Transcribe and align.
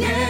yeah. 0.00 0.29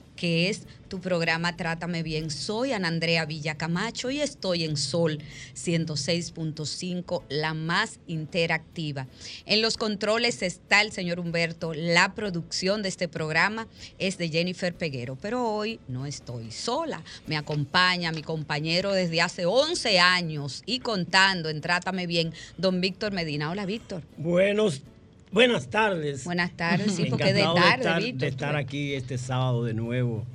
que 0.21 0.49
es 0.49 0.67
tu 0.87 1.01
programa 1.01 1.57
Trátame 1.57 2.03
Bien. 2.03 2.29
Soy 2.29 2.73
Ana 2.73 2.89
Andrea 2.89 3.25
Villacamacho 3.25 4.11
y 4.11 4.21
estoy 4.21 4.65
en 4.65 4.77
Sol 4.77 5.17
106.5, 5.55 7.23
la 7.29 7.55
más 7.55 7.99
interactiva. 8.05 9.07
En 9.47 9.63
los 9.63 9.77
controles 9.77 10.43
está 10.43 10.83
el 10.83 10.91
señor 10.91 11.19
Humberto. 11.19 11.73
La 11.73 12.13
producción 12.13 12.83
de 12.83 12.89
este 12.89 13.07
programa 13.07 13.67
es 13.97 14.19
de 14.19 14.29
Jennifer 14.29 14.75
Peguero, 14.75 15.17
pero 15.19 15.43
hoy 15.43 15.79
no 15.87 16.05
estoy 16.05 16.51
sola. 16.51 17.01
Me 17.25 17.35
acompaña 17.35 18.11
mi 18.11 18.21
compañero 18.21 18.91
desde 18.91 19.21
hace 19.21 19.47
11 19.47 19.99
años 19.99 20.61
y 20.67 20.81
contando 20.81 21.49
en 21.49 21.61
Trátame 21.61 22.05
Bien, 22.05 22.31
don 22.59 22.79
Víctor 22.79 23.11
Medina. 23.11 23.49
Hola, 23.49 23.65
Víctor. 23.65 24.03
Buenos 24.17 24.83
Buenas 25.31 25.69
tardes. 25.69 26.25
Buenas 26.25 26.51
tardes, 26.57 26.93
sí, 26.93 27.05
porque 27.09 27.33
de 27.33 27.43
tarde, 27.43 28.11
de 28.13 28.27
estar, 28.27 28.57
aquí 28.57 28.93
este 28.93 29.17
sábado 29.17 29.63
de 29.63 29.73
nuevo 29.73 30.25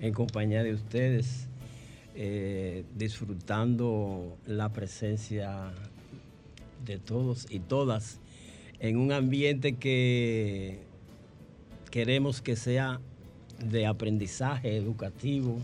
en 0.00 0.14
compañía 0.14 0.62
de 0.62 0.72
ustedes, 0.72 1.46
eh, 2.14 2.84
disfrutando 2.94 4.38
la 4.46 4.70
presencia 4.72 5.72
de 6.86 6.98
todos 6.98 7.46
y 7.50 7.58
todas 7.58 8.18
en 8.80 8.96
un 8.96 9.12
ambiente 9.12 9.74
que 9.74 10.78
queremos 11.90 12.40
que 12.40 12.56
sea 12.56 13.00
de 13.58 13.84
aprendizaje 13.84 14.74
educativo, 14.74 15.60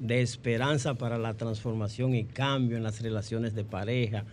de 0.00 0.20
esperanza 0.20 0.94
para 0.94 1.16
la 1.16 1.34
transformación 1.34 2.16
y 2.16 2.24
cambio 2.24 2.76
en 2.76 2.82
las 2.82 3.00
relaciones 3.02 3.54
de 3.54 3.62
pareja, 3.62 4.24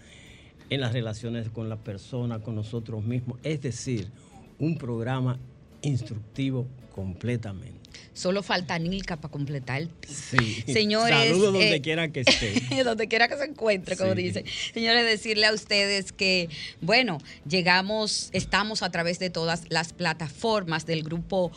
en 0.70 0.82
las 0.82 0.94
relaciones 0.94 1.50
con 1.50 1.70
la 1.70 1.78
persona, 1.78 2.40
con 2.40 2.56
nosotros 2.56 3.04
mismos. 3.04 3.40
Es 3.44 3.62
decir, 3.62 4.10
un 4.60 4.78
programa 4.78 5.40
instructivo 5.82 6.68
completamente. 6.94 7.80
Solo 8.14 8.44
falta 8.44 8.78
Nilka 8.78 9.16
para 9.16 9.32
completar. 9.32 9.88
Sí. 10.08 10.64
Señores. 10.68 11.30
Saludos 11.30 11.54
donde 11.54 11.76
eh, 11.76 11.82
quiera 11.82 12.12
que 12.12 12.22
esté. 12.22 12.84
donde 12.84 13.08
quiera 13.08 13.28
que 13.28 13.38
se 13.38 13.46
encuentre, 13.46 13.96
como 13.96 14.14
dicen. 14.14 14.44
Señores, 14.74 15.06
decirle 15.06 15.46
a 15.46 15.54
ustedes 15.54 16.12
que, 16.12 16.50
bueno, 16.82 17.20
llegamos, 17.48 18.30
estamos 18.34 18.84
a 18.84 18.92
través 18.92 19.20
de 19.20 19.30
todas 19.30 19.64
las 19.70 19.94
plataformas 19.94 20.86
del 20.86 21.04
grupo 21.04 21.52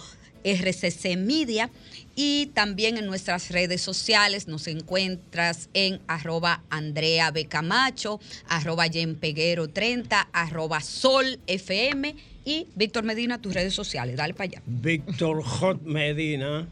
RCC 0.45 1.17
Media 1.17 1.71
y 2.15 2.47
también 2.55 2.97
en 2.97 3.07
nuestras 3.07 3.51
redes 3.51 3.81
sociales 3.81 4.49
nos 4.49 4.67
encuentras 4.67 5.69
en 5.75 6.01
arroba 6.07 6.63
Andrea 6.71 7.31
Becamacho, 7.31 8.21
arroba 8.49 8.87
Peguero 9.21 9.69
30, 9.69 10.29
arroba 10.33 10.81
Sol 10.81 11.39
FM 11.47 12.15
y 12.45 12.67
Víctor 12.75 13.05
Medina, 13.05 13.41
tus 13.41 13.55
redes 13.55 13.75
sociales. 13.75 14.17
Dale 14.17 14.35
para 14.35 14.45
allá. 14.45 14.63
Víctor 14.67 15.43
Hot 15.43 15.83
Medina. 15.83 16.69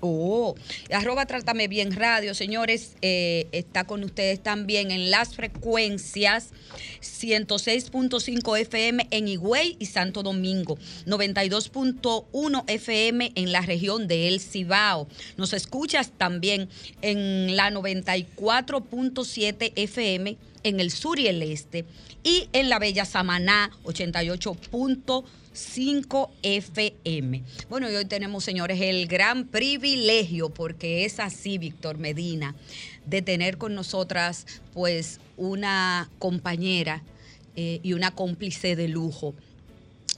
Oh, 0.00 0.54
arroba 0.90 1.26
Trátame 1.26 1.68
Bien 1.68 1.94
Radio, 1.94 2.34
señores, 2.34 2.96
eh, 3.02 3.46
está 3.52 3.84
con 3.84 4.02
ustedes 4.02 4.42
también 4.42 4.90
en 4.90 5.10
las 5.10 5.34
frecuencias 5.34 6.52
106.5 7.02 8.58
FM 8.58 9.06
en 9.10 9.28
Higüey 9.28 9.76
y 9.78 9.86
Santo 9.86 10.22
Domingo, 10.22 10.78
92.1 11.06 12.64
FM 12.66 13.32
en 13.34 13.52
la 13.52 13.60
región 13.60 14.08
de 14.08 14.28
El 14.28 14.40
Cibao. 14.40 15.06
Nos 15.36 15.52
escuchas 15.52 16.12
también 16.16 16.70
en 17.02 17.54
la 17.54 17.70
94.7 17.70 19.72
FM 19.76 20.38
en 20.62 20.80
el 20.80 20.90
sur 20.90 21.18
y 21.18 21.26
el 21.26 21.42
este 21.42 21.84
y 22.22 22.48
en 22.52 22.68
la 22.68 22.78
Bella 22.78 23.04
Samaná 23.04 23.70
88.5 23.84 25.24
5 25.52 26.30
FM. 26.42 27.42
Bueno, 27.68 27.90
y 27.90 27.94
hoy 27.94 28.04
tenemos, 28.04 28.44
señores, 28.44 28.80
el 28.80 29.06
gran 29.06 29.46
privilegio, 29.46 30.50
porque 30.50 31.04
es 31.04 31.18
así, 31.18 31.58
Víctor 31.58 31.98
Medina, 31.98 32.54
de 33.06 33.22
tener 33.22 33.58
con 33.58 33.74
nosotras, 33.74 34.46
pues, 34.72 35.20
una 35.36 36.08
compañera 36.18 37.02
eh, 37.56 37.80
y 37.82 37.94
una 37.94 38.14
cómplice 38.14 38.76
de 38.76 38.88
lujo. 38.88 39.34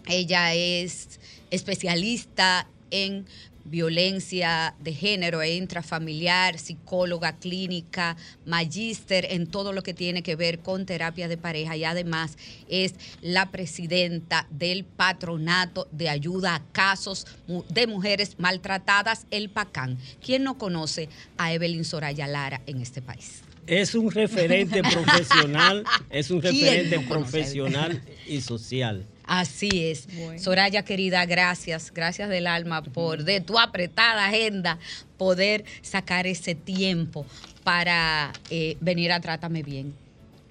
Ella 0.06 0.54
es 0.54 1.20
especialista 1.50 2.66
en 2.90 3.24
violencia 3.64 4.74
de 4.80 4.92
género 4.92 5.42
e 5.42 5.56
intrafamiliar, 5.56 6.58
psicóloga 6.58 7.36
clínica, 7.36 8.16
magíster 8.46 9.26
en 9.30 9.46
todo 9.46 9.72
lo 9.72 9.82
que 9.82 9.94
tiene 9.94 10.22
que 10.22 10.36
ver 10.36 10.60
con 10.60 10.86
terapia 10.86 11.28
de 11.28 11.36
pareja 11.36 11.76
y 11.76 11.84
además 11.84 12.36
es 12.68 12.94
la 13.20 13.50
presidenta 13.50 14.46
del 14.50 14.84
patronato 14.84 15.88
de 15.92 16.08
ayuda 16.08 16.54
a 16.54 16.62
casos 16.72 17.26
de 17.68 17.86
mujeres 17.86 18.36
maltratadas, 18.38 19.26
el 19.30 19.50
PACAN. 19.50 19.98
¿Quién 20.24 20.44
no 20.44 20.58
conoce 20.58 21.08
a 21.36 21.52
Evelyn 21.52 21.84
Soraya 21.84 22.26
Lara 22.26 22.62
en 22.66 22.80
este 22.80 23.02
país? 23.02 23.42
Es 23.66 23.94
un 23.94 24.10
referente 24.10 24.82
profesional, 24.92 25.84
es 26.10 26.30
un 26.30 26.42
referente 26.42 27.00
profesional 27.00 28.02
y 28.26 28.40
social. 28.40 29.06
Así 29.32 29.86
es. 29.86 30.08
Soraya 30.36 30.84
querida, 30.84 31.24
gracias, 31.24 31.90
gracias 31.94 32.28
del 32.28 32.46
alma 32.46 32.82
por 32.82 33.24
de 33.24 33.40
tu 33.40 33.58
apretada 33.58 34.26
agenda 34.26 34.78
poder 35.16 35.64
sacar 35.80 36.26
ese 36.26 36.54
tiempo 36.54 37.24
para 37.64 38.34
eh, 38.50 38.76
venir 38.82 39.10
a 39.10 39.22
Trátame 39.22 39.62
Bien. 39.62 39.94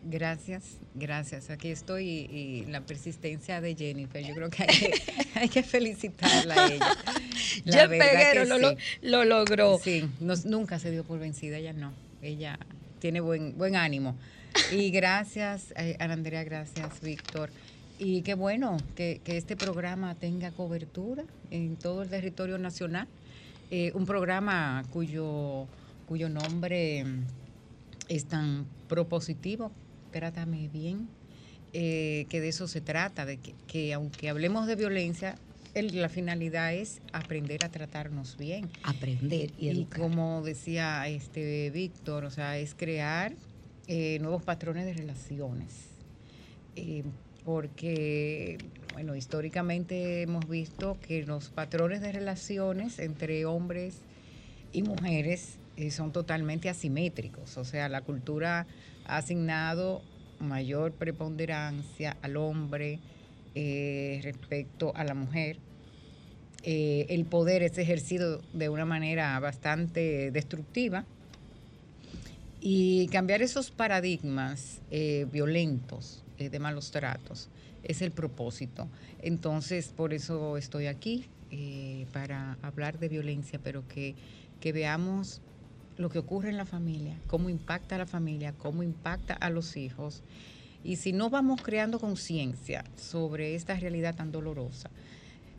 Gracias, 0.04 0.64
gracias. 0.96 1.52
Aquí 1.52 1.70
estoy 1.70 2.08
y, 2.08 2.66
la 2.72 2.82
persistencia 2.82 3.62
de 3.62 3.76
Jennifer, 3.76 4.26
yo 4.26 4.34
creo 4.34 4.50
que 4.50 4.66
hay 5.36 5.48
que, 5.50 5.62
felicitarla 5.78 6.56
a 6.56 6.74
ella. 6.74 6.98
La 7.66 7.88
Peguero 7.88 8.46
lo, 8.46 8.76
lo, 9.04 9.26
logró. 9.26 9.78
Sí, 9.78 10.10
nunca 10.20 10.80
se 10.80 10.90
dio 10.90 11.04
por 11.04 11.20
vencida, 11.20 11.60
ella 11.60 11.74
no. 11.74 11.94
Ella 12.24 12.58
tiene 12.98 13.20
buen, 13.20 13.56
buen 13.60 13.76
ánimo. 13.76 14.18
Y 14.72 14.90
gracias, 14.90 15.72
eh, 15.78 15.98
Ana 16.00 16.14
Andrea, 16.14 16.44
gracias, 16.44 17.00
Víctor. 17.02 17.52
Y 18.04 18.24
qué 18.24 18.34
bueno 18.34 18.78
que, 18.96 19.22
este 19.28 19.56
programa 19.56 20.16
tenga 20.16 20.50
cobertura 20.50 21.24
en 21.52 21.76
todo 21.76 22.02
el 22.02 22.10
territorio 22.10 22.58
nacional. 22.58 23.08
Eh, 23.70 23.92
un 23.94 24.08
programa 24.08 24.84
cuyo, 24.90 25.68
cuyo 26.08 26.28
nombre 26.28 27.06
es 28.10 28.26
tan 28.26 28.66
propositivo 28.90 29.72
trátame 30.12 30.68
bien, 30.68 31.08
eh, 31.74 32.26
que 32.28 32.42
de 32.42 32.50
eso 32.50 32.68
se 32.68 32.82
trata, 32.82 33.28
de 33.28 33.38
que, 33.68 33.94
aunque 33.94 34.30
hablemos 34.30 34.66
de 34.66 34.76
violencia, 34.76 35.36
la 35.76 36.10
finalidad 36.10 36.74
es 36.74 37.04
aprender 37.14 37.64
a 37.64 37.70
tratarnos 37.70 38.36
bien. 38.36 38.68
Aprender 38.82 39.52
y, 39.60 39.70
y 39.70 39.86
como 39.86 40.42
decía 40.42 41.08
este 41.08 41.70
Víctor, 41.70 42.26
o 42.26 42.32
sea, 42.32 42.58
es 42.58 42.74
crear 42.74 43.36
eh, 43.88 44.18
nuevos 44.22 44.42
patrones 44.42 44.86
de 44.88 44.94
relaciones. 44.94 45.92
Eh, 46.76 47.04
porque, 47.46 48.58
bueno, 48.94 49.16
históricamente 49.16 50.22
hemos 50.22 50.48
visto 50.48 50.98
que 51.06 51.24
los 51.26 51.50
patrones 51.50 52.02
de 52.02 52.12
relaciones 52.12 53.00
entre 53.00 53.46
hombres 53.46 53.98
y 54.72 54.84
mujeres 54.84 55.58
son 55.90 56.12
totalmente 56.12 56.70
asimétricos. 56.70 57.58
O 57.58 57.66
sea, 57.66 57.90
la 57.90 58.02
cultura 58.02 58.68
ha 59.06 59.18
asignado 59.18 60.02
mayor 60.40 60.92
preponderancia 60.92 62.18
al 62.22 62.38
hombre 62.38 63.00
eh, 63.56 64.20
respecto 64.24 64.94
a 64.96 65.04
la 65.04 65.14
mujer. 65.14 65.58
Eh, 66.64 67.08
el 67.10 67.26
poder 67.26 67.64
es 67.64 67.78
ejercido 67.78 68.42
de 68.54 68.70
una 68.70 68.86
manera 68.86 69.40
bastante 69.40 70.30
destructiva 70.32 71.06
y 72.60 73.08
cambiar 73.08 73.42
esos 73.42 73.72
paradigmas 73.72 74.80
eh, 74.92 75.26
violentos 75.32 76.21
de 76.50 76.60
malos 76.60 76.92
tratos 76.92 77.50
es 77.84 78.02
el 78.02 78.12
propósito. 78.12 78.88
Entonces, 79.22 79.88
por 79.96 80.14
eso 80.14 80.58
estoy 80.58 80.88
aquí, 80.88 81.26
para 82.14 82.58
hablar 82.62 82.98
de 83.00 83.10
violencia, 83.10 83.60
pero 83.62 83.86
que, 83.88 84.16
que 84.62 84.72
veamos 84.72 85.42
lo 85.98 86.10
que 86.10 86.20
ocurre 86.20 86.50
en 86.50 86.58
la 86.58 86.66
familia, 86.66 87.16
cómo 87.28 87.50
impacta 87.50 87.96
a 87.96 88.00
la 88.00 88.06
familia, 88.06 88.54
cómo 88.58 88.84
impacta 88.84 89.34
a 89.34 89.50
los 89.50 89.76
hijos. 89.78 90.24
Y 90.84 90.96
si 90.96 91.14
no 91.14 91.30
vamos 91.30 91.62
creando 91.62 92.00
conciencia 92.00 92.84
sobre 92.96 93.56
esta 93.56 93.76
realidad 93.76 94.16
tan 94.16 94.32
dolorosa, 94.32 94.90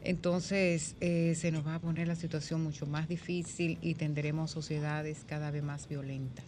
entonces 0.03 0.97
eh, 1.01 1.35
se 1.37 1.53
nos 1.53 1.65
va 1.65 1.77
a 1.77 1.79
poner 1.79 2.09
la 2.09 2.17
situación 2.17 2.63
mucho 2.63 2.87
más 2.87 3.09
difícil 3.09 3.79
y 3.83 3.95
tendremos 3.95 4.51
sociedades 4.51 5.25
cada 5.29 5.51
vez 5.53 5.63
más 5.63 5.89
violentas. 5.89 6.45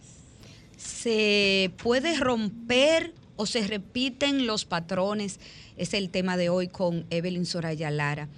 ¿Se 0.75 1.71
puede 1.81 2.17
romper 2.17 3.13
o 3.35 3.45
se 3.45 3.65
repiten 3.67 4.47
los 4.47 4.65
patrones? 4.65 5.39
Es 5.77 5.93
el 5.93 6.09
tema 6.09 6.37
de 6.37 6.49
hoy 6.49 6.67
con 6.67 7.05
Evelyn 7.09 7.45
Soraya 7.45 7.91
Lara. 7.91 8.29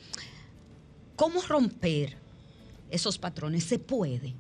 ¿Cómo 1.15 1.41
romper 1.41 2.15
esos 2.91 3.17
patrones? 3.17 3.63
¿Se 3.63 3.79
puede? 3.79 4.33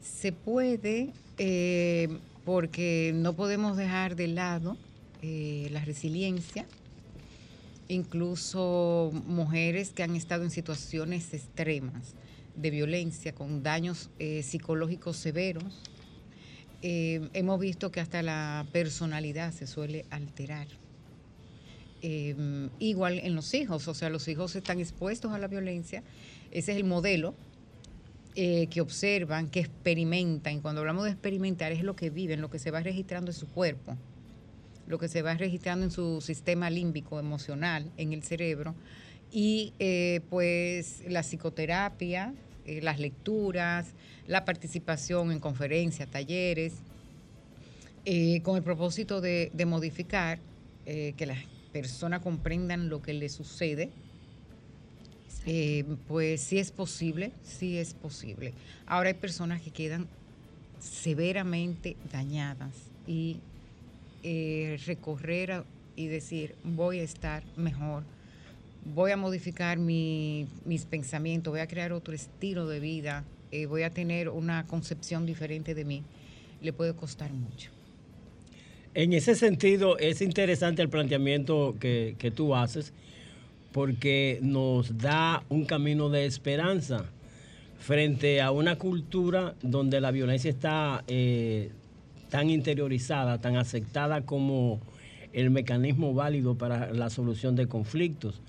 Se 0.00 0.32
puede 0.32 1.12
eh, 1.38 2.08
porque 2.44 3.12
no 3.14 3.34
podemos 3.34 3.76
dejar 3.76 4.16
de 4.16 4.28
lado 4.28 4.76
eh, 5.22 5.68
la 5.70 5.84
resiliencia, 5.84 6.66
incluso 7.88 9.12
mujeres 9.26 9.90
que 9.90 10.02
han 10.02 10.16
estado 10.16 10.42
en 10.44 10.50
situaciones 10.50 11.32
extremas 11.32 12.14
de 12.56 12.70
violencia 12.70 13.34
con 13.34 13.62
daños 13.62 14.10
eh, 14.18 14.42
psicológicos 14.42 15.16
severos. 15.16 15.64
Hemos 16.82 17.60
visto 17.60 17.90
que 17.92 18.00
hasta 18.00 18.22
la 18.22 18.66
personalidad 18.72 19.52
se 19.52 19.66
suele 19.66 20.04
alterar. 20.10 20.66
igual 22.78 23.18
en 23.20 23.34
los 23.34 23.54
hijos, 23.54 23.86
o 23.88 23.94
sea, 23.94 24.10
los 24.10 24.26
hijos 24.28 24.56
están 24.56 24.80
expuestos 24.80 25.32
a 25.32 25.38
la 25.38 25.46
violencia, 25.46 26.02
ese 26.50 26.72
es 26.72 26.78
el 26.78 26.84
modelo 26.84 27.34
eh, 28.34 28.68
que 28.68 28.80
observan, 28.80 29.50
que 29.50 29.60
experimentan. 29.60 30.54
Y 30.54 30.60
cuando 30.60 30.80
hablamos 30.80 31.04
de 31.04 31.10
experimentar 31.10 31.70
es 31.70 31.82
lo 31.82 31.94
que 31.94 32.08
viven, 32.08 32.40
lo 32.40 32.48
que 32.48 32.58
se 32.58 32.70
va 32.70 32.80
registrando 32.80 33.30
en 33.30 33.36
su 33.36 33.46
cuerpo, 33.46 33.94
lo 34.86 34.98
que 34.98 35.08
se 35.08 35.20
va 35.20 35.34
registrando 35.34 35.84
en 35.84 35.90
su 35.90 36.22
sistema 36.22 36.70
límbico 36.70 37.20
emocional, 37.20 37.90
en 37.98 38.14
el 38.14 38.22
cerebro. 38.22 38.74
Y 39.30 39.74
eh, 39.78 40.22
pues 40.30 41.02
la 41.06 41.22
psicoterapia, 41.22 42.32
eh, 42.66 42.80
las 42.82 42.98
lecturas, 42.98 43.94
la 44.26 44.44
participación 44.44 45.32
en 45.32 45.40
conferencias, 45.40 46.10
talleres, 46.10 46.74
con 48.42 48.56
el 48.56 48.64
propósito 48.64 49.20
de, 49.20 49.52
de 49.54 49.64
modificar, 49.64 50.40
que 50.84 51.24
las 51.24 51.38
personas 51.72 52.20
comprendan 52.20 52.88
lo 52.88 53.00
que 53.00 53.12
les 53.12 53.30
sucede 53.32 53.90
eh, 55.44 55.84
pues 56.06 56.40
sí 56.40 56.58
es 56.58 56.70
posible, 56.70 57.32
sí 57.42 57.78
es 57.78 57.94
posible. 57.94 58.54
Ahora 58.86 59.08
hay 59.08 59.14
personas 59.14 59.60
que 59.60 59.70
quedan 59.70 60.06
severamente 60.78 61.96
dañadas 62.12 62.74
y 63.06 63.38
eh, 64.22 64.78
recorrer 64.86 65.64
y 65.96 66.06
decir 66.06 66.54
voy 66.62 67.00
a 67.00 67.02
estar 67.02 67.42
mejor, 67.56 68.04
voy 68.84 69.12
a 69.12 69.16
modificar 69.16 69.78
mis 69.78 70.84
pensamientos, 70.88 71.52
voy 71.52 71.60
a 71.60 71.66
crear 71.66 71.92
otro 71.92 72.14
estilo 72.14 72.66
de 72.66 72.80
vida, 72.80 73.24
eh, 73.50 73.66
voy 73.66 73.82
a 73.82 73.90
tener 73.90 74.28
una 74.28 74.66
concepción 74.66 75.26
diferente 75.26 75.74
de 75.74 75.84
mí, 75.84 76.02
le 76.60 76.72
puede 76.72 76.94
costar 76.94 77.32
mucho. 77.32 77.70
En 78.94 79.12
ese 79.12 79.34
sentido, 79.34 79.98
es 79.98 80.20
interesante 80.20 80.82
el 80.82 80.88
planteamiento 80.88 81.76
que, 81.80 82.14
que 82.18 82.30
tú 82.30 82.54
haces 82.54 82.92
porque 83.72 84.38
nos 84.42 84.98
da 84.98 85.44
un 85.48 85.64
camino 85.64 86.10
de 86.10 86.26
esperanza 86.26 87.06
frente 87.78 88.40
a 88.40 88.50
una 88.50 88.76
cultura 88.76 89.54
donde 89.62 90.00
la 90.00 90.10
violencia 90.10 90.50
está 90.50 91.02
eh, 91.08 91.72
tan 92.28 92.48
interiorizada, 92.48 93.40
tan 93.40 93.56
aceptada 93.56 94.22
como 94.22 94.80
el 95.32 95.50
mecanismo 95.50 96.14
válido 96.14 96.54
para 96.54 96.92
la 96.92 97.10
solución 97.10 97.56
de 97.56 97.66
conflictos, 97.66 98.40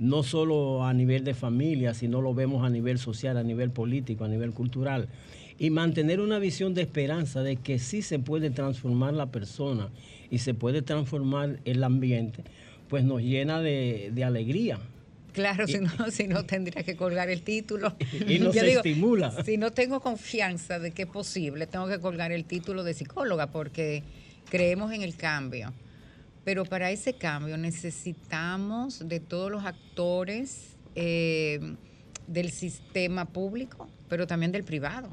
no 0.00 0.24
solo 0.24 0.84
a 0.84 0.92
nivel 0.92 1.22
de 1.22 1.34
familia, 1.34 1.94
sino 1.94 2.20
lo 2.20 2.34
vemos 2.34 2.66
a 2.66 2.70
nivel 2.70 2.98
social, 2.98 3.36
a 3.36 3.44
nivel 3.44 3.70
político, 3.70 4.24
a 4.24 4.28
nivel 4.28 4.50
cultural. 4.50 5.08
Y 5.58 5.70
mantener 5.70 6.20
una 6.20 6.40
visión 6.40 6.74
de 6.74 6.82
esperanza 6.82 7.42
de 7.44 7.54
que 7.54 7.78
sí 7.78 8.02
se 8.02 8.18
puede 8.18 8.50
transformar 8.50 9.14
la 9.14 9.26
persona 9.26 9.90
y 10.28 10.38
se 10.38 10.54
puede 10.54 10.82
transformar 10.82 11.60
el 11.64 11.84
ambiente 11.84 12.42
pues 12.90 13.04
nos 13.04 13.22
llena 13.22 13.62
de, 13.62 14.12
alegría. 14.26 14.80
Claro, 15.32 15.66
si, 15.68 15.78
no, 15.78 16.10
si 16.10 16.26
no 16.26 16.44
tendría 16.44 16.82
que 16.82 16.96
colgar 16.96 17.30
el 17.30 17.42
título. 17.42 17.94
Y 18.28 18.40
nos 18.40 18.54
estimula. 18.56 19.44
Si 19.44 19.56
no 19.56 19.70
tengo 19.70 20.00
confianza 20.00 20.80
de 20.80 20.90
que 20.90 21.02
es 21.02 21.08
posible, 21.08 21.68
tengo 21.68 21.86
que 21.86 22.00
colgar 22.00 22.32
el 22.32 22.44
título 22.44 22.82
de 22.82 22.92
psicóloga 22.92 23.46
porque 23.52 24.02
creemos 24.50 24.92
en 24.92 25.02
el 25.02 25.14
cambio. 25.14 25.72
Pero 26.50 26.64
para 26.64 26.90
ese 26.90 27.12
cambio 27.12 27.56
necesitamos 27.56 29.08
de 29.08 29.20
todos 29.20 29.52
los 29.52 29.64
actores 29.64 30.70
eh, 30.96 31.60
del 32.26 32.50
sistema 32.50 33.26
público, 33.26 33.88
pero 34.08 34.26
también 34.26 34.50
del 34.50 34.64
privado. 34.64 35.10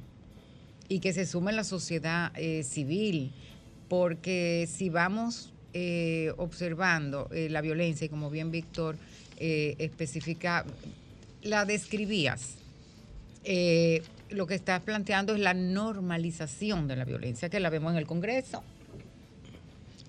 Y 0.90 1.00
que 1.00 1.14
se 1.14 1.28
sume 1.28 1.52
la 1.54 1.64
sociedad 1.64 2.32
eh, 2.34 2.64
civil, 2.64 3.34
porque 3.88 4.68
si 4.68 4.90
vamos 4.90 5.54
eh, 5.74 6.34
observando 6.38 7.30
eh, 7.32 7.50
la 7.52 7.62
violencia 7.62 8.06
y 8.06 8.10
como 8.10 8.32
bien 8.32 8.50
Víctor 8.50 8.98
eh, 9.38 9.76
especifica, 9.78 10.66
la 11.44 11.66
describías. 11.66 12.56
lo 14.32 14.48
que 14.48 14.56
estás 14.56 14.82
planteando 14.82 15.36
es 15.36 15.40
la 15.40 15.54
normalización 15.54 16.88
de 16.88 16.96
la 16.96 17.06
violencia, 17.06 17.48
que 17.48 17.60
la 17.60 17.70
vemos 17.70 17.92
en 17.92 18.00
el 18.00 18.08
Congreso. 18.08 18.64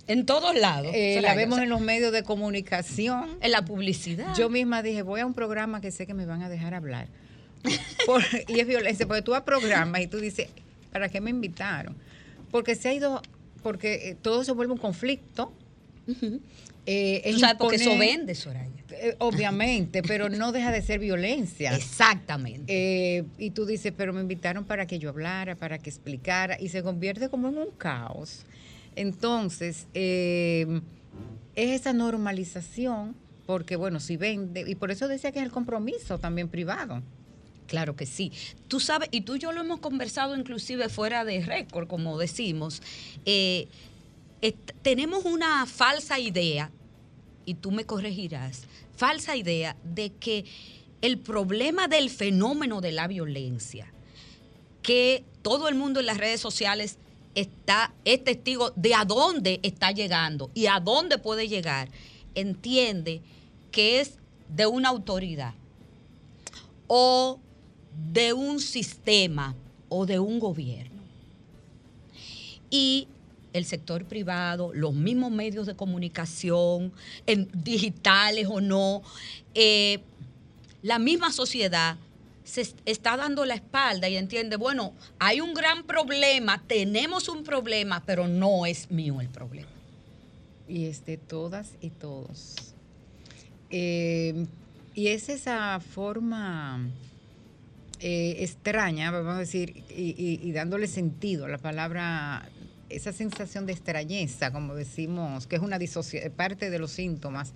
En 0.08 0.26
todos 0.26 0.54
lados. 0.58 0.92
la 1.20 1.34
vemos 1.34 1.58
en 1.60 1.68
los 1.68 1.80
medios 1.80 2.12
de 2.12 2.22
comunicación. 2.22 3.38
En 3.40 3.50
la 3.52 3.64
publicidad. 3.64 4.34
Yo 4.36 4.48
misma 4.48 4.82
dije, 4.82 5.02
voy 5.02 5.20
a 5.20 5.26
un 5.26 5.34
programa 5.34 5.80
que 5.80 5.90
sé 5.90 6.06
que 6.06 6.14
me 6.14 6.26
van 6.26 6.42
a 6.42 6.48
dejar 6.48 6.74
hablar. 6.74 7.08
y 8.48 8.60
es 8.60 8.66
violencia, 8.66 9.06
porque 9.06 9.22
tú 9.22 9.32
vas 9.32 9.42
a 9.42 9.44
programas 9.44 10.00
y 10.00 10.06
tú 10.06 10.18
dices, 10.18 10.48
¿para 10.92 11.08
qué 11.08 11.20
me 11.20 11.30
invitaron? 11.30 11.96
Porque 12.50 12.74
se 12.74 12.88
ha 12.88 12.94
ido 12.94 13.22
porque 13.62 14.10
eh, 14.10 14.16
todo 14.20 14.44
se 14.44 14.52
vuelve 14.52 14.72
un 14.72 14.78
conflicto. 14.78 15.52
Eh, 16.86 17.36
porque 17.58 17.76
eso 17.76 17.98
vende, 17.98 18.34
Soraya. 18.34 18.70
Eh, 18.90 19.14
obviamente, 19.18 20.02
pero 20.02 20.30
no 20.30 20.52
deja 20.52 20.72
de 20.72 20.80
ser 20.80 21.00
violencia. 21.00 21.76
Exactamente. 21.76 23.26
y 23.38 23.50
tú 23.50 23.66
dices, 23.66 23.92
pero 23.94 24.14
me 24.14 24.22
invitaron 24.22 24.64
para 24.64 24.86
que 24.86 24.98
yo 24.98 25.10
hablara, 25.10 25.54
para 25.54 25.78
que 25.78 25.90
explicara, 25.90 26.58
y 26.58 26.70
se 26.70 26.82
convierte 26.82 27.28
como 27.28 27.48
en 27.48 27.58
un 27.58 27.70
caos. 27.76 28.46
Entonces, 28.98 29.86
eh, 29.94 30.80
es 31.54 31.80
esa 31.80 31.92
normalización, 31.92 33.14
porque 33.46 33.76
bueno, 33.76 34.00
si 34.00 34.16
vende, 34.16 34.64
y 34.66 34.74
por 34.74 34.90
eso 34.90 35.06
decía 35.06 35.30
que 35.30 35.38
es 35.38 35.44
el 35.44 35.52
compromiso 35.52 36.18
también 36.18 36.48
privado. 36.48 37.00
Claro 37.68 37.94
que 37.94 38.06
sí. 38.06 38.32
Tú 38.66 38.80
sabes, 38.80 39.08
y 39.12 39.20
tú 39.20 39.36
y 39.36 39.38
yo 39.38 39.52
lo 39.52 39.60
hemos 39.60 39.78
conversado 39.78 40.36
inclusive 40.36 40.88
fuera 40.88 41.24
de 41.24 41.44
récord, 41.44 41.86
como 41.86 42.18
decimos. 42.18 42.82
Eh, 43.24 43.68
tenemos 44.82 45.24
una 45.24 45.64
falsa 45.66 46.18
idea, 46.18 46.72
y 47.44 47.54
tú 47.54 47.70
me 47.70 47.84
corregirás, 47.84 48.62
falsa 48.96 49.36
idea 49.36 49.76
de 49.84 50.10
que 50.10 50.44
el 51.02 51.18
problema 51.18 51.86
del 51.86 52.10
fenómeno 52.10 52.80
de 52.80 52.90
la 52.90 53.06
violencia, 53.06 53.92
que 54.82 55.22
todo 55.42 55.68
el 55.68 55.76
mundo 55.76 56.00
en 56.00 56.06
las 56.06 56.18
redes 56.18 56.40
sociales 56.40 56.98
está, 57.34 57.92
es 58.04 58.24
testigo 58.24 58.72
de 58.76 58.94
a 58.94 59.04
dónde 59.04 59.60
está 59.62 59.92
llegando 59.92 60.50
y 60.54 60.66
a 60.66 60.80
dónde 60.80 61.18
puede 61.18 61.48
llegar, 61.48 61.88
entiende 62.34 63.20
que 63.70 64.00
es 64.00 64.14
de 64.48 64.66
una 64.66 64.88
autoridad 64.88 65.54
o 66.86 67.38
de 68.12 68.32
un 68.32 68.60
sistema 68.60 69.54
o 69.88 70.06
de 70.06 70.18
un 70.18 70.38
gobierno. 70.38 71.02
Y 72.70 73.08
el 73.52 73.64
sector 73.64 74.04
privado, 74.04 74.72
los 74.74 74.94
mismos 74.94 75.30
medios 75.30 75.66
de 75.66 75.74
comunicación, 75.74 76.92
en, 77.26 77.48
digitales 77.52 78.46
o 78.50 78.60
no, 78.60 79.02
eh, 79.54 80.00
la 80.82 80.98
misma 80.98 81.32
sociedad 81.32 81.96
se 82.48 82.66
está 82.86 83.18
dando 83.18 83.44
la 83.44 83.54
espalda 83.54 84.08
y 84.08 84.16
entiende, 84.16 84.56
bueno, 84.56 84.94
hay 85.18 85.42
un 85.42 85.52
gran 85.52 85.84
problema, 85.84 86.62
tenemos 86.66 87.28
un 87.28 87.44
problema, 87.44 88.02
pero 88.06 88.26
no 88.26 88.64
es 88.64 88.90
mío 88.90 89.20
el 89.20 89.28
problema. 89.28 89.68
Y 90.66 90.86
es 90.86 91.04
de 91.04 91.18
todas 91.18 91.72
y 91.82 91.90
todos. 91.90 92.54
Eh, 93.68 94.46
y 94.94 95.08
es 95.08 95.28
esa 95.28 95.78
forma 95.78 96.88
eh, 98.00 98.36
extraña, 98.38 99.10
vamos 99.10 99.34
a 99.34 99.40
decir, 99.40 99.84
y, 99.90 100.50
dándole 100.52 100.86
sentido 100.86 101.44
a 101.44 101.48
la 101.48 101.58
palabra, 101.58 102.48
esa 102.88 103.12
sensación 103.12 103.66
de 103.66 103.74
extrañeza, 103.74 104.52
como 104.52 104.74
decimos, 104.74 105.46
que 105.46 105.56
es 105.56 105.62
una 105.62 105.78
parte 106.34 106.70
de 106.70 106.78
los 106.78 106.92
síntomas 106.92 107.52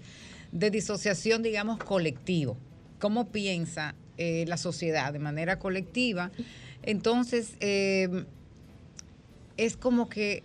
de 0.52 0.70
disociación, 0.70 1.42
digamos, 1.42 1.78
colectivo. 1.78 2.58
¿Cómo 2.98 3.28
piensa 3.28 3.94
eh, 4.18 4.44
la 4.48 4.56
sociedad 4.56 5.12
de 5.12 5.18
manera 5.18 5.58
colectiva? 5.58 6.30
Entonces, 6.82 7.54
eh, 7.60 8.24
es 9.56 9.76
como 9.76 10.08
que 10.08 10.42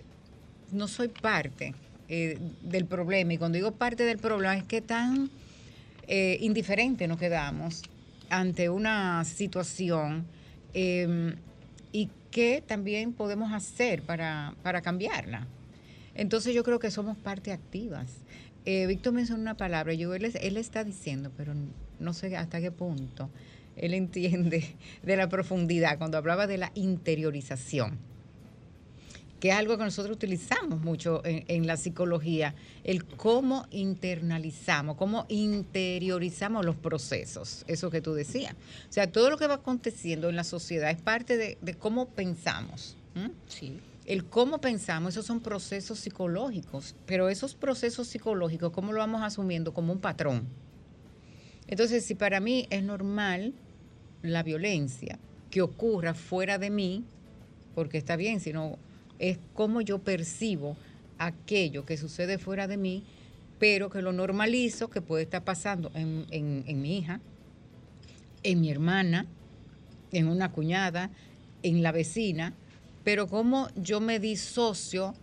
no 0.71 0.87
soy 0.87 1.07
parte 1.07 1.73
del 2.07 2.85
problema. 2.85 3.33
Y 3.33 3.37
cuando 3.37 3.57
digo 3.57 3.71
parte 3.71 4.05
del 4.05 4.17
problema 4.17 4.55
es 4.55 4.63
que 4.63 4.81
tan 4.81 5.29
indiferente 6.07 7.05
nos 7.05 7.19
quedamos 7.19 7.81
ante 8.29 8.69
una 8.69 9.23
situación 9.25 10.25
em, 10.73 11.35
y 11.91 12.09
qué 12.31 12.63
también 12.65 13.13
podemos 13.13 13.53
hacer 13.53 14.01
para, 14.03 14.53
cambiarla. 14.83 15.47
Entonces 16.15 16.53
yo 16.53 16.63
creo 16.63 16.79
que 16.79 16.91
somos 16.91 17.17
parte 17.17 17.51
activas. 17.51 18.07
Eh, 18.65 18.85
Víctor 18.85 19.13
mencionó 19.13 19.41
una 19.41 19.55
palabra, 19.55 19.93
yo 19.93 20.13
él, 20.13 20.25
él 20.25 20.57
está 20.57 20.83
diciendo, 20.83 21.31
pero 21.37 21.53
no 21.99 22.13
sé 22.13 22.35
hasta 22.35 22.59
qué 22.59 22.71
punto 22.71 23.29
él 23.77 23.93
entiende 23.93 24.75
de 25.03 25.15
la 25.15 25.29
profundidad 25.29 25.97
cuando 25.97 26.17
hablaba 26.17 26.47
de 26.47 26.57
la 26.57 26.71
interiorización 26.75 27.99
que 29.39 29.49
es 29.49 29.55
algo 29.55 29.77
que 29.77 29.83
nosotros 29.83 30.15
utilizamos 30.15 30.81
mucho 30.81 31.21
en, 31.23 31.67
la 31.67 31.77
psicología, 31.77 32.55
el 32.83 33.05
cómo 33.05 33.67
internalizamos, 33.71 34.97
cómo 34.97 35.25
interiorizamos 35.29 36.65
los 36.65 36.75
procesos, 36.75 37.63
eso 37.67 37.91
que 37.91 38.01
tú 38.01 38.13
decías. 38.13 38.53
O 38.89 38.91
sea, 38.93 39.11
todo 39.11 39.29
lo 39.29 39.37
que 39.37 39.47
va 39.47 39.55
aconteciendo 39.55 40.29
en 40.29 40.35
la 40.35 40.43
sociedad 40.43 40.89
es 40.89 41.01
parte 41.01 41.37
de, 41.37 41.73
cómo 41.75 42.09
pensamos. 42.09 42.97
Sí. 43.47 43.79
El 44.05 44.25
cómo 44.25 44.59
pensamos, 44.59 45.13
esos 45.13 45.25
son 45.25 45.41
procesos 45.41 45.99
psicológicos, 45.99 46.95
pero 47.05 47.29
esos 47.29 47.55
procesos 47.55 48.07
psicológicos, 48.07 48.71
¿cómo 48.71 48.93
lo 48.93 48.99
vamos 48.99 49.21
asumiendo? 49.21 49.73
Como 49.73 49.91
un 49.93 49.99
patrón. 49.99 50.47
Entonces, 51.67 52.05
si 52.05 52.15
para 52.15 52.39
mí 52.39 52.67
es 52.69 52.83
normal 52.83 53.53
la 54.21 54.43
violencia 54.43 55.19
que 55.49 55.61
ocurra 55.61 56.13
fuera 56.13 56.57
de 56.57 56.69
mí, 56.69 57.03
porque 57.75 57.97
está 57.97 58.15
bien, 58.15 58.39
si 58.39 58.53
no 58.53 58.77
es 59.19 59.39
cómo 59.53 59.81
yo 59.81 59.99
percibo 59.99 60.75
aquello 61.17 61.85
que 61.85 61.97
sucede 61.97 62.37
fuera 62.37 62.67
de 62.67 62.77
mí, 62.77 63.03
pero 63.59 63.89
que 63.89 64.01
lo 64.01 64.13
normalizo, 64.13 64.89
que 64.89 65.01
puede 65.01 65.23
estar 65.23 65.43
pasando 65.43 65.91
en, 65.95 66.81
mi 66.81 66.97
hija, 66.97 67.19
en 68.43 68.61
mi 68.61 68.69
hermana, 68.69 69.25
en 70.11 70.27
una 70.27 70.51
cuñada, 70.51 71.09
en 71.63 71.81
la 71.81 71.91
vecina, 71.91 72.53
pero 73.03 73.27
cómo 73.27 73.69
yo 73.75 73.99
me 73.99 74.19
disocio 74.19 75.15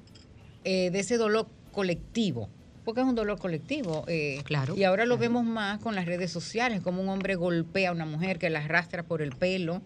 eh, 0.65 0.91
de 0.91 1.01
ese 1.01 1.17
dolor 1.17 1.47
colectivo, 1.73 2.49
porque 2.85 3.01
es 3.01 3.07
un 3.07 3.15
dolor 3.15 3.39
colectivo. 3.39 4.05
Eh, 4.09 4.41
claro. 4.45 4.77
Y 4.77 4.85
ahora 4.85 5.07
lo 5.07 5.19
vemos 5.19 5.45
más 5.45 5.81
con 5.81 5.95
las 5.95 6.07
redes 6.07 6.31
sociales, 6.31 6.81
como 6.83 7.03
un 7.03 7.09
hombre 7.09 7.35
golpea 7.35 7.91
a 7.91 7.93
una 7.93 8.07
mujer 8.07 8.39
que 8.39 8.51
la 8.51 8.61
arrastra 8.61 9.03
por 9.03 9.23
el 9.23 9.31
pelo, 9.31 9.83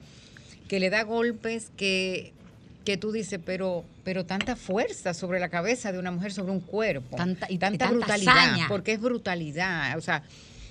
que 0.68 0.80
le 0.80 0.90
da 0.90 1.02
golpes 1.04 1.70
que 1.76 2.32
que 2.88 2.96
tú 2.96 3.12
dices, 3.12 3.38
pero, 3.44 3.84
pero 4.02 4.24
tanta 4.24 4.56
fuerza 4.56 5.12
sobre 5.12 5.40
la 5.40 5.50
cabeza 5.50 5.92
de 5.92 5.98
una 5.98 6.10
mujer, 6.10 6.32
sobre 6.32 6.52
un 6.52 6.60
cuerpo. 6.60 7.18
Tanta, 7.18 7.46
y 7.50 7.58
tanta, 7.58 7.90
brutalidad. 7.90 8.66
Porque 8.66 8.92
es 8.92 9.00
brutalidad. 9.02 9.98
O 9.98 10.00
sea, 10.00 10.22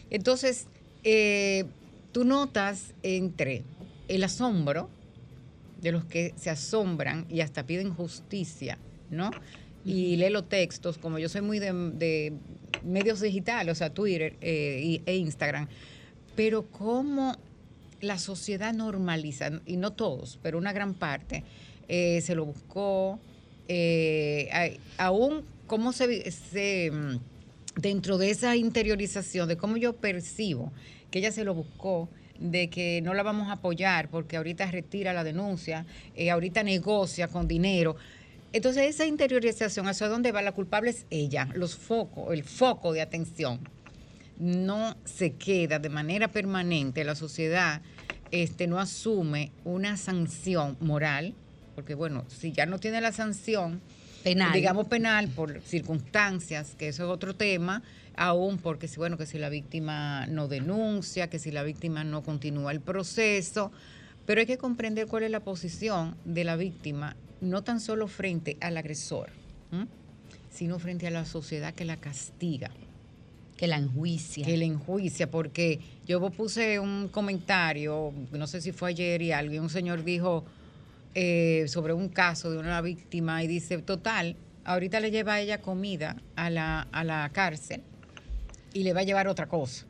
entonces, 0.09 0.65
eh, 1.03 1.65
tú 2.13 2.25
notas 2.25 2.95
entre 3.03 3.61
el 4.07 4.23
asombro 4.23 4.89
de 5.79 5.91
los 5.91 6.05
que 6.05 6.33
se 6.37 6.49
asombran 6.49 7.27
y 7.29 7.41
hasta 7.41 7.67
piden 7.67 7.93
justicia, 7.93 8.79
¿no? 9.11 9.29
Y 9.87 10.17
lee 10.17 10.29
los 10.29 10.49
textos, 10.49 10.97
como 10.97 11.17
yo 11.17 11.29
soy 11.29 11.41
muy 11.41 11.59
de, 11.59 12.33
medios 12.83 13.21
digitales, 13.21 13.71
o 13.71 13.75
sea, 13.75 13.89
Twitter 13.89 14.35
eh, 14.41 15.01
e 15.05 15.15
Instagram, 15.15 15.67
pero 16.35 16.65
cómo 16.67 17.35
la 18.01 18.17
sociedad 18.17 18.73
normaliza, 18.73 19.61
y 19.65 19.77
no 19.77 19.93
todos, 19.93 20.39
pero 20.43 20.57
una 20.57 20.73
gran 20.73 20.93
parte, 20.93 21.43
eh, 21.87 22.21
se 22.21 22.35
lo 22.35 22.45
buscó, 22.45 23.19
eh, 23.67 24.77
aún 24.97 25.43
cómo 25.67 25.93
se, 25.93 26.91
dentro 27.75 28.17
de 28.17 28.29
esa 28.29 28.55
interiorización, 28.55 29.47
de 29.47 29.57
cómo 29.57 29.77
yo 29.77 29.93
percibo 29.93 30.71
que 31.11 31.19
ella 31.19 31.31
se 31.31 31.43
lo 31.43 31.53
buscó, 31.53 32.09
de 32.39 32.69
que 32.69 33.01
no 33.01 33.13
la 33.13 33.23
vamos 33.23 33.49
a 33.49 33.53
apoyar 33.53 34.09
porque 34.09 34.37
ahorita 34.37 34.69
retira 34.69 35.13
la 35.13 35.23
denuncia, 35.23 35.85
eh, 36.15 36.29
ahorita 36.29 36.63
negocia 36.63 37.27
con 37.27 37.47
dinero. 37.47 37.95
Entonces 38.53 38.85
esa 38.87 39.05
interiorización, 39.05 39.87
¿hacia 39.87 40.07
dónde 40.07 40.31
va? 40.31 40.41
La 40.41 40.53
culpable 40.53 40.89
es 40.91 41.05
ella, 41.09 41.49
los 41.53 41.75
focos, 41.75 42.33
el 42.33 42.43
foco 42.43 42.93
de 42.93 43.01
atención. 43.01 43.59
No 44.39 44.95
se 45.03 45.33
queda 45.33 45.79
de 45.79 45.89
manera 45.89 46.29
permanente, 46.29 47.03
la 47.03 47.15
sociedad 47.15 47.81
este, 48.31 48.67
no 48.67 48.79
asume 48.79 49.51
una 49.63 49.97
sanción 49.97 50.77
moral, 50.79 51.33
porque 51.75 51.95
bueno, 51.95 52.25
si 52.27 52.51
ya 52.51 52.65
no 52.65 52.79
tiene 52.79 53.01
la 53.01 53.11
sanción, 53.11 53.81
penal. 54.23 54.53
digamos 54.53 54.87
penal 54.87 55.27
por 55.29 55.61
circunstancias, 55.61 56.75
que 56.77 56.89
eso 56.89 57.03
es 57.03 57.09
otro 57.09 57.35
tema, 57.35 57.83
aún 58.15 58.57
porque 58.57 58.87
si 58.87 58.97
bueno, 58.97 59.17
que 59.17 59.25
si 59.25 59.37
la 59.37 59.49
víctima 59.49 60.25
no 60.27 60.47
denuncia, 60.47 61.29
que 61.29 61.39
si 61.39 61.51
la 61.51 61.63
víctima 61.63 62.03
no 62.03 62.23
continúa 62.23 62.71
el 62.71 62.81
proceso, 62.81 63.71
pero 64.25 64.41
hay 64.41 64.47
que 64.47 64.57
comprender 64.57 65.07
cuál 65.07 65.23
es 65.23 65.31
la 65.31 65.39
posición 65.39 66.17
de 66.25 66.43
la 66.43 66.55
víctima, 66.55 67.15
no 67.41 67.63
tan 67.63 67.79
solo 67.79 68.07
frente 68.07 68.57
al 68.61 68.77
agresor, 68.77 69.29
sino 70.49 70.79
frente 70.79 71.07
a 71.07 71.11
la 71.11 71.25
sociedad 71.25 71.73
que 71.73 71.85
la 71.85 71.97
castiga. 71.97 72.71
Que 73.57 73.67
la 73.67 73.77
enjuicia. 73.77 74.45
Que 74.45 74.57
la 74.57 74.65
enjuicia, 74.65 75.29
porque 75.29 75.79
yo 76.05 76.21
puse 76.31 76.79
un 76.79 77.09
comentario, 77.09 78.13
no 78.31 78.47
sé 78.47 78.61
si 78.61 78.71
fue 78.71 78.89
ayer 78.89 79.21
y 79.21 79.31
alguien, 79.31 79.63
un 79.63 79.69
señor 79.69 80.03
dijo, 80.03 80.45
eh, 81.15 81.65
sobre 81.67 81.93
un 81.93 82.09
caso 82.09 82.51
de 82.51 82.59
una 82.59 82.81
víctima 82.81 83.43
y 83.43 83.47
dice, 83.47 83.79
total, 83.79 84.35
ahorita 84.63 84.99
le 84.99 85.09
lleva 85.09 85.35
a 85.35 85.41
ella 85.41 85.61
comida 85.61 86.17
a 86.35 86.49
la, 86.49 86.81
a 86.91 87.03
la 87.03 87.29
cárcel 87.33 87.81
y 88.73 88.83
le 88.83 88.93
va 88.93 89.01
a 89.01 89.03
llevar 89.03 89.27
otra 89.27 89.47
cosa. 89.47 89.85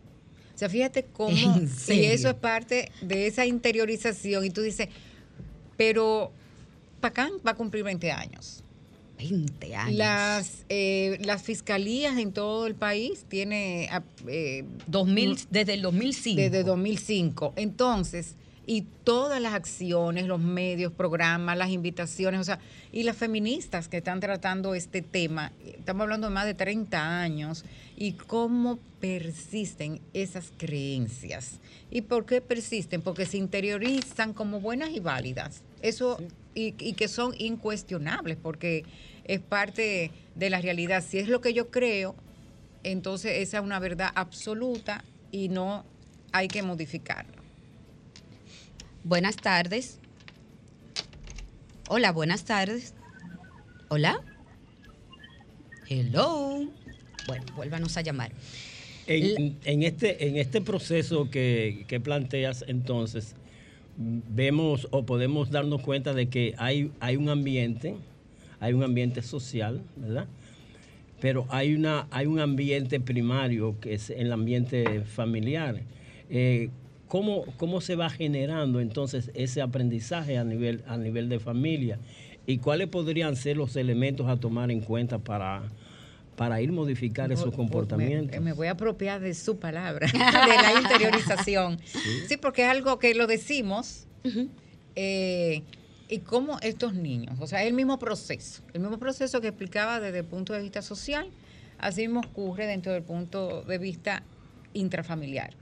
O 0.55 0.57
sea, 0.57 0.69
fíjate 0.69 1.03
cómo, 1.05 1.35
y 1.89 2.05
eso 2.05 2.29
es 2.29 2.35
parte 2.35 2.91
de 3.01 3.27
esa 3.27 3.45
interiorización, 3.45 4.45
y 4.45 4.49
tú 4.49 4.61
dices, 4.61 4.87
pero 5.75 6.31
Pacán 6.99 7.31
va 7.45 7.51
a 7.51 7.55
cumplir 7.55 7.83
20 7.83 8.11
años. 8.11 8.63
20 9.17 9.75
años. 9.75 9.95
Las, 9.95 10.65
eh, 10.69 11.17
las 11.21 11.41
fiscalías 11.41 12.17
en 12.17 12.31
todo 12.31 12.67
el 12.67 12.75
país 12.75 13.25
tiene... 13.27 13.89
Eh, 14.27 14.65
2000, 14.87 15.39
desde 15.49 15.73
el 15.73 15.81
2005. 15.81 16.41
Desde 16.41 16.63
2005. 16.63 17.53
Entonces, 17.55 18.35
y 18.67 18.83
todas 19.03 19.41
las 19.41 19.53
acciones, 19.53 20.25
los 20.25 20.41
medios, 20.41 20.91
programas, 20.91 21.57
las 21.57 21.69
invitaciones, 21.69 22.41
o 22.41 22.43
sea, 22.43 22.59
y 22.91 23.03
las 23.03 23.15
feministas 23.15 23.87
que 23.87 23.97
están 23.97 24.19
tratando 24.19 24.75
este 24.75 25.01
tema, 25.01 25.53
estamos 25.65 26.01
hablando 26.01 26.27
de 26.27 26.33
más 26.33 26.45
de 26.45 26.53
30 26.53 27.21
años, 27.21 27.63
y 27.95 28.11
cómo 28.11 28.77
persisten 28.99 30.01
esas 30.13 30.51
creencias. 30.57 31.59
¿Y 31.89 32.01
por 32.01 32.25
qué 32.25 32.41
persisten? 32.41 33.01
Porque 33.01 33.25
se 33.25 33.37
interiorizan 33.37 34.33
como 34.33 34.59
buenas 34.59 34.91
y 34.91 34.99
válidas. 34.99 35.63
Eso, 35.81 36.19
y, 36.57 36.73
y 36.79 36.93
que 36.93 37.07
son 37.07 37.35
incuestionables, 37.37 38.35
porque 38.35 38.83
es 39.25 39.39
parte 39.39 40.11
de 40.33 40.49
la 40.49 40.59
realidad. 40.59 41.03
Si 41.07 41.19
es 41.19 41.27
lo 41.27 41.39
que 41.39 41.53
yo 41.53 41.69
creo, 41.69 42.15
entonces 42.83 43.33
esa 43.37 43.57
es 43.59 43.63
una 43.63 43.79
verdad 43.79 44.09
absoluta 44.15 45.03
y 45.31 45.49
no 45.49 45.85
hay 46.31 46.47
que 46.47 46.63
modificarlo. 46.63 47.37
Buenas 49.03 49.35
tardes. 49.35 49.99
Hola, 51.89 52.11
buenas 52.11 52.43
tardes. 52.43 52.95
Hola. 53.89 54.19
Hello. 55.87 56.67
Bueno, 57.27 57.45
vuélvanos 57.55 57.95
a 57.97 58.01
llamar. 58.01 58.31
En, 59.05 59.57
en 59.63 59.83
este, 59.83 60.27
en 60.27 60.37
este 60.37 60.59
proceso 60.59 61.29
que, 61.29 61.85
que 61.87 61.99
planteas, 61.99 62.65
entonces, 62.67 63.35
vemos 63.97 64.87
o 64.91 65.05
podemos 65.05 65.49
darnos 65.49 65.81
cuenta 65.81 66.13
de 66.13 66.27
que 66.29 66.53
hay, 66.57 66.91
hay 66.99 67.17
un 67.17 67.29
ambiente, 67.29 67.95
hay 68.59 68.73
un 68.73 68.83
ambiente 68.83 69.21
social, 69.21 69.81
¿verdad? 69.95 70.27
Pero 71.19 71.47
hay, 71.49 71.73
una, 71.73 72.07
hay 72.11 72.27
un 72.27 72.39
ambiente 72.39 72.99
primario 72.99 73.79
que 73.79 73.95
es 73.95 74.11
el 74.11 74.31
ambiente 74.31 75.01
familiar. 75.01 75.81
Eh, 76.29 76.69
¿cómo, 77.07 77.45
¿Cómo 77.57 77.81
se 77.81 77.95
va 77.95 78.09
generando 78.09 78.79
entonces 78.79 79.31
ese 79.33 79.61
aprendizaje 79.61 80.37
a 80.37 80.43
nivel, 80.43 80.83
a 80.87 80.97
nivel 80.97 81.27
de 81.27 81.39
familia? 81.39 81.97
¿Y 82.45 82.59
cuáles 82.59 82.87
podrían 82.87 83.35
ser 83.35 83.57
los 83.57 83.75
elementos 83.75 84.27
a 84.27 84.37
tomar 84.37 84.69
en 84.69 84.81
cuenta 84.81 85.17
para, 85.17 85.63
para 86.37 86.61
ir 86.61 86.71
modificar 86.71 87.31
esos 87.31 87.53
comportamientos? 87.53 88.31
Me, 88.31 88.39
me, 88.39 88.53
voy 88.53 88.67
a 88.67 88.71
apropiar 88.71 89.19
de 89.19 89.33
su 89.33 89.57
palabra, 89.57 90.07
de 90.11 90.17
la 90.17 90.79
interiorización. 90.79 91.79
¿Sí? 91.83 91.99
¿Sí? 92.29 92.37
porque 92.37 92.63
es 92.63 92.69
algo 92.69 92.99
que 92.99 93.13
lo 93.15 93.27
decimos. 93.27 94.05
Uh 94.23 94.29
-huh. 94.29 94.49
eh, 94.95 95.63
y 96.09 96.19
cómo 96.19 96.57
estos 96.61 96.93
niños, 96.93 97.35
o 97.39 97.47
sea, 97.47 97.63
el 97.63 97.73
mismo 97.73 97.99
proceso, 97.99 98.61
el 98.73 98.79
mismo 98.79 98.97
proceso 98.97 99.41
que 99.41 99.49
explicaba 99.49 99.99
desde 99.99 100.19
el 100.19 100.25
punto 100.25 100.53
de 100.53 100.61
vista 100.61 100.81
social, 100.81 101.29
así 101.79 102.01
mismo 102.01 102.21
ocurre 102.21 102.65
dentro 102.65 102.93
del 102.93 103.03
punto 103.03 103.63
de 103.63 103.77
vista 103.77 104.23
intrafamiliar. 104.73 105.53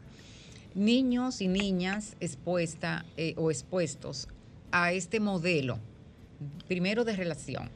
Niños 0.76 1.42
y 1.42 1.48
niñas 1.48 2.16
expuesta, 2.20 3.06
eh, 3.18 3.34
o 3.38 3.50
expuestos 3.50 4.28
a 4.72 4.92
este 4.92 5.20
modelo, 5.20 5.80
primero 6.68 7.06
de 7.06 7.16
relación. 7.16 7.70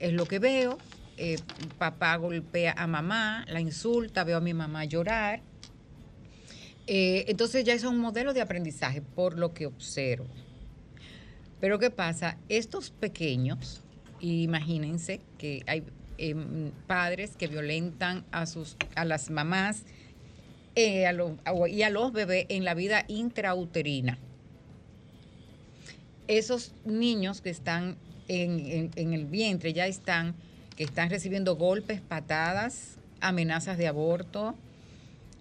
Es 0.00 0.12
lo 0.14 0.26
que 0.26 0.38
veo, 0.38 0.78
eh, 1.18 1.36
papá 1.78 2.16
golpea 2.16 2.74
a 2.76 2.86
mamá, 2.86 3.44
la 3.48 3.60
insulta, 3.60 4.24
veo 4.24 4.38
a 4.38 4.40
mi 4.40 4.54
mamá 4.54 4.84
llorar. 4.84 5.42
Eh, 6.86 7.26
entonces 7.28 7.64
ya 7.64 7.74
es 7.74 7.84
un 7.84 7.98
modelo 7.98 8.32
de 8.32 8.40
aprendizaje 8.40 9.02
por 9.02 9.38
lo 9.38 9.52
que 9.52 9.66
observo. 9.66 10.26
Pero 11.60 11.78
¿qué 11.78 11.90
pasa? 11.90 12.38
Estos 12.48 12.90
pequeños, 12.90 13.82
imagínense 14.20 15.20
que 15.36 15.62
hay 15.66 15.84
eh, 16.16 16.34
padres 16.86 17.36
que 17.36 17.46
violentan 17.46 18.24
a, 18.30 18.46
sus, 18.46 18.76
a 18.94 19.04
las 19.04 19.28
mamás 19.28 19.82
eh, 20.76 21.04
y 21.68 21.82
a 21.82 21.90
los 21.90 22.12
bebés 22.12 22.46
en 22.48 22.64
la 22.64 22.72
vida 22.72 23.04
intrauterina. 23.08 24.18
Esos 26.26 26.72
niños 26.84 27.40
que 27.40 27.50
están 27.50 27.96
en 28.28 29.12
el 29.14 29.24
vientre 29.24 29.72
ya 29.72 29.86
están, 29.86 30.34
que 30.78 30.84
están 30.84 31.10
recibiendo 31.10 31.56
golpes, 31.56 32.00
patadas, 32.00 32.98
amenazas 33.20 33.76
de 33.78 33.88
aborto. 33.88 34.54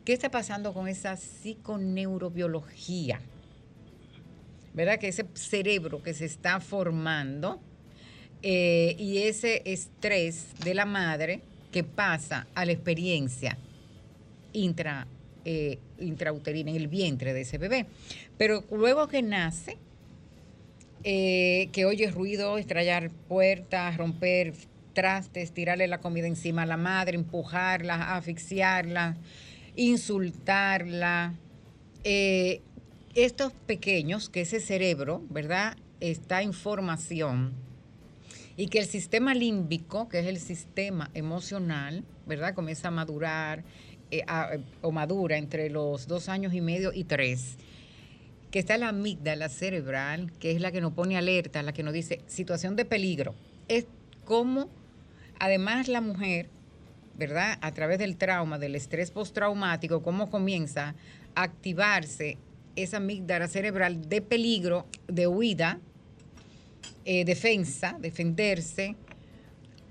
¿Qué 0.04 0.14
está 0.14 0.32
pasando 0.32 0.74
con 0.74 0.88
esa 0.88 1.16
psiconeurobiología? 1.16 3.22
¿verdad? 4.74 4.98
Que 4.98 5.10
ese 5.10 5.28
cerebro 5.36 6.02
que 6.02 6.16
se 6.16 6.26
está 6.26 6.60
formando 6.60 7.60
eh, 8.42 8.96
y 8.98 9.20
ese 9.20 9.62
estrés 9.66 10.48
de 10.64 10.74
la 10.74 10.86
madre 10.86 11.42
que 11.72 11.84
pasa 11.84 12.48
a 12.56 12.66
la 12.66 12.72
experiencia 12.72 13.60
intra, 14.54 15.06
eh, 15.46 15.78
intrauterina, 16.00 16.72
en 16.72 16.78
el 16.78 16.88
vientre 16.88 17.34
de 17.34 17.42
ese 17.42 17.60
bebé. 17.60 17.86
Pero 18.40 18.64
luego 18.72 19.08
que 19.08 19.22
nace, 19.22 19.78
eh, 21.04 21.70
que 21.72 21.86
oye 21.86 22.10
ruido, 22.10 22.58
estrellar 22.58 23.12
puertas, 23.28 23.98
romper 23.98 24.56
trastes, 24.98 25.52
tirarle 25.52 25.88
la 25.88 26.00
comida 26.00 26.26
encima 26.26 26.64
a 26.64 26.66
la 26.66 26.76
madre, 26.76 27.16
empujarla, 27.16 28.16
asfixiarla, 28.16 29.16
insultarla, 29.76 31.36
eh, 32.04 32.64
estos 33.14 33.54
pequeños, 33.54 34.28
que 34.28 34.42
ese 34.42 34.60
cerebro, 34.60 35.22
¿verdad? 35.30 35.78
Está 36.00 36.42
en 36.42 36.52
formación 36.52 37.54
y 38.56 38.70
que 38.70 38.80
el 38.80 38.88
sistema 38.88 39.36
límbico, 39.36 40.10
que 40.10 40.18
es 40.18 40.26
el 40.26 40.40
sistema 40.40 41.12
emocional, 41.14 42.04
¿verdad? 42.26 42.56
Comienza 42.56 42.88
a 42.88 42.92
madurar 42.92 43.64
eh, 44.10 44.24
o 44.82 44.92
madura 44.92 45.38
entre 45.38 45.70
los 45.70 46.08
dos 46.08 46.28
años 46.28 46.56
y 46.56 46.62
medio 46.62 46.92
y 46.92 47.04
tres. 47.04 47.58
Que 48.50 48.58
está 48.58 48.80
la 48.80 48.90
amígdala 48.90 49.50
cerebral, 49.50 50.32
que 50.40 50.54
es 50.54 50.60
la 50.60 50.72
que 50.72 50.82
nos 50.82 50.94
pone 50.94 51.18
alerta, 51.18 51.62
la 51.62 51.72
que 51.72 51.84
nos 51.84 51.94
dice 51.94 52.22
situación 52.26 52.76
de 52.76 52.86
peligro. 52.86 53.36
Es 53.68 53.86
como, 54.26 54.70
además, 55.40 55.88
la 55.88 56.02
mujer, 56.02 56.50
¿verdad? 57.18 57.58
A 57.62 57.72
través 57.74 58.00
del 58.00 58.18
trauma, 58.18 58.60
del 58.60 58.76
estrés 58.76 59.12
postraumático, 59.12 60.04
cómo 60.04 60.30
comienza 60.30 60.96
a 61.36 61.44
activarse 61.44 62.38
esa 62.76 62.98
amígdala 62.98 63.48
cerebral 63.48 64.08
de 64.08 64.22
peligro, 64.22 64.86
de 65.08 65.28
huida, 65.28 65.80
eh, 67.06 67.26
defensa, 67.26 67.98
defenderse. 68.00 68.96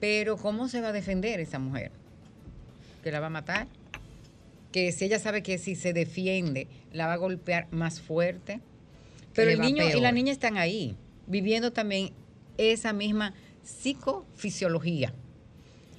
Pero 0.00 0.37
¿cómo 0.37 0.68
se 0.68 0.80
va 0.80 0.88
a 0.88 0.92
defender 0.92 1.40
esa 1.40 1.59
mujer? 1.59 1.90
¿Que 3.02 3.11
la 3.11 3.20
va 3.20 3.26
a 3.26 3.30
matar? 3.30 3.66
Que 4.70 4.92
si 4.92 5.06
ella 5.06 5.18
sabe 5.18 5.42
que 5.42 5.59
si 5.59 5.74
se 5.74 5.92
defiende, 5.92 6.68
la 6.92 7.06
va 7.06 7.14
a 7.14 7.16
golpear 7.16 7.66
más 7.70 8.00
fuerte. 8.00 8.61
Pero 9.35 9.50
el 9.50 9.61
niño 9.61 9.85
y 9.85 10.00
la 10.00 10.12
niña 10.12 10.32
están 10.32 10.56
ahí, 10.56 10.96
viviendo 11.26 11.72
también 11.72 12.12
esa 12.56 12.92
misma 12.92 13.35
psicofisiología. 13.62 15.12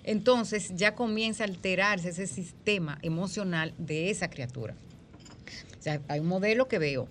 Entonces 0.08 0.72
ya 0.74 0.96
comienza 0.96 1.44
a 1.44 1.48
alterarse 1.48 2.10
ese 2.10 2.28
sistema 2.28 2.98
emocional 3.02 3.74
de 3.78 4.10
esa 4.10 4.30
criatura. 4.30 4.74
O 5.78 5.84
sea, 5.84 6.02
hay 6.08 6.22
un 6.22 6.28
modelo 6.28 6.70
que 6.70 6.80
veo, 6.80 7.10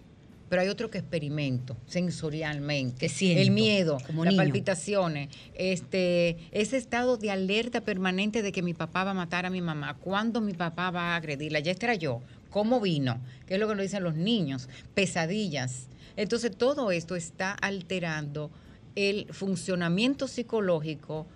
pero 0.48 0.62
hay 0.62 0.68
otro 0.68 0.90
que 0.90 0.96
experimento 0.96 1.76
sensorialmente. 1.86 3.10
siento, 3.10 3.42
el 3.42 3.50
miedo, 3.50 3.98
como 4.06 4.24
las 4.24 4.32
niño. 4.32 4.42
palpitaciones, 4.42 5.28
este, 5.56 6.38
ese 6.52 6.78
estado 6.78 7.18
de 7.18 7.30
alerta 7.30 7.82
permanente 7.82 8.40
de 8.40 8.50
que 8.50 8.62
mi 8.62 8.72
papá 8.72 9.04
va 9.04 9.10
a 9.10 9.14
matar 9.14 9.44
a 9.44 9.50
mi 9.50 9.60
mamá, 9.60 9.98
cuándo 9.98 10.40
mi 10.40 10.54
papá 10.54 10.90
va 10.90 11.12
a 11.12 11.16
agredirla, 11.16 11.60
ya 11.60 11.72
este 11.72 11.84
era 11.84 11.96
yo, 11.96 12.22
cómo 12.48 12.80
vino, 12.80 13.20
que 13.46 13.54
es 13.54 13.60
lo 13.60 13.68
que 13.68 13.74
nos 13.74 13.82
dicen 13.82 14.04
los 14.04 14.14
niños, 14.14 14.70
pesadillas. 14.94 15.88
Entonces 16.16 16.56
todo 16.56 16.90
esto 16.90 17.14
está 17.14 17.52
alterando 17.52 18.50
el 18.94 19.26
funcionamiento 19.34 20.28
psicológico, 20.28 21.26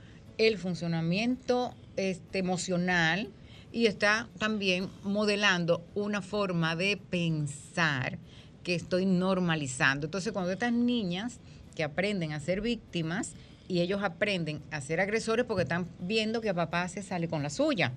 el 0.46 0.56
funcionamiento 0.56 1.74
este, 1.96 2.38
emocional, 2.38 3.28
y 3.72 3.86
está 3.86 4.26
también 4.38 4.88
modelando 5.02 5.84
una 5.94 6.22
forma 6.22 6.74
de 6.76 6.96
pensar 6.96 8.18
que 8.64 8.74
estoy 8.74 9.06
normalizando. 9.06 10.06
Entonces, 10.06 10.32
cuando 10.32 10.50
estas 10.50 10.72
niñas 10.72 11.38
que 11.76 11.84
aprenden 11.84 12.32
a 12.32 12.40
ser 12.40 12.62
víctimas 12.62 13.32
y 13.68 13.80
ellos 13.80 14.02
aprenden 14.02 14.60
a 14.70 14.80
ser 14.80 15.00
agresores 15.00 15.44
porque 15.44 15.62
están 15.62 15.86
viendo 16.00 16.40
que 16.40 16.48
a 16.48 16.54
papá 16.54 16.88
se 16.88 17.02
sale 17.02 17.28
con 17.28 17.42
la 17.42 17.50
suya. 17.50 17.92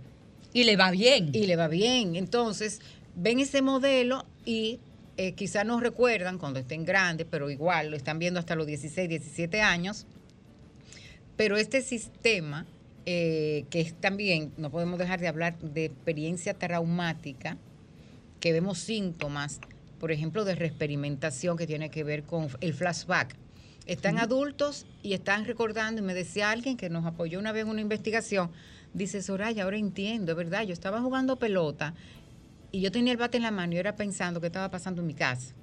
Y 0.54 0.66
le 0.66 0.76
va 0.76 0.92
bien. 0.92 1.30
Y 1.34 1.48
le 1.48 1.56
va 1.56 1.68
bien. 1.68 2.16
Entonces, 2.16 2.82
ven 3.16 3.40
ese 3.40 3.62
modelo 3.62 4.26
y 4.46 4.80
eh, 5.18 5.32
quizás 5.32 5.66
no 5.66 5.80
recuerdan 5.80 6.38
cuando 6.38 6.60
estén 6.60 6.86
grandes, 6.86 7.26
pero 7.30 7.50
igual 7.50 7.90
lo 7.90 7.98
están 7.98 8.20
viendo 8.20 8.40
hasta 8.40 8.56
los 8.56 8.68
16, 8.68 9.10
17 9.10 9.62
años. 9.62 10.06
Pero 11.36 11.58
este 11.58 11.82
sistema 11.82 12.66
eh, 13.06 13.66
que 13.70 13.82
es 13.82 13.94
también, 13.96 14.54
no 14.58 14.70
podemos 14.70 14.98
dejar 14.98 15.20
de 15.20 15.28
hablar 15.28 15.60
de 15.60 15.86
experiencia 15.86 16.54
traumática, 16.54 17.58
que 18.40 18.54
vemos 18.54 18.78
síntomas, 18.80 19.60
por 20.00 20.12
ejemplo, 20.12 20.46
de 20.46 20.56
reexperimentación 20.56 21.58
que 21.58 21.68
tiene 21.68 21.90
que 21.90 22.04
ver 22.04 22.24
con 22.24 22.48
el 22.62 22.74
flashback. 22.74 23.36
Están 23.86 24.20
adultos 24.20 24.86
y 25.02 25.14
están 25.14 25.44
recordando, 25.44 26.02
y 26.02 26.06
me 26.06 26.14
decía 26.14 26.50
alguien 26.50 26.78
que 26.78 26.90
nos 26.90 27.06
apoyó 27.06 27.40
una 27.40 27.52
vez 27.52 27.64
en 27.64 27.70
una 27.70 27.82
investigación, 27.82 28.52
dice 28.94 29.22
Soraya, 29.22 29.64
ahora 29.64 29.78
entiendo, 29.78 30.32
es 30.32 30.38
verdad, 30.38 30.64
yo 30.64 30.72
estaba 30.72 31.02
jugando 31.02 31.38
pelota 31.38 31.94
y 32.72 32.80
yo 32.80 32.92
tenía 32.92 33.12
el 33.12 33.18
bate 33.18 33.38
en 33.38 33.44
la 33.44 33.52
mano 33.52 33.74
y 33.74 33.78
era 33.78 33.98
pensando 33.98 34.40
qué 34.40 34.48
estaba 34.48 34.72
pasando 34.72 35.02
en 35.02 35.08
mi 35.08 35.14
casa. 35.14 35.54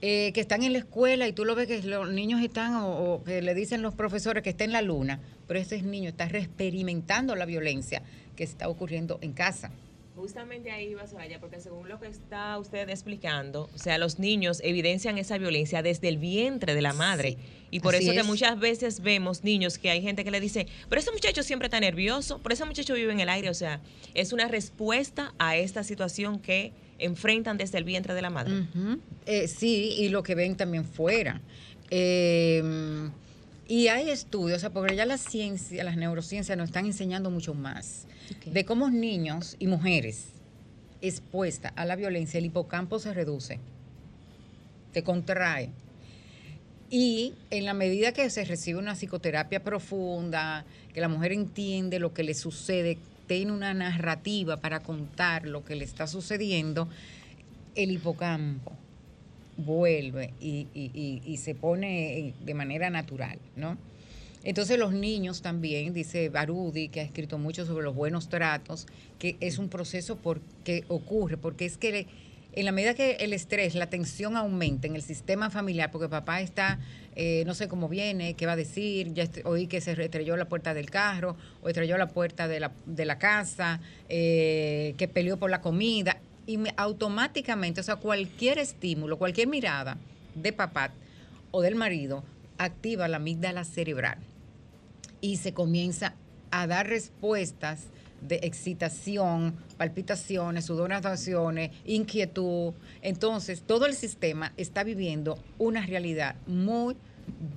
Eh, 0.00 0.32
que 0.32 0.40
están 0.40 0.62
en 0.62 0.72
la 0.72 0.78
escuela 0.78 1.26
y 1.26 1.32
tú 1.32 1.44
lo 1.44 1.54
ves 1.54 1.66
que 1.66 1.82
los 1.82 2.08
niños 2.10 2.40
están 2.42 2.74
o, 2.76 3.14
o 3.14 3.24
que 3.24 3.42
le 3.42 3.54
dicen 3.54 3.82
los 3.82 3.94
profesores 3.94 4.42
que 4.42 4.50
está 4.50 4.64
en 4.64 4.72
la 4.72 4.82
luna, 4.82 5.20
pero 5.46 5.58
ese 5.58 5.82
niño 5.82 6.10
está 6.10 6.24
experimentando 6.24 7.34
la 7.34 7.46
violencia 7.46 8.02
que 8.36 8.44
está 8.44 8.68
ocurriendo 8.68 9.18
en 9.20 9.32
casa. 9.32 9.72
Justamente 10.18 10.72
ahí 10.72 10.94
va 10.94 11.06
Soraya, 11.06 11.38
porque 11.38 11.60
según 11.60 11.88
lo 11.88 12.00
que 12.00 12.08
está 12.08 12.58
usted 12.58 12.88
explicando, 12.88 13.70
o 13.72 13.78
sea, 13.78 13.98
los 13.98 14.18
niños 14.18 14.60
evidencian 14.64 15.16
esa 15.16 15.38
violencia 15.38 15.80
desde 15.80 16.08
el 16.08 16.18
vientre 16.18 16.74
de 16.74 16.82
la 16.82 16.92
madre. 16.92 17.32
Sí, 17.32 17.38
y 17.70 17.80
por 17.80 17.94
eso 17.94 18.12
que 18.12 18.24
muchas 18.24 18.58
veces 18.58 19.00
vemos 19.00 19.44
niños 19.44 19.78
que 19.78 19.90
hay 19.90 20.02
gente 20.02 20.24
que 20.24 20.32
le 20.32 20.40
dice, 20.40 20.66
pero 20.88 21.00
ese 21.00 21.12
muchacho 21.12 21.44
siempre 21.44 21.66
está 21.66 21.78
nervioso, 21.78 22.40
pero 22.42 22.52
ese 22.52 22.64
muchacho 22.64 22.94
vive 22.94 23.12
en 23.12 23.20
el 23.20 23.28
aire. 23.28 23.48
O 23.48 23.54
sea, 23.54 23.80
es 24.14 24.32
una 24.32 24.48
respuesta 24.48 25.34
a 25.38 25.56
esta 25.56 25.84
situación 25.84 26.40
que 26.40 26.72
enfrentan 26.98 27.56
desde 27.56 27.78
el 27.78 27.84
vientre 27.84 28.14
de 28.14 28.22
la 28.22 28.30
madre. 28.30 28.66
Eh, 29.26 29.48
sí, 29.48 29.94
y 29.98 30.08
lo 30.08 30.22
que 30.22 30.34
ven 30.34 30.56
también 30.56 30.84
fuera. 30.84 31.40
Eh, 31.90 32.62
y 33.68 33.88
hay 33.88 34.08
estudios, 34.08 34.56
o 34.56 34.60
sea, 34.60 34.70
porque 34.70 34.96
ya 34.96 35.04
la 35.04 35.18
ciencia, 35.18 35.84
las 35.84 35.96
neurociencias 35.96 36.56
nos 36.56 36.70
están 36.70 36.86
enseñando 36.86 37.30
mucho 37.30 37.52
más 37.52 38.06
de 38.46 38.64
cómo 38.64 38.90
niños 38.90 39.56
y 39.58 39.66
mujeres 39.66 40.28
expuestas 41.02 41.72
a 41.76 41.84
la 41.84 41.94
violencia, 41.94 42.38
el 42.38 42.46
hipocampo 42.46 42.98
se 42.98 43.12
reduce, 43.12 43.60
se 44.92 45.02
contrae. 45.02 45.70
Y 46.90 47.34
en 47.50 47.66
la 47.66 47.74
medida 47.74 48.12
que 48.12 48.30
se 48.30 48.44
recibe 48.46 48.78
una 48.78 48.94
psicoterapia 48.94 49.62
profunda, 49.62 50.64
que 50.94 51.02
la 51.02 51.08
mujer 51.08 51.32
entiende 51.32 51.98
lo 51.98 52.14
que 52.14 52.22
le 52.22 52.32
sucede, 52.32 52.96
tiene 53.28 53.52
una 53.52 53.74
narrativa 53.74 54.56
para 54.56 54.80
contar 54.80 55.46
lo 55.46 55.64
que 55.64 55.76
le 55.76 55.84
está 55.84 56.08
sucediendo, 56.08 56.88
el 57.76 57.92
hipocampo 57.92 58.72
vuelve 59.56 60.32
y, 60.40 61.36
se 61.38 61.54
pone 61.54 62.34
de 62.44 62.54
manera 62.54 62.90
natural, 62.90 63.38
¿no? 63.54 63.76
Entonces 64.44 64.78
los 64.78 64.92
niños 64.92 65.42
también, 65.42 65.92
dice 65.92 66.28
Barudi, 66.28 66.88
que 66.88 67.00
ha 67.00 67.04
escrito 67.04 67.38
mucho 67.38 67.66
sobre 67.66 67.84
los 67.84 67.94
buenos 67.94 68.28
tratos, 68.28 68.86
que 69.18 69.36
es 69.40 69.58
un 69.58 69.68
proceso 69.68 70.16
por, 70.16 70.40
que 70.64 70.84
ocurre, 70.88 71.36
porque 71.36 71.66
es 71.66 71.76
que 71.76 71.92
le- 71.92 72.06
en 72.58 72.64
la 72.64 72.72
medida 72.72 72.94
que 72.94 73.12
el 73.20 73.32
estrés, 73.32 73.76
la 73.76 73.86
tensión 73.88 74.36
aumenta 74.36 74.88
en 74.88 74.96
el 74.96 75.02
sistema 75.02 75.48
familiar, 75.48 75.92
porque 75.92 76.08
papá 76.08 76.40
está, 76.40 76.80
eh, 77.14 77.44
no 77.46 77.54
sé 77.54 77.68
cómo 77.68 77.88
viene, 77.88 78.34
qué 78.34 78.46
va 78.46 78.52
a 78.52 78.56
decir, 78.56 79.14
ya 79.14 79.28
oí 79.44 79.68
que 79.68 79.80
se 79.80 79.92
estrelló 79.92 80.36
la 80.36 80.48
puerta 80.48 80.74
del 80.74 80.90
carro, 80.90 81.36
o 81.62 81.68
estrelló 81.68 81.96
la 81.98 82.08
puerta 82.08 82.48
de 82.48 82.58
la, 82.58 82.72
de 82.84 83.04
la 83.04 83.18
casa, 83.18 83.80
eh, 84.08 84.94
que 84.98 85.06
peleó 85.06 85.36
por 85.36 85.50
la 85.50 85.60
comida, 85.60 86.18
y 86.46 86.56
me- 86.56 86.74
automáticamente, 86.76 87.80
o 87.80 87.84
sea, 87.84 87.94
cualquier 87.96 88.58
estímulo, 88.58 89.18
cualquier 89.18 89.46
mirada 89.46 89.96
de 90.34 90.52
papá 90.52 90.90
o 91.52 91.62
del 91.62 91.76
marido 91.76 92.24
activa 92.58 93.06
la 93.06 93.18
amígdala 93.18 93.62
cerebral 93.64 94.18
y 95.20 95.36
se 95.36 95.52
comienza 95.52 96.14
a 96.50 96.66
dar 96.66 96.88
respuestas 96.88 97.86
de 98.20 98.40
excitación, 98.42 99.54
palpitaciones, 99.76 100.66
sudoraciones, 100.66 101.70
inquietud. 101.84 102.74
Entonces, 103.02 103.62
todo 103.62 103.86
el 103.86 103.94
sistema 103.94 104.52
está 104.56 104.84
viviendo 104.84 105.38
una 105.58 105.84
realidad 105.86 106.36
muy 106.46 106.96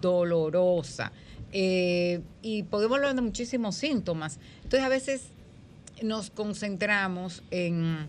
dolorosa. 0.01 1.11
Eh, 1.53 2.21
y 2.41 2.63
podemos 2.63 2.97
hablar 2.97 3.15
de 3.15 3.21
muchísimos 3.21 3.75
síntomas. 3.75 4.39
Entonces, 4.63 4.85
a 4.85 4.89
veces 4.89 5.23
nos 6.01 6.29
concentramos 6.29 7.43
en, 7.51 8.07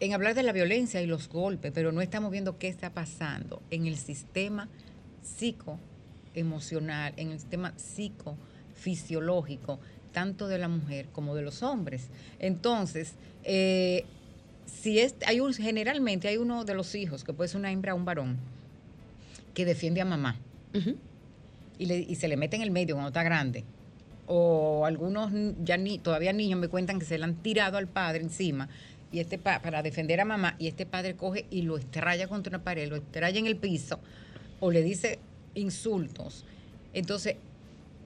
en 0.00 0.12
hablar 0.12 0.34
de 0.34 0.42
la 0.42 0.52
violencia 0.52 1.00
y 1.00 1.06
los 1.06 1.28
golpes, 1.28 1.72
pero 1.74 1.92
no 1.92 2.00
estamos 2.00 2.30
viendo 2.30 2.58
qué 2.58 2.68
está 2.68 2.90
pasando 2.90 3.62
en 3.70 3.86
el 3.86 3.96
sistema 3.96 4.68
psicoemocional, 5.22 7.14
en 7.16 7.30
el 7.30 7.40
sistema 7.40 7.72
psicofisiológico, 7.76 9.80
tanto 10.12 10.48
de 10.48 10.58
la 10.58 10.68
mujer 10.68 11.06
como 11.12 11.34
de 11.34 11.42
los 11.42 11.62
hombres. 11.62 12.08
Entonces, 12.38 13.12
eh, 13.44 14.04
si 14.66 14.98
es, 15.00 15.14
hay 15.26 15.40
un, 15.40 15.52
generalmente 15.54 16.28
hay 16.28 16.36
uno 16.36 16.64
de 16.64 16.74
los 16.74 16.94
hijos, 16.94 17.24
que 17.24 17.32
puede 17.32 17.48
ser 17.48 17.58
una 17.60 17.72
hembra 17.72 17.94
o 17.94 17.96
un 17.96 18.04
varón, 18.04 18.36
que 19.54 19.64
defiende 19.64 20.00
a 20.00 20.04
mamá 20.04 20.36
y, 21.78 21.86
le- 21.86 21.98
y 22.00 22.14
se 22.14 22.28
le 22.28 22.36
mete 22.36 22.56
en 22.56 22.62
el 22.62 22.70
medio 22.70 22.94
cuando 22.94 23.08
está 23.08 23.22
grande. 23.22 23.64
O 24.26 24.86
algunos 24.86 25.30
ya 25.64 25.76
ni, 25.76 25.98
todavía 25.98 26.32
niños 26.32 26.58
me 26.60 26.68
cuentan 26.68 26.98
que 26.98 27.04
se 27.04 27.18
le 27.18 27.24
han 27.24 27.34
tirado 27.34 27.76
al 27.76 27.88
padre 27.88 28.22
encima 28.22 28.68
y 29.10 29.18
este 29.18 29.36
pa- 29.36 29.60
para 29.60 29.82
defender 29.82 30.20
a 30.20 30.24
mamá 30.24 30.54
y 30.58 30.68
este 30.68 30.86
padre 30.86 31.16
coge 31.16 31.44
y 31.50 31.62
lo 31.62 31.76
estrella 31.76 32.28
contra 32.28 32.50
una 32.56 32.64
pared, 32.64 32.88
lo 32.88 32.96
estrella 32.96 33.38
en 33.38 33.46
el 33.46 33.56
piso 33.56 33.98
o 34.60 34.70
le 34.70 34.82
dice 34.82 35.18
insultos. 35.54 36.44
Entonces, 36.94 37.36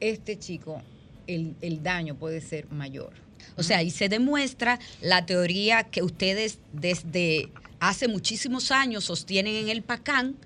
este 0.01 0.38
chico, 0.38 0.83
el, 1.27 1.55
el 1.61 1.83
daño 1.83 2.17
puede 2.17 2.41
ser 2.41 2.71
mayor. 2.71 3.12
O 3.57 3.62
sea, 3.62 3.79
ahí 3.79 3.91
se 3.91 4.09
demuestra 4.09 4.79
la 5.01 5.25
teoría 5.25 5.85
que 5.85 6.03
ustedes 6.03 6.59
desde 6.73 7.51
hace 7.81 8.09
muchísimos 8.09 8.71
años 8.71 9.05
sostienen 9.05 9.55
en 9.55 9.69
el 9.69 9.83
PACAN 9.83 10.37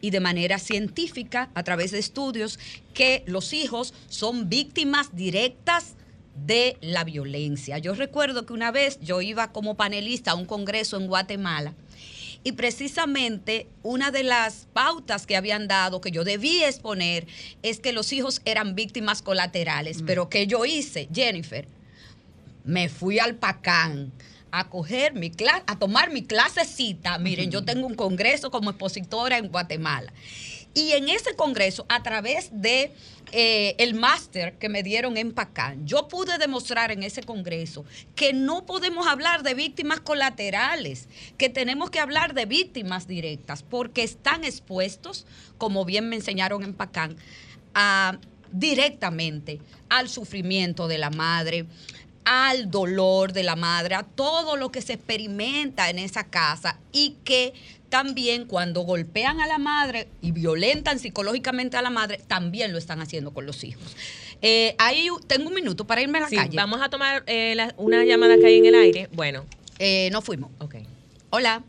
y 0.00 0.10
de 0.10 0.20
manera 0.20 0.58
científica, 0.58 1.50
a 1.54 1.62
través 1.62 1.90
de 1.90 1.98
estudios, 1.98 2.58
que 2.94 3.22
los 3.26 3.52
hijos 3.52 3.94
son 4.08 4.48
víctimas 4.48 5.14
directas 5.14 5.94
de 6.46 6.76
la 6.80 7.04
violencia. 7.04 7.78
Yo 7.78 7.94
recuerdo 7.94 8.46
que 8.46 8.52
una 8.52 8.70
vez 8.70 8.98
yo 9.00 9.20
iba 9.20 9.52
como 9.52 9.76
panelista 9.76 10.32
a 10.32 10.34
un 10.34 10.46
congreso 10.46 10.96
en 10.96 11.06
Guatemala 11.06 11.74
y 12.42 12.52
precisamente 12.52 13.66
una 13.82 14.10
de 14.10 14.22
las 14.22 14.66
pautas 14.72 15.26
que 15.26 15.36
habían 15.36 15.68
dado 15.68 16.00
que 16.00 16.10
yo 16.10 16.24
debía 16.24 16.68
exponer 16.68 17.26
es 17.62 17.80
que 17.80 17.92
los 17.92 18.12
hijos 18.12 18.40
eran 18.44 18.74
víctimas 18.74 19.22
colaterales. 19.22 20.02
Pero 20.06 20.28
¿qué 20.28 20.46
yo 20.46 20.64
hice, 20.64 21.08
Jennifer? 21.12 21.68
me 22.64 22.88
fui 22.88 23.18
al 23.18 23.34
Pacán 23.36 24.12
a 24.52 24.68
coger 24.68 25.14
mi 25.14 25.30
clase, 25.30 25.62
a 25.66 25.78
tomar 25.78 26.10
mi 26.10 26.24
clasecita. 26.24 27.18
Miren, 27.18 27.50
yo 27.50 27.64
tengo 27.64 27.86
un 27.86 27.94
congreso 27.94 28.50
como 28.50 28.70
expositora 28.70 29.38
en 29.38 29.48
Guatemala. 29.48 30.12
Y 30.74 30.92
en 30.92 31.08
ese 31.08 31.34
congreso, 31.34 31.84
a 31.88 32.02
través 32.02 32.50
de 32.52 32.92
eh, 33.32 33.74
el 33.78 33.94
máster 33.94 34.54
que 34.54 34.68
me 34.68 34.82
dieron 34.82 35.16
en 35.16 35.32
Pacán, 35.32 35.86
yo 35.86 36.08
pude 36.08 36.38
demostrar 36.38 36.90
en 36.90 37.02
ese 37.02 37.22
congreso 37.22 37.84
que 38.14 38.32
no 38.32 38.66
podemos 38.66 39.06
hablar 39.06 39.42
de 39.42 39.54
víctimas 39.54 40.00
colaterales, 40.00 41.08
que 41.38 41.48
tenemos 41.48 41.90
que 41.90 42.00
hablar 42.00 42.34
de 42.34 42.46
víctimas 42.46 43.06
directas, 43.06 43.62
porque 43.62 44.02
están 44.02 44.44
expuestos, 44.44 45.26
como 45.58 45.84
bien 45.84 46.08
me 46.08 46.16
enseñaron 46.16 46.62
en 46.62 46.74
Pacán, 46.74 47.16
a, 47.74 48.18
directamente 48.52 49.60
al 49.88 50.08
sufrimiento 50.08 50.88
de 50.88 50.98
la 50.98 51.10
madre, 51.10 51.66
al 52.24 52.70
dolor 52.70 53.32
de 53.32 53.42
la 53.42 53.56
madre, 53.56 53.94
a 53.94 54.02
todo 54.02 54.56
lo 54.56 54.70
que 54.70 54.82
se 54.82 54.92
experimenta 54.94 55.90
en 55.90 55.98
esa 55.98 56.24
casa 56.24 56.78
y 56.92 57.16
que 57.24 57.52
también 57.88 58.44
cuando 58.46 58.82
golpean 58.82 59.40
a 59.40 59.46
la 59.48 59.58
madre 59.58 60.06
y 60.22 60.30
violentan 60.30 60.98
psicológicamente 61.00 61.76
a 61.76 61.82
la 61.82 61.90
madre, 61.90 62.20
también 62.28 62.70
lo 62.72 62.78
están 62.78 63.00
haciendo 63.00 63.32
con 63.32 63.46
los 63.46 63.64
hijos. 63.64 63.96
Eh, 64.42 64.76
ahí 64.78 65.08
tengo 65.26 65.48
un 65.48 65.54
minuto 65.54 65.86
para 65.86 66.00
irme 66.02 66.18
a 66.18 66.22
la 66.22 66.28
Sí, 66.28 66.36
calle. 66.36 66.56
vamos 66.56 66.80
a 66.82 66.88
tomar 66.88 67.24
eh, 67.26 67.54
la- 67.56 67.74
una 67.78 68.04
llamada 68.04 68.38
que 68.38 68.46
hay 68.46 68.58
en 68.58 68.66
el 68.66 68.74
aire. 68.76 69.08
Bueno, 69.12 69.44
Eh, 69.80 70.08
no 70.12 70.20
fuimos. 70.22 70.50
ok. 70.60 70.76
Hola. 71.30 71.62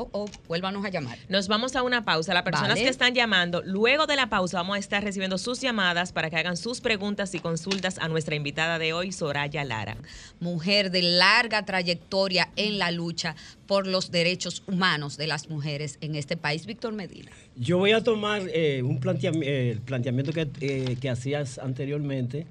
Oh, 0.00 0.08
oh, 0.12 0.26
vuélvanos 0.48 0.82
a 0.86 0.88
llamar. 0.88 1.18
Nos 1.28 1.46
vamos 1.46 1.76
a 1.76 1.82
una 1.82 2.06
pausa. 2.06 2.32
Las 2.32 2.42
personas 2.42 2.70
Vale. 2.70 2.82
que 2.84 2.88
están 2.88 3.14
llamando, 3.14 3.62
luego 3.66 4.06
de 4.06 4.16
la 4.16 4.30
pausa 4.30 4.56
vamos 4.56 4.76
a 4.76 4.78
estar 4.78 5.04
recibiendo 5.04 5.36
sus 5.36 5.60
llamadas 5.60 6.12
para 6.12 6.30
que 6.30 6.36
hagan 6.36 6.56
sus 6.56 6.80
preguntas 6.80 7.34
y 7.34 7.38
consultas 7.40 7.98
a 7.98 8.08
nuestra 8.08 8.34
invitada 8.34 8.78
de 8.78 8.94
hoy, 8.94 9.12
Soraya 9.12 9.62
Lara. 9.64 9.98
mujer 10.40 10.90
de 10.90 11.02
larga 11.02 11.66
trayectoria 11.66 12.48
en 12.56 12.78
la 12.78 12.90
lucha 12.90 13.36
por 13.66 13.86
los 13.86 14.10
derechos 14.10 14.62
humanos 14.66 15.18
de 15.18 15.26
las 15.26 15.50
mujeres 15.50 15.98
en 16.00 16.14
este 16.14 16.38
país, 16.38 16.64
Víctor 16.64 16.94
Medina. 16.94 17.30
Yo 17.56 17.76
voy 17.76 17.92
a 17.92 18.02
tomar 18.02 18.42
eh, 18.54 18.82
un 18.82 19.00
planteami- 19.00 19.44
eh, 19.44 19.70
el 19.72 19.80
planteamiento 19.80 20.32
que, 20.32 20.48
eh, 20.60 20.96
que 20.98 21.10
hacías 21.10 21.58
anteriormente 21.58 22.46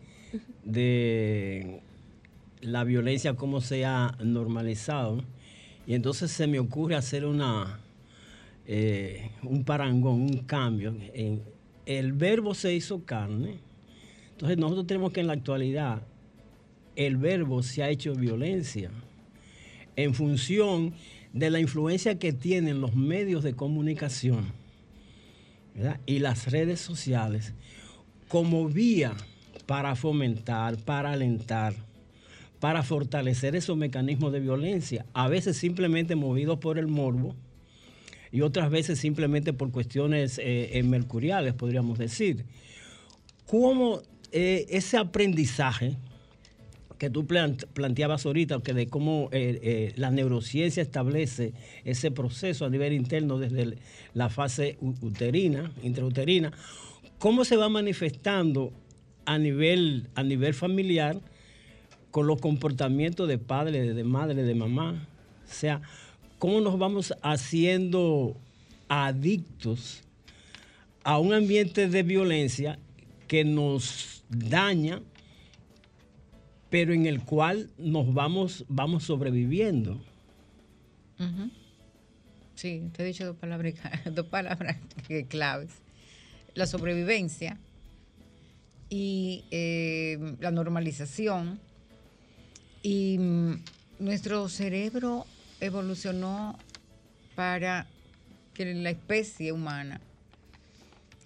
de 0.63 1.81
la 2.61 2.83
violencia, 2.83 3.33
cómo 3.33 3.61
se 3.61 3.85
ha 3.85 4.15
normalizado. 4.23 5.23
Y 5.89 5.95
entonces 5.95 6.29
se 6.29 6.45
me 6.45 6.59
ocurre 6.59 6.93
hacer 6.93 7.25
una, 7.25 7.79
eh, 8.67 9.31
un 9.41 9.63
parangón, 9.63 10.21
un 10.21 10.37
cambio. 10.43 10.95
El 11.83 12.13
verbo 12.13 12.53
se 12.53 12.75
hizo 12.75 13.03
carne. 13.05 13.57
Entonces 14.33 14.59
nosotros 14.59 14.85
tenemos 14.85 15.11
que 15.11 15.21
en 15.21 15.25
la 15.25 15.33
actualidad 15.33 16.03
el 16.95 17.17
verbo 17.17 17.63
se 17.63 17.81
ha 17.81 17.89
hecho 17.89 18.13
violencia 18.13 18.91
en 19.95 20.13
función 20.13 20.93
de 21.33 21.49
la 21.49 21.59
influencia 21.59 22.19
que 22.19 22.33
tienen 22.33 22.81
los 22.81 22.93
medios 22.93 23.43
de 23.43 23.55
comunicación 23.55 24.53
y 26.05 26.19
las 26.19 26.51
redes 26.51 26.79
sociales 26.79 27.55
como 28.27 28.67
vía 28.67 29.15
para 29.65 29.95
fomentar, 29.95 30.77
para 30.77 31.13
alentar, 31.13 31.73
para 32.59 32.83
fortalecer 32.83 33.55
esos 33.55 33.77
mecanismos 33.77 34.31
de 34.33 34.39
violencia, 34.39 35.05
a 35.13 35.27
veces 35.27 35.57
simplemente 35.57 36.15
movidos 36.15 36.59
por 36.59 36.77
el 36.77 36.87
morbo, 36.87 37.35
y 38.31 38.41
otras 38.41 38.69
veces 38.69 38.99
simplemente 38.99 39.53
por 39.53 39.71
cuestiones 39.71 40.37
eh, 40.37 40.77
eh, 40.77 40.83
mercuriales, 40.83 41.53
podríamos 41.53 41.97
decir. 41.97 42.45
¿Cómo 43.47 44.01
eh, 44.31 44.65
ese 44.69 44.97
aprendizaje 44.97 45.95
que 46.99 47.09
tú 47.09 47.25
planteabas 47.25 48.25
ahorita, 48.25 48.59
que 48.59 48.73
de 48.73 48.87
cómo 48.87 49.29
la 49.95 50.11
neurociencia 50.11 50.83
establece 50.83 51.53
ese 51.85 52.11
proceso 52.11 52.65
a 52.65 52.69
nivel 52.69 52.91
interno 52.91 53.39
desde 53.39 53.77
la 54.13 54.27
fase 54.27 54.77
uterina, 54.81 55.71
intrauterina, 55.81 56.51
cómo 57.17 57.45
se 57.45 57.55
va 57.55 57.69
manifestando 57.69 58.73
a 59.23 59.37
nivel, 59.37 60.09
a 60.13 60.23
nivel 60.23 60.53
familiar 60.53 61.21
con 62.11 62.27
los 62.27 62.39
comportamientos 62.39 63.27
de 63.27 63.37
padre, 63.37 63.93
de 63.93 64.03
madre, 64.03 64.43
de 64.43 64.55
mamá? 64.55 65.07
O 65.47 65.51
sea, 65.51 65.81
cómo 66.37 66.61
nos 66.61 66.77
vamos 66.77 67.13
haciendo 67.21 68.37
adictos 68.87 70.03
a 71.03 71.19
un 71.19 71.33
ambiente 71.33 71.87
de 71.87 72.03
violencia 72.03 72.79
que 73.27 73.43
nos 73.45 74.23
daña, 74.29 75.01
pero 76.69 76.93
en 76.93 77.05
el 77.05 77.21
cual 77.23 77.69
nos 77.77 78.13
vamos, 78.13 78.65
vamos 78.67 79.03
sobreviviendo. 79.03 79.99
Sí, 82.55 82.89
te 82.93 83.03
he 83.03 83.05
dicho 83.05 83.25
dos 83.25 83.37
palabras, 83.37 83.75
dos 84.11 84.25
palabras 84.27 84.77
claves. 85.29 85.71
La 86.55 86.65
sobrevivencia 86.65 87.57
y 88.89 89.45
eh, 89.51 90.35
la 90.39 90.51
normalización. 90.51 91.59
Y 92.81 93.17
mm, 93.17 93.63
nuestro 93.99 94.47
cerebro 94.49 95.25
evolucionó 95.59 96.57
para 97.35 97.87
que 98.53 98.73
la 98.73 98.89
especie 98.89 99.51
humana, 99.51 100.01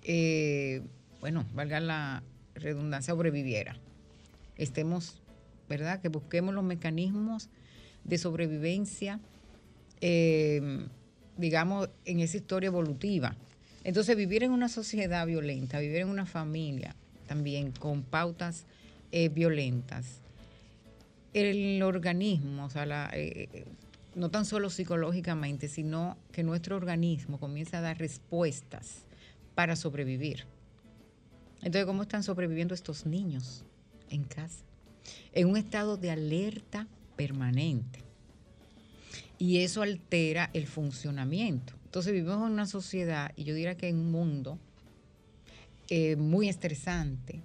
eh, 0.03 0.81
bueno, 1.19 1.45
valga 1.53 1.79
la 1.79 2.23
redundancia, 2.55 3.13
sobreviviera. 3.13 3.75
Estemos, 4.57 5.21
¿verdad? 5.69 6.01
Que 6.01 6.09
busquemos 6.09 6.53
los 6.53 6.63
mecanismos 6.63 7.49
de 8.03 8.17
sobrevivencia, 8.17 9.19
eh, 10.01 10.85
digamos, 11.37 11.89
en 12.05 12.19
esa 12.19 12.37
historia 12.37 12.67
evolutiva. 12.67 13.35
Entonces, 13.83 14.15
vivir 14.15 14.43
en 14.43 14.51
una 14.51 14.69
sociedad 14.69 15.25
violenta, 15.25 15.79
vivir 15.79 15.97
en 15.97 16.09
una 16.09 16.25
familia 16.25 16.95
también 17.27 17.71
con 17.71 18.03
pautas 18.03 18.65
eh, 19.11 19.29
violentas, 19.29 20.22
el 21.33 21.81
organismo, 21.81 22.65
o 22.65 22.69
sea, 22.69 22.85
la, 22.85 23.11
no 24.15 24.29
tan 24.29 24.45
solo 24.45 24.69
psicológicamente, 24.69 25.67
sino 25.67 26.17
que 26.31 26.43
nuestro 26.43 26.75
organismo 26.75 27.39
comienza 27.39 27.79
a 27.79 27.81
dar 27.81 27.97
respuestas 27.97 29.03
para 29.55 29.75
sobrevivir. 29.75 30.45
Entonces, 31.57 31.85
¿cómo 31.85 32.03
están 32.03 32.23
sobreviviendo 32.23 32.73
estos 32.73 33.05
niños 33.05 33.63
en 34.09 34.23
casa? 34.23 34.63
En 35.31 35.49
un 35.49 35.57
estado 35.57 35.97
de 35.97 36.11
alerta 36.11 36.87
permanente. 37.15 37.99
Y 39.39 39.59
eso 39.59 39.81
altera 39.81 40.49
el 40.53 40.67
funcionamiento. 40.67 41.73
Entonces 41.85 42.13
vivimos 42.13 42.37
en 42.37 42.53
una 42.53 42.65
sociedad, 42.65 43.31
y 43.35 43.43
yo 43.43 43.53
diría 43.55 43.77
que 43.77 43.87
en 43.87 43.97
un 43.97 44.11
mundo 44.11 44.59
eh, 45.89 46.15
muy 46.15 46.49
estresante. 46.49 47.41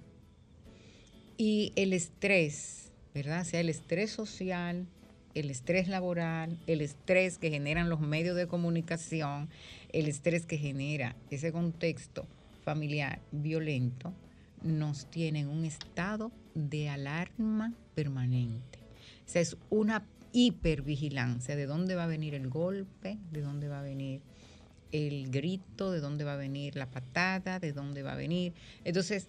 Y 1.37 1.71
el 1.75 1.93
estrés, 1.93 2.88
¿verdad? 3.13 3.43
sea, 3.43 3.59
el 3.59 3.69
estrés 3.69 4.11
social, 4.11 4.87
el 5.33 5.49
estrés 5.49 5.87
laboral, 5.87 6.57
el 6.67 6.81
estrés 6.81 7.37
que 7.37 7.49
generan 7.49 7.89
los 7.89 7.99
medios 7.99 8.35
de 8.35 8.47
comunicación, 8.47 9.49
el 9.91 10.07
estrés 10.07 10.45
que 10.45 10.57
genera 10.57 11.15
ese 11.29 11.51
contexto 11.51 12.27
familiar 12.63 13.21
violento, 13.31 14.13
nos 14.61 15.09
tiene 15.09 15.41
en 15.41 15.47
un 15.47 15.65
estado 15.65 16.31
de 16.53 16.89
alarma 16.89 17.73
permanente. 17.95 18.79
O 19.25 19.31
sea, 19.31 19.41
es 19.41 19.57
una 19.69 20.05
hipervigilancia 20.31 21.55
de 21.55 21.65
dónde 21.65 21.95
va 21.95 22.03
a 22.03 22.07
venir 22.07 22.35
el 22.35 22.49
golpe, 22.49 23.17
de 23.31 23.41
dónde 23.41 23.67
va 23.67 23.79
a 23.79 23.83
venir 23.83 24.21
el 24.91 25.29
grito, 25.29 25.91
de 25.91 25.99
dónde 25.99 26.23
va 26.23 26.33
a 26.33 26.37
venir 26.37 26.75
la 26.75 26.89
patada, 26.89 27.59
de 27.59 27.73
dónde 27.73 28.03
va 28.03 28.13
a 28.13 28.15
venir. 28.15 28.53
Entonces, 28.83 29.27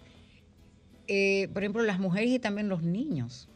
eh, 1.07 1.49
por 1.53 1.63
ejemplo, 1.63 1.83
las 1.83 1.99
mujeres 1.99 2.31
y 2.31 2.39
también 2.39 2.67
los 2.69 2.83
niños 2.83 3.47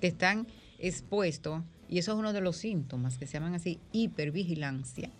que 0.00 0.06
están 0.08 0.46
expuestos 0.78 1.62
y 1.88 1.98
eso 1.98 2.12
es 2.12 2.18
uno 2.18 2.32
de 2.32 2.40
los 2.40 2.56
síntomas 2.56 3.18
que 3.18 3.26
se 3.26 3.34
llaman 3.34 3.54
así 3.54 3.78
hipervigilancia, 3.92 5.10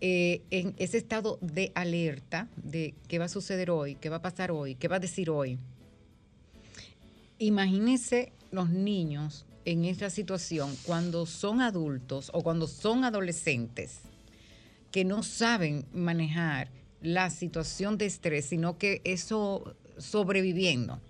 eh, 0.00 0.42
en 0.50 0.74
ese 0.78 0.98
estado 0.98 1.38
de 1.40 1.72
alerta 1.74 2.48
de 2.56 2.94
qué 3.08 3.18
va 3.18 3.26
a 3.26 3.28
suceder 3.28 3.70
hoy, 3.70 3.94
qué 3.94 4.08
va 4.08 4.16
a 4.16 4.22
pasar 4.22 4.50
hoy, 4.50 4.74
qué 4.74 4.88
va 4.88 4.96
a 4.96 5.00
decir 5.00 5.30
hoy. 5.30 5.58
Imagínense 7.38 8.32
los 8.50 8.70
niños 8.70 9.46
en 9.64 9.84
esta 9.84 10.10
situación 10.10 10.76
cuando 10.84 11.26
son 11.26 11.60
adultos 11.60 12.30
o 12.34 12.42
cuando 12.42 12.66
son 12.66 13.04
adolescentes 13.04 14.00
que 14.90 15.04
no 15.04 15.22
saben 15.22 15.86
manejar 15.92 16.68
la 17.02 17.30
situación 17.30 17.98
de 17.98 18.06
estrés, 18.06 18.46
sino 18.46 18.78
que 18.78 19.00
eso 19.04 19.74
sobreviviendo. 19.98 21.00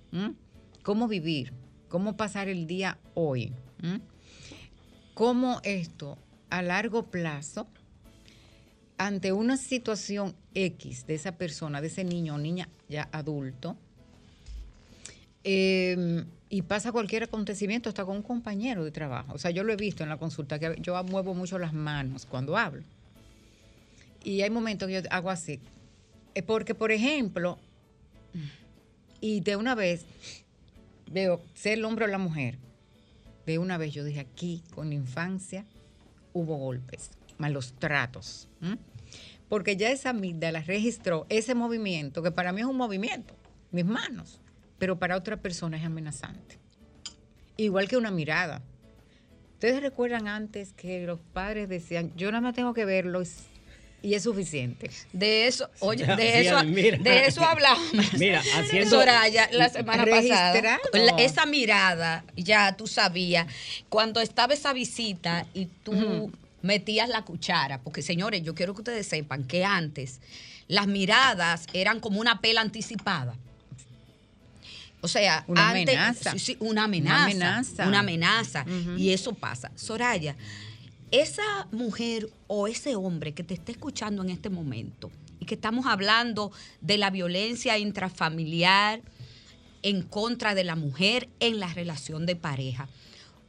¿Cómo 0.83 1.09
vivir? 1.09 1.53
¿Cómo 1.94 2.16
pasar 2.16 2.48
el 2.48 2.66
día 2.66 2.98
hoy? 3.14 3.52
cómo 5.14 5.61
esto 5.62 6.18
a 6.50 6.61
largo 6.61 7.09
plazo, 7.09 7.68
ante 8.98 9.30
una 9.30 9.57
situación 9.57 10.35
X 10.54 11.07
de 11.07 11.14
esa 11.14 11.38
persona, 11.38 11.80
de 11.80 11.87
ese 11.87 12.02
niño 12.02 12.35
o 12.35 12.38
niña 12.38 12.68
ya 12.88 13.09
adulto, 13.12 13.76
em, 15.44 16.24
y 16.48 16.62
pasa 16.62 16.90
cualquier 16.90 17.22
acontecimiento, 17.22 17.90
hasta 17.90 18.04
con 18.04 18.16
un 18.16 18.22
compañero 18.22 18.85
de 18.85 18.90
trabajo. 18.90 19.33
O 19.33 19.38
sea, 19.38 19.52
yo 19.52 19.62
lo 19.62 19.72
he 19.72 19.76
visto 19.76 20.02
en 20.02 20.09
la 20.09 20.16
consulta, 20.16 20.59
que 20.59 20.74
yo 20.80 21.00
muevo 21.04 21.33
mucho 21.33 21.61
las 21.61 21.74
manos 21.74 22.26
cuando 22.26 22.57
hablo. 22.57 22.83
Y 24.24 24.42
hay 24.42 24.50
momentos 24.50 24.88
que 24.88 24.94
yo 24.94 25.09
hago 25.12 25.30
así. 25.30 25.61
Porque, 26.44 26.74
por 26.74 26.90
ejemplo, 26.90 27.57
y 29.20 29.40
de 29.42 29.54
una 29.54 29.76
vez 29.76 30.04
veo 31.10 31.42
ser 31.54 31.74
el 31.74 31.84
hombre 31.84 32.04
o 32.04 32.08
la 32.08 32.18
mujer, 32.18 32.58
de 33.46 33.58
una 33.58 33.78
vez 33.78 33.92
yo 33.92 34.04
dije 34.04 34.20
aquí, 34.20 34.62
con 34.74 34.92
infancia, 34.92 35.66
hubo 36.32 36.56
golpes, 36.56 37.10
malos 37.38 37.74
tratos. 37.78 38.48
Porque 39.48 39.76
ya 39.76 39.90
esa 39.90 40.10
amígdala 40.10 40.62
registró 40.62 41.26
ese 41.28 41.54
movimiento, 41.54 42.22
que 42.22 42.30
para 42.30 42.52
mí 42.52 42.60
es 42.60 42.66
un 42.66 42.76
movimiento, 42.76 43.34
mis 43.70 43.84
manos, 43.84 44.40
pero 44.78 44.98
para 44.98 45.16
otra 45.16 45.36
persona 45.36 45.76
es 45.76 45.84
amenazante. 45.84 46.58
Igual 47.56 47.88
que 47.88 47.96
una 47.96 48.10
mirada. 48.10 48.62
Ustedes 49.52 49.80
recuerdan 49.80 50.26
antes 50.26 50.72
que 50.72 51.06
los 51.06 51.20
padres 51.20 51.68
decían, 51.68 52.12
yo 52.16 52.30
nada 52.30 52.40
más 52.40 52.54
tengo 52.54 52.74
que 52.74 52.84
verlo 52.84 53.22
y 54.04 54.14
es 54.14 54.22
suficiente. 54.22 54.90
De 55.14 55.46
eso, 55.46 55.70
oye, 55.80 56.04
de 56.04 56.40
eso, 56.42 56.62
de 56.62 57.26
eso 57.26 57.42
hablamos. 57.42 57.82
Mira, 58.18 58.42
haciendo 58.56 58.90
Soraya 58.90 59.48
la 59.50 59.70
semana 59.70 60.04
pasada. 60.04 60.78
esa 61.18 61.46
mirada, 61.46 62.22
ya 62.36 62.76
tú 62.76 62.86
sabías, 62.86 63.46
cuando 63.88 64.20
estaba 64.20 64.52
esa 64.52 64.74
visita 64.74 65.46
y 65.54 65.66
tú 65.82 66.30
metías 66.60 67.08
la 67.08 67.22
cuchara, 67.22 67.80
porque 67.80 68.02
señores, 68.02 68.42
yo 68.42 68.54
quiero 68.54 68.74
que 68.74 68.82
ustedes 68.82 69.06
sepan 69.06 69.44
que 69.44 69.64
antes 69.64 70.20
las 70.68 70.86
miradas 70.86 71.66
eran 71.72 72.00
como 72.00 72.20
una 72.20 72.42
pela 72.42 72.60
anticipada. 72.60 73.34
O 75.00 75.08
sea, 75.08 75.44
una 75.48 75.70
amenaza. 75.70 76.38
Sí, 76.38 76.56
una 76.60 76.84
amenaza. 76.84 77.14
Una 77.14 77.24
amenaza. 77.24 77.88
Una 77.88 77.98
amenaza. 78.00 78.66
Y 78.96 79.12
eso 79.12 79.34
pasa. 79.34 79.70
Soraya, 79.74 80.36
esa 81.20 81.68
mujer 81.70 82.29
o 82.48 82.66
ese 82.66 82.96
hombre 82.96 83.35
que 83.35 83.44
te 83.44 83.55
está 83.55 83.70
escuchando 83.70 84.22
en 84.22 84.31
este 84.31 84.50
momento 84.50 85.12
y 85.38 85.46
que 85.46 85.55
estamos 85.55 85.87
hablando 85.87 86.50
de 86.81 86.98
la 86.98 87.11
violencia 87.11 87.79
intrafamiliar 87.79 89.00
en 89.83 90.03
contra 90.03 90.57
de 90.57 90.64
la 90.64 90.74
mujer 90.74 91.29
en 91.38 91.61
la 91.61 91.72
relación 91.72 92.27
de 92.27 92.35
pareja, 92.35 92.88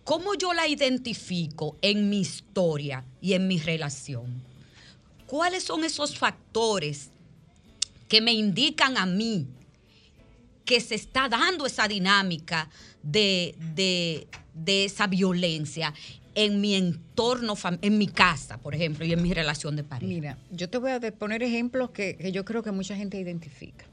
¿cómo 0.03 0.35
yo 0.35 0.53
la 0.53 0.67
identifico 0.67 1.75
en 1.81 2.07
mi 2.09 2.19
historia 2.19 3.03
y 3.19 3.33
en 3.33 3.47
mi 3.47 3.57
relación? 3.57 4.43
¿Cuáles 5.25 5.63
son 5.63 5.83
esos 5.83 6.19
factores 6.19 7.09
que 8.07 8.21
me 8.21 8.33
indican 8.33 8.95
a 8.95 9.07
mí 9.07 9.47
que 10.65 10.81
se 10.81 10.93
está 10.93 11.29
dando 11.29 11.65
esa 11.65 11.87
dinámica 11.87 12.69
de, 13.01 13.55
de 14.53 14.85
esa 14.85 15.07
violencia 15.07 15.93
en 16.35 16.59
mi 16.59 16.75
entorno, 16.75 17.55
en 17.81 17.97
mi 17.97 18.07
casa, 18.07 18.57
por 18.57 18.75
ejemplo, 18.75 19.05
y 19.05 19.13
en 19.13 19.21
mi 19.21 19.33
relación 19.33 19.75
de 19.77 19.83
pareja. 19.83 20.07
Mira, 20.07 20.37
yo 20.51 20.69
te 20.69 20.77
voy 20.77 20.91
a 20.91 20.99
poner 20.99 21.41
ejemplos 21.41 21.91
que, 21.91 22.29
yo 22.33 22.43
creo 22.43 22.61
que 22.61 22.71
mucha 22.71 22.95
gente 22.95 23.17
identifica. 23.17 23.85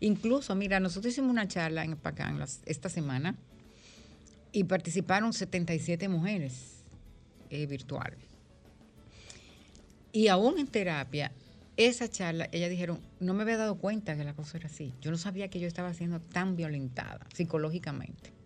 Incluso, 0.00 0.54
mira, 0.54 0.78
nosotros 0.78 1.12
hicimos 1.12 1.30
una 1.30 1.48
charla 1.48 1.84
en 1.84 1.96
Pacán 1.96 2.38
esta 2.66 2.88
semana 2.88 3.34
y 4.52 4.64
participaron 4.64 5.32
77 5.32 6.08
mujeres 6.08 6.84
eh, 7.50 7.66
virtuales. 7.66 8.18
Y 10.12 10.28
aún 10.28 10.58
en 10.58 10.66
terapia, 10.66 11.32
esa 11.76 12.08
charla, 12.08 12.48
ella 12.52 12.68
dijeron, 12.68 13.00
no 13.20 13.34
me 13.34 13.42
había 13.42 13.56
dado 13.56 13.76
cuenta 13.76 14.16
que 14.16 14.24
la 14.24 14.34
cosa 14.34 14.58
era 14.58 14.66
así. 14.66 14.92
Yo 15.00 15.10
no 15.10 15.16
sabía 15.16 15.48
que 15.48 15.60
yo 15.60 15.66
estaba 15.66 15.94
siendo 15.94 16.20
tan 16.20 16.56
violentada 16.56 17.26
psicológicamente. 17.32 18.37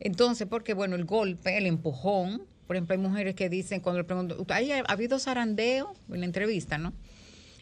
Entonces, 0.00 0.48
porque 0.48 0.74
bueno, 0.74 0.96
el 0.96 1.04
golpe, 1.04 1.56
el 1.56 1.66
empujón, 1.66 2.42
por 2.66 2.76
ejemplo, 2.76 2.94
hay 2.94 3.00
mujeres 3.00 3.34
que 3.34 3.48
dicen, 3.48 3.80
cuando 3.80 3.98
le 4.00 4.04
pregunto, 4.04 4.46
¿ha 4.48 4.92
habido 4.92 5.18
zarandeo? 5.18 5.92
En 6.08 6.20
la 6.20 6.26
entrevista, 6.26 6.78
¿no? 6.78 6.92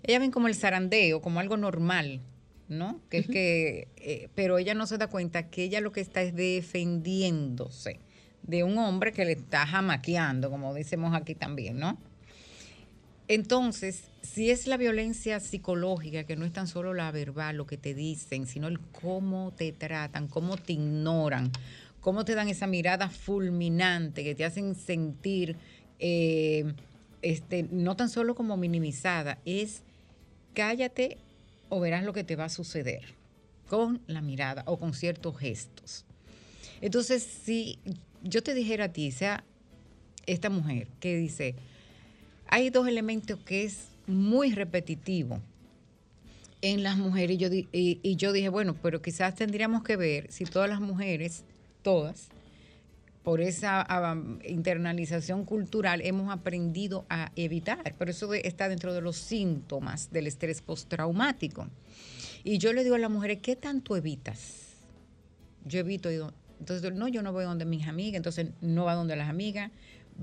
Ellas 0.02 0.20
ven 0.20 0.30
como 0.30 0.46
el 0.46 0.54
zarandeo, 0.54 1.20
como 1.20 1.40
algo 1.40 1.56
normal, 1.56 2.20
¿no? 2.68 3.00
Que 3.10 3.18
es 3.18 3.26
que, 3.26 3.88
eh, 3.96 4.28
pero 4.34 4.58
ella 4.58 4.74
no 4.74 4.86
se 4.86 4.98
da 4.98 5.08
cuenta 5.08 5.48
que 5.48 5.64
ella 5.64 5.80
lo 5.80 5.92
que 5.92 6.00
está 6.00 6.22
es 6.22 6.34
defendiéndose 6.34 7.98
de 8.42 8.64
un 8.64 8.78
hombre 8.78 9.12
que 9.12 9.24
le 9.24 9.32
está 9.32 9.66
jamaqueando, 9.66 10.50
como 10.50 10.72
decimos 10.72 11.14
aquí 11.14 11.34
también, 11.34 11.78
¿no? 11.78 11.98
Entonces, 13.26 14.04
si 14.22 14.50
es 14.50 14.66
la 14.66 14.78
violencia 14.78 15.38
psicológica, 15.40 16.24
que 16.24 16.36
no 16.36 16.46
es 16.46 16.52
tan 16.52 16.66
solo 16.66 16.94
la 16.94 17.10
verbal, 17.10 17.56
lo 17.56 17.66
que 17.66 17.76
te 17.76 17.92
dicen, 17.92 18.46
sino 18.46 18.68
el 18.68 18.80
cómo 18.80 19.52
te 19.52 19.72
tratan, 19.72 20.28
cómo 20.28 20.56
te 20.56 20.72
ignoran, 20.72 21.52
cómo 22.08 22.24
te 22.24 22.34
dan 22.34 22.48
esa 22.48 22.66
mirada 22.66 23.10
fulminante 23.10 24.24
que 24.24 24.34
te 24.34 24.42
hacen 24.42 24.74
sentir 24.74 25.56
eh, 25.98 26.72
este, 27.20 27.64
no 27.64 27.96
tan 27.96 28.08
solo 28.08 28.34
como 28.34 28.56
minimizada, 28.56 29.36
es 29.44 29.82
cállate 30.54 31.18
o 31.68 31.80
verás 31.80 32.04
lo 32.04 32.14
que 32.14 32.24
te 32.24 32.34
va 32.34 32.46
a 32.46 32.48
suceder 32.48 33.02
con 33.68 34.00
la 34.06 34.22
mirada 34.22 34.62
o 34.64 34.78
con 34.78 34.94
ciertos 34.94 35.36
gestos. 35.36 36.06
Entonces, 36.80 37.22
si 37.22 37.78
yo 38.22 38.42
te 38.42 38.54
dijera 38.54 38.86
a 38.86 38.88
ti, 38.94 39.10
sea 39.10 39.44
esta 40.24 40.48
mujer 40.48 40.88
que 41.00 41.14
dice, 41.14 41.56
hay 42.46 42.70
dos 42.70 42.88
elementos 42.88 43.38
que 43.40 43.64
es 43.64 43.88
muy 44.06 44.54
repetitivo 44.54 45.42
en 46.62 46.82
las 46.82 46.96
mujeres 46.96 47.36
y 47.36 47.38
yo, 47.38 47.48
y 47.52 48.16
yo 48.16 48.32
dije, 48.32 48.48
bueno, 48.48 48.74
pero 48.82 49.02
quizás 49.02 49.34
tendríamos 49.34 49.82
que 49.82 49.96
ver 49.96 50.32
si 50.32 50.46
todas 50.46 50.70
las 50.70 50.80
mujeres 50.80 51.44
todas, 51.88 52.28
por 53.22 53.40
esa 53.40 53.86
internalización 54.44 55.46
cultural, 55.46 56.02
hemos 56.02 56.30
aprendido 56.30 57.06
a 57.08 57.32
evitar. 57.34 57.94
Pero 57.98 58.10
eso 58.10 58.34
está 58.34 58.68
dentro 58.68 58.92
de 58.92 59.00
los 59.00 59.16
síntomas 59.16 60.10
del 60.10 60.26
estrés 60.26 60.60
postraumático. 60.60 61.66
Y 62.44 62.58
yo 62.58 62.74
le 62.74 62.84
digo 62.84 62.96
a 62.96 62.98
las 62.98 63.10
mujeres, 63.10 63.38
¿qué 63.40 63.56
tanto 63.56 63.96
evitas? 63.96 64.74
Yo 65.64 65.80
evito, 65.80 66.10
entonces, 66.60 66.92
no, 66.92 67.08
yo 67.08 67.22
no 67.22 67.32
voy 67.32 67.44
donde 67.44 67.64
mis 67.64 67.86
amigas, 67.86 68.18
entonces 68.18 68.50
no 68.60 68.84
va 68.84 68.94
donde 68.94 69.16
las 69.16 69.30
amigas, 69.30 69.70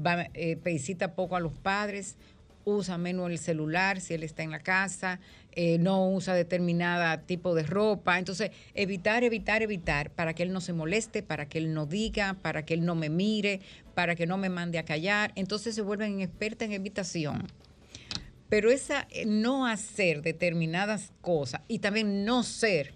va, 0.06 0.28
eh, 0.36 0.60
visita 0.64 1.16
poco 1.16 1.36
a 1.36 1.40
los 1.40 1.54
padres, 1.54 2.16
usa 2.64 3.00
menos 3.00 3.32
el 3.32 3.40
celular 3.40 4.02
si 4.02 4.14
él 4.14 4.22
está 4.22 4.44
en 4.44 4.52
la 4.52 4.60
casa, 4.60 5.20
eh, 5.56 5.78
no 5.78 6.10
usa 6.10 6.34
determinada 6.34 7.22
tipo 7.22 7.56
de 7.56 7.64
ropa. 7.64 8.20
Entonces, 8.20 8.52
evitar, 8.74 9.24
evitar, 9.24 9.62
evitar 9.62 10.12
para 10.12 10.34
que 10.34 10.44
él 10.44 10.52
no 10.52 10.60
se 10.60 10.74
moleste, 10.74 11.24
para 11.24 11.48
que 11.48 11.58
él 11.58 11.74
no 11.74 11.86
diga, 11.86 12.36
para 12.42 12.66
que 12.66 12.74
él 12.74 12.84
no 12.84 12.94
me 12.94 13.10
mire, 13.10 13.62
para 13.94 14.16
que 14.16 14.28
no 14.28 14.38
me 14.38 14.50
mande 14.50 14.80
a 14.80 14.84
callar. 14.84 15.32
Entonces 15.36 15.74
se 15.74 15.82
vuelven 15.82 16.20
expertas 16.20 16.68
en 16.68 16.74
evitación. 16.74 17.48
Pero 18.50 18.70
esa 18.70 19.08
eh, 19.12 19.26
no 19.26 19.66
hacer 19.66 20.22
determinadas 20.22 21.14
cosas 21.22 21.62
y 21.68 21.80
también 21.80 22.26
no 22.26 22.44
ser 22.44 22.94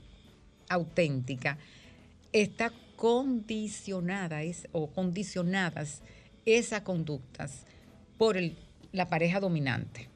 auténtica 0.68 1.58
está 2.34 2.74
condicionada 2.98 4.42
o 4.74 4.92
condicionadas 4.92 6.02
esas 6.46 6.82
conductas 6.82 7.66
por 8.18 8.38
la 8.92 9.08
pareja 9.08 9.40
dominante. 9.40 10.09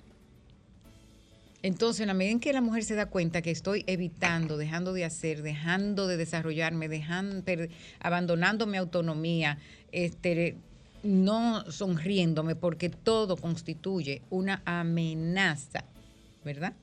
Entonces, 1.63 2.01
en 2.01 2.07
la 2.07 2.13
medida 2.13 2.33
en 2.33 2.39
que 2.39 2.53
la 2.53 2.61
mujer 2.61 2.83
se 2.83 2.93
da 2.93 3.07
cuenta 3.07 3.41
que 3.41 3.49
estoy 3.49 3.83
evitando, 3.87 4.57
dejando 4.57 4.93
de 4.93 5.05
hacer, 5.05 5.41
dejando 5.41 6.07
de 6.07 6.17
desarrollarme, 6.17 6.89
dejando, 6.89 7.51
abandonando 7.99 8.67
mi 8.67 8.77
autonomía, 8.77 9.57
este, 9.91 10.57
no 11.01 11.69
sonriéndome, 11.71 12.55
porque 12.55 12.89
todo 12.89 13.37
constituye 13.37 14.21
una 14.29 14.61
amenaza, 14.65 15.85
¿verdad? 16.43 16.73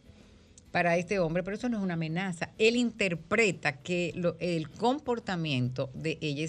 Para 0.73 0.97
este 0.97 1.19
hombre, 1.19 1.43
pero 1.43 1.57
eso 1.57 1.69
no 1.69 1.77
es 1.77 1.83
una 1.83 1.95
amenaza. 1.95 2.51
Él 2.59 2.75
interpreta 2.75 3.83
que 3.83 4.15
el 4.41 4.71
comportamiento 4.71 5.91
de 5.95 6.19
ella 6.21 6.49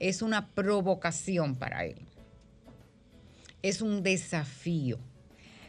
es 0.00 0.22
una 0.22 0.48
provocación 0.48 1.54
para 1.54 1.84
él 1.84 1.96
es 3.68 3.82
un 3.82 4.02
desafío. 4.02 4.98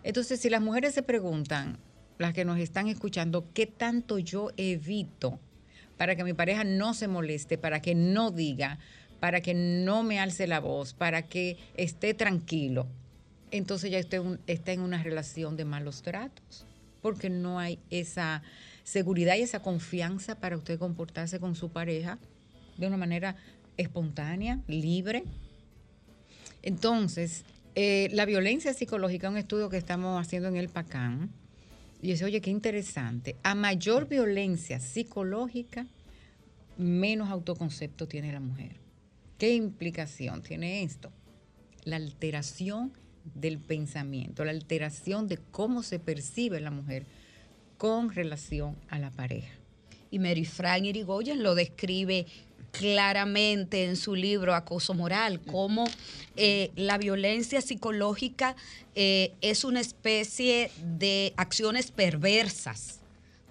Entonces, 0.03 0.39
si 0.39 0.49
las 0.49 0.61
mujeres 0.61 0.93
se 0.93 1.03
preguntan, 1.03 1.79
las 2.17 2.33
que 2.33 2.45
nos 2.45 2.59
están 2.59 2.87
escuchando, 2.87 3.45
¿qué 3.53 3.65
tanto 3.65 4.17
yo 4.19 4.51
evito 4.57 5.39
para 5.97 6.15
que 6.15 6.23
mi 6.23 6.33
pareja 6.33 6.63
no 6.63 6.93
se 6.93 7.07
moleste, 7.07 7.57
para 7.57 7.81
que 7.81 7.95
no 7.95 8.31
diga, 8.31 8.79
para 9.19 9.41
que 9.41 9.53
no 9.53 10.03
me 10.03 10.19
alce 10.19 10.47
la 10.47 10.59
voz, 10.59 10.93
para 10.93 11.23
que 11.23 11.57
esté 11.75 12.13
tranquilo? 12.13 12.87
Entonces 13.51 13.91
ya 13.91 13.99
usted 13.99 14.21
está 14.47 14.73
en 14.73 14.81
una 14.81 15.01
relación 15.01 15.55
de 15.55 15.65
malos 15.65 16.01
tratos, 16.01 16.65
porque 17.01 17.29
no 17.29 17.59
hay 17.59 17.79
esa 17.89 18.41
seguridad 18.83 19.35
y 19.35 19.41
esa 19.41 19.61
confianza 19.61 20.35
para 20.35 20.57
usted 20.57 20.79
comportarse 20.79 21.39
con 21.39 21.55
su 21.55 21.69
pareja 21.69 22.17
de 22.77 22.87
una 22.87 22.97
manera 22.97 23.35
espontánea, 23.77 24.59
libre. 24.67 25.23
Entonces, 26.63 27.43
eh, 27.75 28.09
la 28.11 28.25
violencia 28.25 28.73
psicológica, 28.73 29.29
un 29.29 29.37
estudio 29.37 29.69
que 29.69 29.77
estamos 29.77 30.19
haciendo 30.19 30.49
en 30.49 30.57
el 30.57 30.69
PACAN, 30.69 31.29
y 32.01 32.09
dice, 32.09 32.25
oye, 32.25 32.41
qué 32.41 32.51
interesante. 32.51 33.35
A 33.43 33.55
mayor 33.55 34.07
violencia 34.07 34.79
psicológica, 34.79 35.87
menos 36.77 37.29
autoconcepto 37.29 38.07
tiene 38.07 38.31
la 38.31 38.39
mujer. 38.39 38.75
¿Qué 39.37 39.55
implicación 39.55 40.41
tiene 40.41 40.83
esto? 40.83 41.11
La 41.83 41.95
alteración 41.95 42.93
del 43.35 43.59
pensamiento, 43.59 44.45
la 44.45 44.51
alteración 44.51 45.27
de 45.27 45.37
cómo 45.37 45.83
se 45.83 45.99
percibe 45.99 46.61
la 46.61 46.71
mujer 46.71 47.05
con 47.77 48.13
relación 48.13 48.75
a 48.89 48.99
la 48.99 49.11
pareja. 49.11 49.53
Y 50.09 50.19
Mary 50.19 50.45
Frank 50.45 50.85
Irigoyen 50.85 51.43
lo 51.43 51.55
describe 51.55 52.27
claramente 52.71 53.85
en 53.85 53.95
su 53.95 54.15
libro 54.15 54.53
Acoso 54.53 54.93
Moral, 54.93 55.39
cómo 55.41 55.85
eh, 56.35 56.71
la 56.75 56.97
violencia 56.97 57.61
psicológica 57.61 58.55
eh, 58.95 59.33
es 59.41 59.63
una 59.63 59.79
especie 59.79 60.71
de 60.83 61.33
acciones 61.37 61.91
perversas 61.91 62.99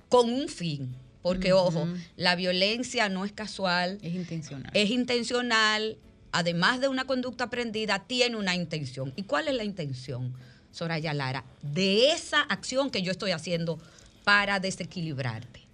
con 0.08 0.32
un 0.32 0.48
fin. 0.48 0.94
Porque, 1.22 1.52
ojo, 1.52 1.88
la 2.16 2.36
violencia 2.36 3.08
no 3.08 3.24
es 3.24 3.32
casual. 3.32 3.98
Es 4.00 4.14
intencional. 4.14 4.70
Es 4.74 4.90
intencional. 4.90 5.96
Además 6.30 6.80
de 6.80 6.86
una 6.86 7.04
conducta 7.04 7.44
aprendida, 7.44 8.04
tiene 8.06 8.36
una 8.36 8.54
intención. 8.54 9.12
¿Y 9.16 9.24
cuál 9.24 9.48
es 9.48 9.54
la 9.56 9.64
intención, 9.64 10.32
Soraya 10.70 11.14
Lara? 11.14 11.44
De 11.62 12.12
esa 12.12 12.42
acción 12.42 12.90
que 12.90 13.02
yo 13.02 13.10
estoy 13.10 13.32
haciendo 13.32 13.80
para 14.22 14.60
desequilibrarte 14.60 15.65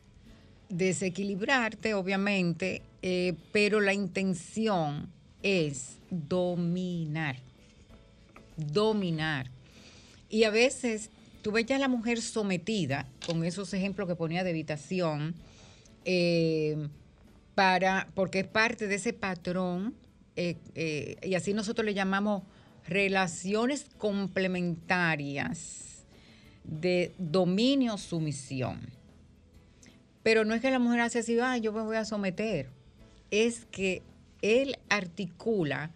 desequilibrarte, 0.72 1.92
obviamente, 1.92 2.80
eh, 3.02 3.34
pero 3.52 3.80
la 3.80 3.92
intención 3.92 5.10
es 5.42 5.98
dominar, 6.08 7.36
dominar. 8.56 9.50
Y 10.30 10.44
a 10.44 10.50
veces 10.50 11.10
tú 11.42 11.52
ves 11.52 11.66
ya 11.66 11.76
a 11.76 11.78
la 11.78 11.88
mujer 11.88 12.22
sometida, 12.22 13.06
con 13.26 13.44
esos 13.44 13.74
ejemplos 13.74 14.08
que 14.08 14.14
ponía 14.14 14.44
de 14.44 14.50
evitación, 14.50 15.34
eh, 16.06 16.88
para, 17.54 18.08
porque 18.14 18.40
es 18.40 18.46
parte 18.46 18.86
de 18.86 18.94
ese 18.94 19.12
patrón, 19.12 19.94
eh, 20.36 21.18
y 21.22 21.34
así 21.34 21.52
nosotros 21.52 21.84
le 21.84 21.92
llamamos 21.92 22.44
relaciones 22.88 23.84
complementarias 23.98 26.06
de 26.64 27.12
dominio-sumisión. 27.18 29.01
Pero 30.22 30.44
no 30.44 30.54
es 30.54 30.60
que 30.60 30.70
la 30.70 30.78
mujer 30.78 31.00
hace 31.00 31.20
así, 31.20 31.38
ah, 31.40 31.56
yo 31.56 31.72
me 31.72 31.82
voy 31.82 31.96
a 31.96 32.04
someter. 32.04 32.68
Es 33.30 33.66
que 33.70 34.02
él 34.42 34.76
articula 34.88 35.90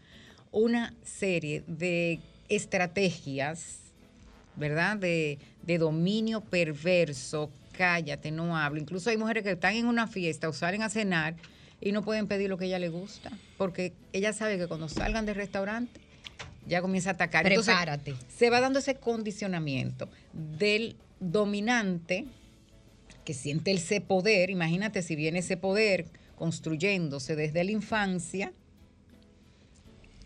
una 0.53 0.95
serie 1.05 1.63
de 1.67 2.21
estrategias, 2.49 3.79
¿verdad? 4.57 4.97
De, 4.97 5.39
dominio 5.79 6.41
perverso, 6.41 7.51
cállate, 7.73 8.31
no 8.31 8.57
hablo. 8.57 8.81
Incluso 8.81 9.11
hay 9.11 9.17
mujeres 9.17 9.43
que 9.43 9.51
están 9.53 9.75
en 9.75 9.87
una 9.87 10.07
fiesta 10.07 10.49
o 10.49 10.53
salen 10.53 10.83
a 10.83 10.89
cenar 10.89 11.35
y 11.81 11.93
no 11.93 12.03
pueden 12.03 12.27
pedir 12.27 12.49
lo 12.49 12.57
que 12.57 12.65
a 12.65 12.69
ella 12.69 12.79
le 12.79 12.89
gusta, 12.89 13.31
porque 13.59 13.93
ella 14.13 14.33
sabe 14.33 14.59
que 14.59 14.67
cuando 14.67 14.89
salgan 14.89 15.27
del 15.27 15.35
restaurante 15.35 16.01
ya 16.67 16.81
comienza 16.81 17.11
a 17.11 17.13
atacar. 17.15 17.45
Prepárate. 17.45 18.15
se 18.29 18.49
va 18.49 18.61
dando 18.61 18.79
ese 18.79 18.95
condicionamiento 18.95 20.09
del 20.33 20.97
dominante 21.21 22.27
que 23.27 23.35
siente 23.35 23.73
ese 23.73 24.01
poder, 24.01 24.49
imagínate 24.49 25.03
si 25.03 25.17
viene 25.17 25.41
ese 25.41 25.59
poder 25.59 26.07
construyéndose 26.37 27.37
desde 27.37 27.65
la 27.65 27.73
infancia, 27.73 28.55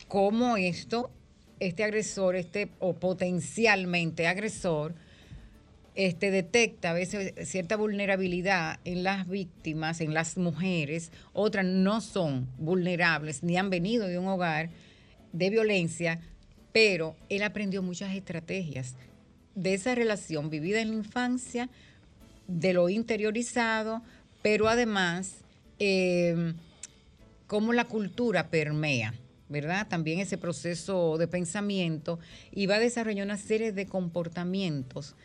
cómo 0.07 0.57
esto 0.57 1.11
este 1.61 1.85
agresor, 1.85 2.37
este 2.37 2.71
o 2.79 2.95
potencialmente 2.95 4.27
agresor, 4.27 4.95
este, 5.95 6.31
detecta 6.31 6.91
a 6.91 6.95
veces 6.95 7.35
cierta 7.49 7.77
vulnerabilidad 7.77 8.81
en 8.85 9.03
las 9.03 9.29
víctimas, 9.29 10.01
en 10.01 10.15
las 10.15 10.39
mujeres, 10.39 11.13
otras 11.33 11.67
no 11.67 12.01
son 12.01 12.49
vulnerables 12.59 13.43
ni 13.43 13.57
han 13.57 13.71
venido 13.71 14.07
de 14.07 14.19
un 14.19 14.27
hogar 14.27 14.71
de 15.33 15.51
violencia, 15.51 16.21
pero 16.73 17.17
él 17.29 17.43
aprendió 17.43 17.83
muchas 17.83 18.15
estrategias 18.15 18.95
de 19.55 19.75
esa 19.75 19.95
relación 19.95 20.49
vivida 20.49 20.81
en 20.81 20.91
la 20.91 20.97
infancia, 20.97 21.69
de 22.51 22.73
lo 22.73 22.89
interiorizado, 22.89 24.03
pero 24.43 24.69
además 24.69 25.37
eh, 25.79 26.55
cómo 27.47 27.73
la 27.73 27.85
cultura 27.85 28.49
permea. 28.49 29.15
¿verdad? 29.51 29.89
También 29.89 30.21
ese 30.21 30.39
proceso 30.39 31.19
de 31.19 31.27
pensamiento 31.27 32.21
y 32.53 32.67
va 32.67 32.77
a 32.77 32.79
desarrollar 32.79 33.25
una 33.27 33.37
serie 33.37 33.73
de 33.73 33.85
comportamientos 33.85 35.17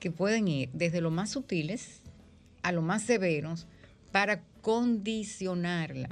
que 0.00 0.10
pueden 0.10 0.48
ir 0.48 0.68
desde 0.72 1.00
lo 1.00 1.12
más 1.12 1.30
sutiles 1.30 2.00
a 2.62 2.72
lo 2.72 2.82
más 2.82 3.04
severos 3.04 3.68
para 4.10 4.42
condicionarla 4.62 6.08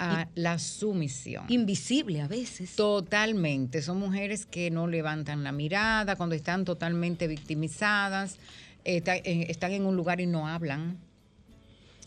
a 0.00 0.28
la 0.34 0.58
sumisión. 0.58 1.44
Invisible 1.48 2.22
a 2.22 2.26
veces. 2.26 2.74
Totalmente. 2.74 3.82
Son 3.82 3.98
mujeres 3.98 4.46
que 4.46 4.70
no 4.70 4.88
levantan 4.88 5.44
la 5.44 5.52
mirada 5.52 6.16
cuando 6.16 6.34
están 6.34 6.64
totalmente 6.64 7.28
victimizadas, 7.28 8.38
están 8.84 9.72
en 9.72 9.86
un 9.86 9.96
lugar 9.96 10.20
y 10.20 10.26
no 10.26 10.48
hablan. 10.48 10.98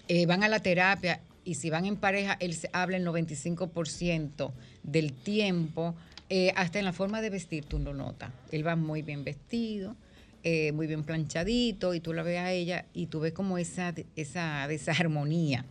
Eh, 0.07 0.26
van 0.26 0.43
a 0.43 0.47
la 0.47 0.59
terapia 0.59 1.21
y 1.45 1.55
si 1.55 1.69
van 1.69 1.86
en 1.86 1.97
pareja, 1.97 2.38
él 2.39 2.55
habla 2.71 2.97
el 2.97 3.05
95% 3.05 4.51
del 4.84 5.13
tiempo. 5.13 5.95
Eh, 6.30 6.51
hasta 6.55 6.80
en 6.80 6.86
la 6.86 6.93
forma 6.93 7.21
de 7.21 7.30
vestir 7.30 7.65
tú 7.65 7.80
lo 7.80 7.93
notas. 7.93 8.32
Él 8.51 8.65
va 8.65 8.76
muy 8.76 9.01
bien 9.01 9.24
vestido, 9.24 9.95
eh, 10.43 10.71
muy 10.71 10.88
bien 10.88 11.03
planchadito 11.03 11.93
y 11.93 11.99
tú 11.99 12.13
la 12.13 12.24
ves 12.24 12.39
a 12.39 12.51
ella 12.51 12.86
y 12.93 13.07
tú 13.07 13.19
ves 13.19 13.34
como 13.34 13.57
esa, 13.57 13.93
esa 14.15 14.67
desarmonía. 14.67 15.65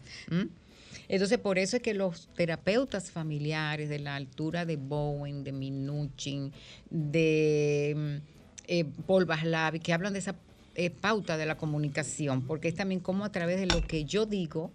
Entonces, 1.08 1.38
por 1.38 1.58
eso 1.58 1.76
es 1.76 1.82
que 1.82 1.94
los 1.94 2.28
terapeutas 2.28 3.10
familiares 3.10 3.88
de 3.88 3.98
la 3.98 4.16
altura 4.16 4.64
de 4.64 4.76
Bowen, 4.76 5.44
de 5.44 5.52
Minuchin, 5.52 6.52
de 6.88 7.94
mm, 7.96 8.26
eh, 8.68 8.84
Paul 9.06 9.24
Baslavi, 9.24 9.80
que 9.80 9.92
hablan 9.92 10.12
de 10.12 10.20
esa 10.20 10.34
eh, 10.74 10.90
pauta 10.90 11.36
de 11.36 11.46
la 11.46 11.56
comunicación, 11.56 12.46
porque 12.46 12.68
es 12.68 12.74
también 12.74 13.00
como 13.00 13.24
a 13.24 13.32
través 13.32 13.60
de 13.60 13.66
lo 13.66 13.82
que 13.82 14.04
yo 14.04 14.26
digo, 14.26 14.72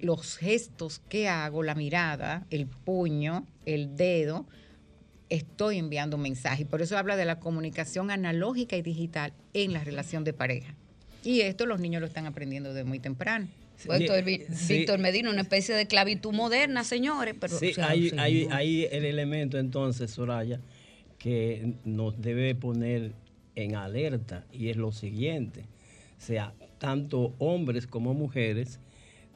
los 0.00 0.36
gestos 0.36 1.00
que 1.08 1.28
hago, 1.28 1.62
la 1.62 1.74
mirada, 1.74 2.46
el 2.50 2.66
puño, 2.66 3.46
el 3.64 3.96
dedo, 3.96 4.46
estoy 5.28 5.78
enviando 5.78 6.16
un 6.16 6.22
mensaje. 6.22 6.64
Por 6.64 6.82
eso 6.82 6.96
habla 6.96 7.16
de 7.16 7.24
la 7.24 7.40
comunicación 7.40 8.10
analógica 8.10 8.76
y 8.76 8.82
digital 8.82 9.32
en 9.54 9.72
la 9.72 9.82
relación 9.82 10.24
de 10.24 10.32
pareja. 10.32 10.74
Y 11.24 11.40
esto 11.40 11.66
los 11.66 11.80
niños 11.80 12.00
lo 12.00 12.06
están 12.06 12.26
aprendiendo 12.26 12.72
de 12.72 12.84
muy 12.84 13.00
temprano. 13.00 13.48
Víctor 14.68 14.98
Medina, 14.98 15.30
una 15.30 15.42
especie 15.42 15.74
de 15.74 15.86
clavitud 15.86 16.32
moderna, 16.32 16.84
señores. 16.84 17.34
Pero, 17.38 17.58
sí, 17.58 17.72
hay, 17.78 18.48
hay, 18.50 18.84
el 18.90 19.04
elemento 19.04 19.58
entonces, 19.58 20.10
Soraya, 20.10 20.60
que 21.18 21.74
nos 21.84 22.20
debe 22.20 22.54
poner 22.54 23.12
en 23.56 23.74
alerta 23.74 24.46
y 24.52 24.68
es 24.68 24.76
lo 24.76 24.92
siguiente. 24.92 25.64
O 26.16 26.20
sea, 26.20 26.54
tanto 26.78 27.34
hombres 27.38 27.86
como 27.86 28.14
mujeres 28.14 28.80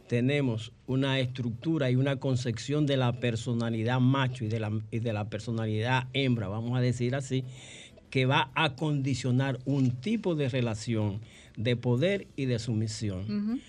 tenemos 0.09 0.73
una 0.87 1.21
estructura 1.21 1.91
y 1.91 1.97
una 1.97 2.17
concepción 2.17 2.87
de 2.87 2.97
la 2.97 3.13
personalidad 3.21 4.01
macho 4.01 4.45
y 4.45 4.49
de 4.49 4.61
la, 4.61 4.73
de 4.91 5.13
la 5.13 5.29
personalidad 5.29 6.09
hembra, 6.13 6.49
vamos 6.49 6.77
a 6.77 6.81
decir 6.81 7.15
así, 7.15 7.45
que 8.11 8.27
va 8.27 8.51
a 8.55 8.75
condicionar 8.75 9.61
un 9.65 9.93
tipo 10.01 10.35
de 10.35 10.49
relación 10.49 11.21
de 11.57 11.77
poder 11.77 12.27
y 12.35 12.47
de 12.47 12.59
sumisión. 12.59 13.61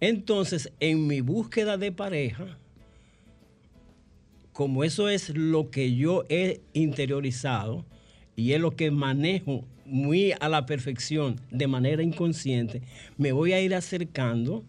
Entonces, 0.00 0.72
en 0.80 1.06
mi 1.06 1.20
búsqueda 1.20 1.78
de 1.78 1.92
pareja, 1.92 2.58
como 4.52 4.82
eso 4.82 5.08
es 5.08 5.30
lo 5.30 5.70
que 5.70 5.94
yo 5.94 6.24
he 6.28 6.60
interiorizado 6.72 7.84
y 8.34 8.52
es 8.52 8.60
lo 8.60 8.74
que 8.74 8.90
manejo 8.90 9.64
muy 9.86 10.32
a 10.38 10.48
la 10.48 10.66
perfección 10.66 11.40
de 11.50 11.66
manera 11.66 12.02
inconsciente, 12.02 12.82
me 13.16 13.32
voy 13.32 13.52
a 13.52 13.60
ir 13.60 13.74
acercando 13.74 14.64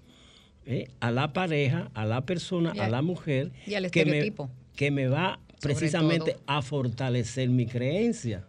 ¿eh? 0.66 0.89
a 0.99 1.11
la 1.11 1.34
pareja, 1.34 1.89
a 1.93 2.05
la 2.05 2.26
persona, 2.26 2.72
a, 2.72 2.89
la 2.89 3.01
mujer, 3.01 3.51
que, 3.91 4.05
me, 4.05 4.34
que 4.76 4.91
me 4.91 5.07
va 5.07 5.39
precisamente 5.61 6.38
a 6.45 6.61
fortalecer 6.61 7.49
mi 7.49 7.66
creencia, 7.66 8.45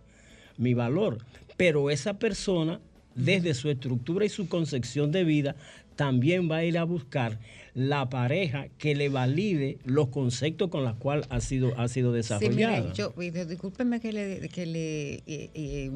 mi 0.56 0.74
valor. 0.74 1.18
Pero 1.56 1.90
esa 1.90 2.18
persona, 2.18 2.80
desde 3.14 3.54
su 3.54 3.70
estructura 3.70 4.24
y 4.24 4.28
su 4.28 4.48
concepción 4.48 5.12
de 5.12 5.24
vida, 5.24 5.56
también 5.96 6.50
va 6.50 6.58
a 6.58 6.64
ir 6.64 6.78
a 6.78 6.84
buscar 6.84 7.38
la 7.74 8.08
pareja 8.08 8.68
que 8.78 8.94
le 8.94 9.08
valide 9.08 9.78
los 9.84 10.08
conceptos 10.08 10.70
con 10.70 10.84
los 10.84 10.94
cuales 10.96 11.26
ha 11.30 11.40
sido, 11.40 11.78
ha 11.78 11.88
sido 11.88 12.12
desarrollada. 12.12 12.94
Sí, 12.94 13.02
yo, 13.02 13.12
discúlpeme 13.46 14.00
que 14.00 14.12
le, 14.12 14.48
que 14.48 14.66
le, 14.66 15.14
eh, 15.14 15.22
eh, 15.26 15.90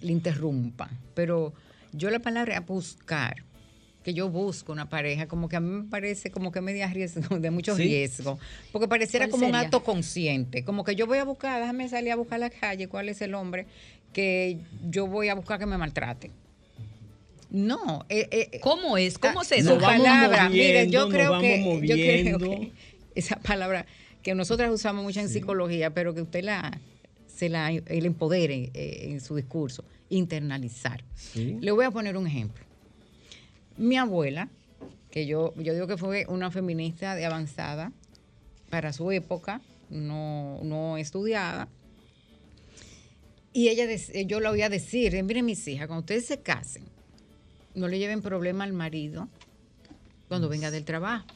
le 0.00 0.12
interrumpa, 0.12 0.90
pero 1.14 1.52
yo 1.92 2.10
la 2.10 2.20
palabra 2.20 2.60
buscar 2.60 3.36
que 4.06 4.14
yo 4.14 4.30
busco 4.30 4.70
una 4.70 4.88
pareja, 4.88 5.26
como 5.26 5.48
que 5.48 5.56
a 5.56 5.60
mí 5.60 5.82
me 5.82 5.90
parece 5.90 6.30
como 6.30 6.52
que 6.52 6.60
media 6.60 6.86
riesgo, 6.86 7.38
de 7.40 7.50
mucho 7.50 7.74
riesgo, 7.74 8.38
porque 8.70 8.86
pareciera 8.86 9.28
como 9.28 9.48
un 9.48 9.54
acto 9.56 9.82
consciente, 9.82 10.64
como 10.64 10.84
que 10.84 10.94
yo 10.94 11.08
voy 11.08 11.18
a 11.18 11.24
buscar, 11.24 11.60
déjame 11.60 11.88
salir 11.88 12.12
a 12.12 12.16
buscar 12.16 12.36
a 12.36 12.38
la 12.38 12.50
calle, 12.50 12.86
cuál 12.86 13.08
es 13.08 13.20
el 13.20 13.34
hombre 13.34 13.66
que 14.12 14.60
yo 14.88 15.08
voy 15.08 15.28
a 15.28 15.34
buscar 15.34 15.58
que 15.58 15.66
me 15.66 15.76
maltrate. 15.76 16.30
No. 17.50 18.04
Eh, 18.08 18.28
eh, 18.30 18.60
¿Cómo 18.60 18.96
es? 18.98 19.18
¿Cómo 19.18 19.44
se 19.44 19.58
Esa 19.58 19.78
palabra, 19.78 20.48
mire, 20.48 20.88
yo 20.88 21.08
creo, 21.08 21.38
que, 21.40 21.80
yo 21.82 21.94
creo 21.94 22.38
que 22.38 22.72
esa 23.14 23.36
palabra 23.36 23.86
que 24.22 24.34
nosotras 24.34 24.70
usamos 24.72 25.04
mucho 25.04 25.20
en 25.20 25.28
psicología, 25.28 25.90
pero 25.90 26.14
que 26.14 26.22
usted 26.22 26.44
la 26.44 26.80
se 27.26 27.48
la 27.48 27.70
el 27.70 28.06
empodere 28.06 28.70
eh, 28.72 29.08
en 29.10 29.20
su 29.20 29.36
discurso, 29.36 29.84
internalizar. 30.08 31.04
Le 31.34 31.70
voy 31.70 31.84
a 31.84 31.90
poner 31.90 32.16
un 32.16 32.26
ejemplo. 32.26 32.64
Mi 33.76 33.96
abuela, 33.98 34.48
que 35.10 35.26
yo, 35.26 35.52
yo 35.56 35.74
digo 35.74 35.86
que 35.86 35.98
fue 35.98 36.24
una 36.28 36.50
feminista 36.50 37.14
de 37.14 37.26
avanzada 37.26 37.92
para 38.70 38.92
su 38.94 39.12
época, 39.12 39.60
no, 39.90 40.60
no 40.62 40.96
estudiada, 40.96 41.68
y 43.52 43.68
ella 43.68 43.86
yo 44.26 44.40
la 44.40 44.50
oía 44.50 44.68
decir, 44.68 45.22
miren 45.22 45.44
mis 45.44 45.66
hijas, 45.68 45.86
cuando 45.86 46.00
ustedes 46.00 46.26
se 46.26 46.40
casen, 46.40 46.84
no 47.76 47.88
le 47.88 47.98
lleven 47.98 48.22
problema 48.22 48.64
al 48.64 48.72
marido 48.72 49.28
cuando 50.28 50.48
venga 50.48 50.70
del 50.70 50.84
trabajo. 50.84 51.26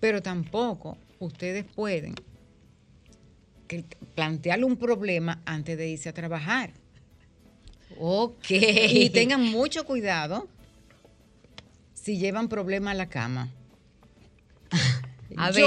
Pero 0.00 0.22
tampoco 0.22 0.96
ustedes 1.18 1.64
pueden 1.64 2.14
plantearle 4.14 4.64
un 4.64 4.76
problema 4.76 5.42
antes 5.44 5.76
de 5.76 5.88
irse 5.88 6.08
a 6.08 6.14
trabajar. 6.14 6.72
Ok. 7.98 8.50
Y 8.50 9.10
tengan 9.10 9.42
mucho 9.44 9.84
cuidado 9.84 10.48
si 11.94 12.18
llevan 12.18 12.48
problemas 12.48 12.92
a 12.92 12.94
la 12.94 13.08
cama. 13.08 13.52
A 15.36 15.50
ver, 15.50 15.64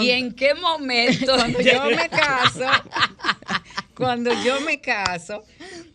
¿y 0.00 0.10
en 0.10 0.32
qué 0.32 0.54
momento? 0.54 1.34
Cuando 1.34 1.60
yo 1.60 1.84
me 1.90 2.08
caso, 2.08 2.64
cuando 3.94 4.30
yo 4.42 4.60
me 4.62 4.80
caso, 4.80 5.44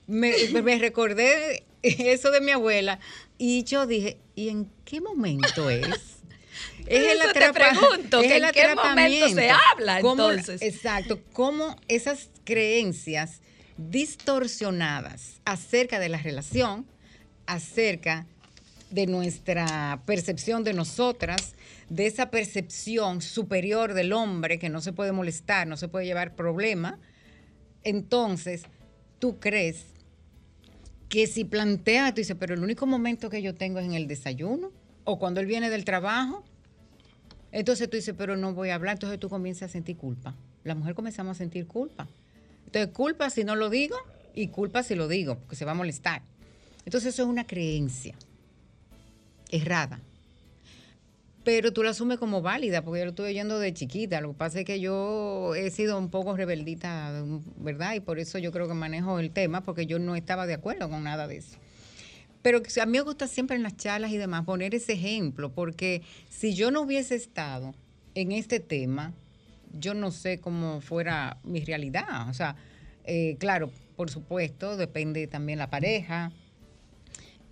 me, 0.07 0.77
recordé 0.77 1.65
eso 1.99 2.31
de 2.31 2.41
mi 2.41 2.51
abuela 2.51 2.99
y 3.37 3.63
yo 3.63 3.85
dije, 3.85 4.17
¿y 4.35 4.49
en 4.49 4.71
qué 4.85 5.01
momento 5.01 5.69
es? 5.69 5.87
Es 6.87 7.03
el 7.03 7.33
te 7.33 7.51
pregunto, 7.51 8.23
¿en 8.23 8.51
qué 8.51 8.73
momento 8.73 9.29
se 9.29 9.49
habla 9.49 9.99
entonces? 9.99 10.61
Exacto, 10.61 11.19
cómo 11.33 11.75
esas 11.89 12.29
creencias 12.45 13.41
distorsionadas 13.77 15.41
acerca 15.43 15.99
de 15.99 16.07
la 16.07 16.17
relación, 16.17 16.85
acerca 17.45 18.25
de 18.89 19.05
nuestra 19.05 20.01
percepción 20.05 20.63
de 20.63 20.73
nosotras, 20.73 21.55
de 21.89 22.07
esa 22.07 22.31
percepción 22.31 23.21
superior 23.21 23.93
del 23.93 24.13
hombre 24.13 24.57
que 24.57 24.69
no 24.69 24.81
se 24.81 24.93
puede 24.93 25.11
molestar, 25.11 25.67
no 25.67 25.77
se 25.77 25.89
puede 25.89 26.05
llevar 26.05 26.35
problema, 26.35 26.99
entonces 27.83 28.63
tú 29.19 29.39
crees 29.39 29.87
que 31.09 31.27
si 31.27 31.45
plantea, 31.45 32.13
tú 32.13 32.21
dices, 32.21 32.35
pero 32.39 32.53
el 32.53 32.63
único 32.63 32.85
momento 32.85 33.29
que 33.29 33.41
yo 33.41 33.55
tengo 33.55 33.79
es 33.79 33.85
en 33.85 33.93
el 33.93 34.07
desayuno 34.07 34.71
o 35.03 35.19
cuando 35.19 35.39
él 35.39 35.45
viene 35.45 35.69
del 35.69 35.85
trabajo, 35.85 36.43
entonces 37.51 37.89
tú 37.89 37.95
dices, 37.95 38.13
pero 38.17 38.35
no 38.35 38.53
voy 38.53 38.69
a 38.69 38.75
hablar, 38.75 38.95
entonces 38.95 39.19
tú 39.19 39.29
comienzas 39.29 39.69
a 39.69 39.71
sentir 39.71 39.97
culpa. 39.97 40.35
La 40.63 40.75
mujer 40.75 40.95
comenzamos 40.95 41.31
a 41.31 41.37
sentir 41.37 41.65
culpa. 41.65 42.07
Entonces, 42.65 42.93
culpa 42.93 43.29
si 43.29 43.45
no 43.45 43.55
lo 43.55 43.69
digo 43.69 43.95
y 44.35 44.49
culpa 44.49 44.83
si 44.83 44.95
lo 44.95 45.07
digo, 45.07 45.37
porque 45.39 45.55
se 45.55 45.63
va 45.63 45.71
a 45.71 45.75
molestar. 45.75 46.21
Entonces, 46.85 47.13
eso 47.13 47.23
es 47.23 47.29
una 47.29 47.47
creencia 47.47 48.15
errada. 49.49 50.01
Pero 51.47 51.71
tú 51.71 51.81
la 51.81 51.91
asumes 51.91 52.17
como 52.17 52.41
válida, 52.41 52.81
porque 52.81 52.99
yo 52.99 53.05
lo 53.05 53.11
estuve 53.11 53.29
oyendo 53.29 53.57
de 53.57 53.73
chiquita. 53.73 54.19
Lo 54.19 54.33
que 54.33 54.37
pasa 54.37 54.59
es 54.59 54.65
que 54.65 54.81
yo 54.81 55.55
he 55.55 55.71
sido 55.71 55.97
un 55.97 56.09
poco 56.09 56.35
rebeldita, 56.35 57.23
¿verdad? 57.55 57.93
Y 57.93 58.01
por 58.01 58.19
eso 58.19 58.37
yo 58.37 58.51
creo 58.51 58.67
que 58.67 58.73
manejo 58.73 59.17
el 59.17 59.31
tema, 59.31 59.61
porque 59.61 59.85
yo 59.85 59.97
no 59.97 60.17
estaba 60.17 60.45
de 60.45 60.55
acuerdo 60.55 60.89
con 60.89 61.05
nada 61.05 61.25
de 61.25 61.37
eso. 61.37 61.57
Pero 62.41 62.57
a 62.81 62.85
mí 62.85 62.91
me 62.91 62.99
gusta 62.99 63.29
siempre 63.29 63.55
en 63.55 63.63
las 63.63 63.77
charlas 63.77 64.11
y 64.11 64.17
demás 64.17 64.43
poner 64.43 64.75
ese 64.75 64.91
ejemplo, 64.91 65.53
porque 65.53 66.01
si 66.27 66.53
yo 66.53 66.69
no 66.69 66.81
hubiese 66.81 67.15
estado 67.15 67.73
en 68.13 68.33
este 68.33 68.59
tema, 68.59 69.13
yo 69.71 69.93
no 69.93 70.11
sé 70.11 70.41
cómo 70.41 70.81
fuera 70.81 71.37
mi 71.45 71.61
realidad. 71.61 72.27
O 72.27 72.33
sea, 72.33 72.57
eh, 73.05 73.37
claro, 73.39 73.71
por 73.95 74.09
supuesto, 74.09 74.75
depende 74.75 75.27
también 75.27 75.59
la 75.59 75.69
pareja, 75.69 76.33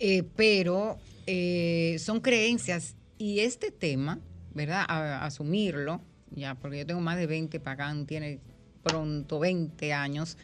eh, 0.00 0.22
pero 0.36 0.98
eh, 1.26 1.96
son 1.98 2.20
creencias 2.20 2.94
y 3.18 3.40
este 3.40 3.70
tema, 3.70 4.18
¿verdad? 4.54 4.84
asumirlo, 5.22 6.00
ya, 6.30 6.54
porque 6.54 6.78
yo 6.78 6.86
tengo 6.86 7.00
más 7.00 7.16
de 7.16 7.26
20, 7.26 7.60
Pagán 7.60 8.06
tiene 8.06 8.40
pronto 8.82 9.38
20 9.38 9.92
años, 9.92 10.36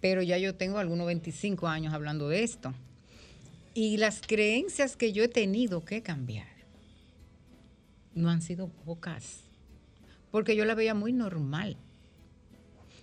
pero 0.00 0.22
ya 0.22 0.38
yo 0.38 0.54
tengo 0.54 0.78
algunos 0.78 1.06
25 1.06 1.68
años 1.68 1.94
hablando 1.94 2.28
de 2.28 2.42
esto. 2.42 2.74
Y 3.74 3.98
las 3.98 4.20
creencias 4.20 4.96
que 4.96 5.12
yo 5.12 5.22
he 5.22 5.28
tenido 5.28 5.84
que 5.84 6.02
cambiar 6.02 6.48
no 8.14 8.28
han 8.28 8.42
sido 8.42 8.68
pocas, 8.68 9.44
porque 10.30 10.56
yo 10.56 10.64
la 10.64 10.74
veía 10.74 10.94
muy 10.94 11.12
normal. 11.12 11.76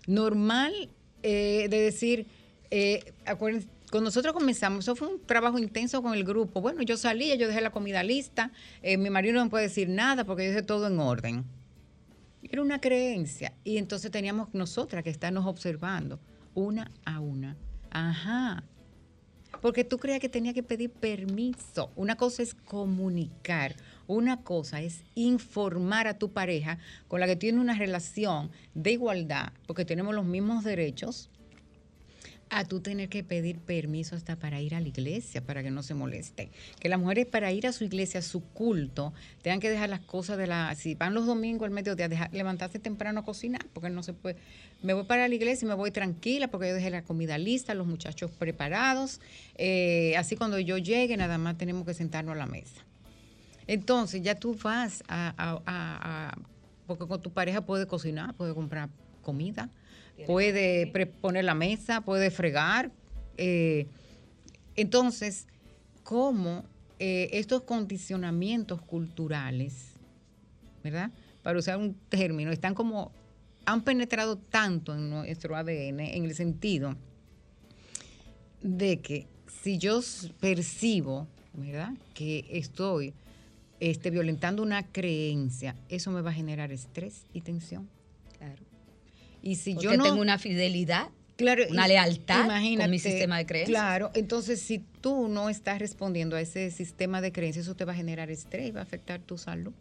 Normal 0.06 0.90
eh, 1.24 1.68
de 1.70 1.80
decir, 1.80 2.28
eh, 2.72 3.14
acuérdense, 3.26 3.68
cuando 3.90 4.10
nosotros 4.10 4.34
comenzamos, 4.34 4.84
eso 4.84 4.96
fue 4.96 5.08
un 5.08 5.22
trabajo 5.26 5.58
intenso 5.58 6.02
con 6.02 6.14
el 6.14 6.26
grupo. 6.26 6.60
Bueno, 6.60 6.82
yo 6.82 6.98
salía, 6.98 7.36
yo 7.36 7.48
dejé 7.48 7.62
la 7.62 7.72
comida 7.72 8.04
lista, 8.04 8.52
eh, 8.82 8.98
mi 8.98 9.10
marido 9.10 9.36
no 9.36 9.46
me 9.46 9.50
puede 9.50 9.64
decir 9.66 9.88
nada 9.88 10.26
porque 10.26 10.44
yo 10.44 10.50
dejé 10.50 10.62
todo 10.62 10.88
en 10.88 11.00
orden. 11.00 11.46
Era 12.44 12.62
una 12.62 12.80
creencia. 12.82 13.54
Y 13.64 13.78
entonces 13.78 14.12
teníamos 14.12 14.54
nosotras 14.54 15.04
que 15.04 15.10
estarnos 15.10 15.46
observando, 15.46 16.20
una 16.54 16.92
a 17.06 17.20
una. 17.22 17.56
Ajá. 17.90 18.64
Porque 19.62 19.86
tú 19.86 19.98
creías 19.98 20.20
que 20.20 20.30
tenía 20.30 20.54
que 20.54 20.64
pedir 20.64 20.92
permiso. 20.92 21.92
Una 21.96 22.16
cosa 22.16 22.44
es 22.44 22.54
comunicar, 22.54 23.76
una 24.06 24.44
cosa 24.44 24.82
es 24.82 25.04
informar 25.16 26.08
a 26.08 26.18
tu 26.18 26.32
pareja 26.32 26.78
con 27.08 27.22
la 27.22 27.26
que 27.26 27.38
tiene 27.38 27.60
una 27.60 27.74
relación 27.78 28.52
de 28.76 28.92
igualdad, 28.92 29.54
porque 29.66 29.86
tenemos 29.86 30.14
los 30.14 30.26
mismos 30.26 30.64
derechos, 30.64 31.30
a 32.50 32.66
tú 32.66 32.80
tener 32.80 33.10
que 33.10 33.24
pedir 33.24 33.60
permiso 33.60 34.16
hasta 34.16 34.36
para 34.36 34.62
ir 34.62 34.76
a 34.76 34.80
la 34.80 34.88
iglesia, 34.88 35.42
para 35.42 35.64
que 35.64 35.72
no 35.72 35.84
se 35.84 35.94
moleste. 35.94 36.50
Que 36.80 36.90
las 36.90 37.00
mujeres 37.00 37.26
para 37.26 37.52
ir 37.52 37.68
a 37.68 37.72
su 37.72 37.84
iglesia, 37.84 38.20
a 38.20 38.24
su 38.24 38.42
culto, 38.42 39.14
tengan 39.42 39.60
que 39.60 39.70
dejar 39.70 39.90
las 39.90 40.02
cosas 40.02 40.38
de 40.38 40.48
la... 40.48 40.74
Si 40.76 40.96
van 40.96 41.14
los 41.14 41.26
domingos 41.26 41.66
al 41.66 41.72
mediodía, 41.72 42.08
dejar, 42.08 42.34
levantarse 42.34 42.80
temprano 42.80 43.22
a 43.22 43.26
cocinar, 43.26 43.66
porque 43.74 43.90
no 43.90 44.04
se 44.04 44.14
puede... 44.14 44.38
Me 44.84 44.94
voy 44.94 45.06
para 45.06 45.28
la 45.28 45.34
iglesia 45.34 45.66
y 45.66 45.70
me 45.70 45.76
voy 45.76 45.92
tranquila 45.92 46.48
porque 46.50 46.70
yo 46.70 46.76
dejé 46.76 46.90
la 46.90 47.04
comida 47.04 47.38
lista, 47.38 47.74
los 47.74 47.88
muchachos 47.88 48.32
preparados. 48.32 49.20
Eh, 49.56 50.16
así 50.18 50.36
cuando 50.36 50.60
yo 50.60 50.78
llegue, 50.78 51.18
nada 51.18 51.38
más 51.38 51.58
tenemos 51.58 51.86
que 51.86 51.94
sentarnos 51.94 52.34
a 52.34 52.38
la 52.38 52.46
mesa. 52.46 52.86
Entonces 53.66 54.22
ya 54.22 54.36
tú 54.36 54.56
vas 54.64 55.04
a, 55.08 55.34
a 55.38 56.38
porque 56.88 57.06
con 57.06 57.22
tu 57.22 57.32
pareja 57.32 57.62
puede 57.62 57.86
cocinar, 57.86 58.34
puede 58.34 58.56
comprar 58.56 58.90
comida, 59.22 59.70
puede 60.26 60.88
poner 61.22 61.46
la 61.46 61.54
mesa, 61.54 62.02
puede 62.02 62.32
fregar. 62.32 62.92
Eh, 63.38 63.88
entonces, 64.76 65.48
¿cómo 66.04 66.64
eh, 67.00 67.30
estos 67.34 67.64
condicionamientos 67.64 68.82
culturales, 68.82 69.92
¿verdad? 70.84 71.12
Para 71.44 71.60
usar 71.60 71.78
un 71.78 71.96
término, 72.10 72.52
están 72.52 72.74
como, 72.74 73.12
han 73.66 73.84
penetrado 73.84 74.38
tanto 74.38 74.96
en 74.96 75.10
nuestro 75.10 75.56
ADN 75.56 76.00
en 76.00 76.26
el 76.26 76.34
sentido 76.34 76.96
de 78.62 79.00
que 79.00 79.28
si 79.64 79.78
yo 79.78 80.02
percibo, 80.40 81.28
¿verdad? 81.54 81.92
Que 82.14 82.46
estoy 82.50 83.14
este, 83.80 84.10
violentando 84.10 84.64
una 84.64 84.84
creencia, 84.84 85.76
eso 85.90 86.12
me 86.12 86.22
va 86.22 86.32
a 86.32 86.34
generar 86.34 86.72
estrés 86.72 87.26
y 87.34 87.42
tensión. 87.42 87.88
Claro. 88.38 88.77
Y 89.48 89.56
si 89.56 89.78
yo 89.78 89.96
no 89.96 90.04
tengo 90.04 90.20
una 90.20 90.38
fidelidad, 90.38 91.08
claro, 91.38 91.64
una 91.70 91.88
lealtad 91.88 92.50
con 92.78 92.92
mi 92.92 93.00
sistema 93.00 93.38
de 93.38 93.46
creencias. 93.46 93.80
Claro, 93.80 94.12
entonces 94.14 94.62
si 94.62 94.80
tú 95.00 95.30
no 95.30 95.50
estás 95.50 95.80
respondiendo 95.80 96.36
a 96.36 96.42
ese 96.42 96.70
sistema 96.70 97.22
de 97.22 97.32
creencias, 97.32 97.64
eso 97.66 97.74
te 97.74 97.86
va 97.86 97.94
a 97.94 97.96
generar 97.96 98.30
estrés 98.30 98.68
y 98.68 98.72
va 98.72 98.82
a 98.82 98.84
afectar 98.84 99.22
tu 99.22 99.38
salud. 99.38 99.72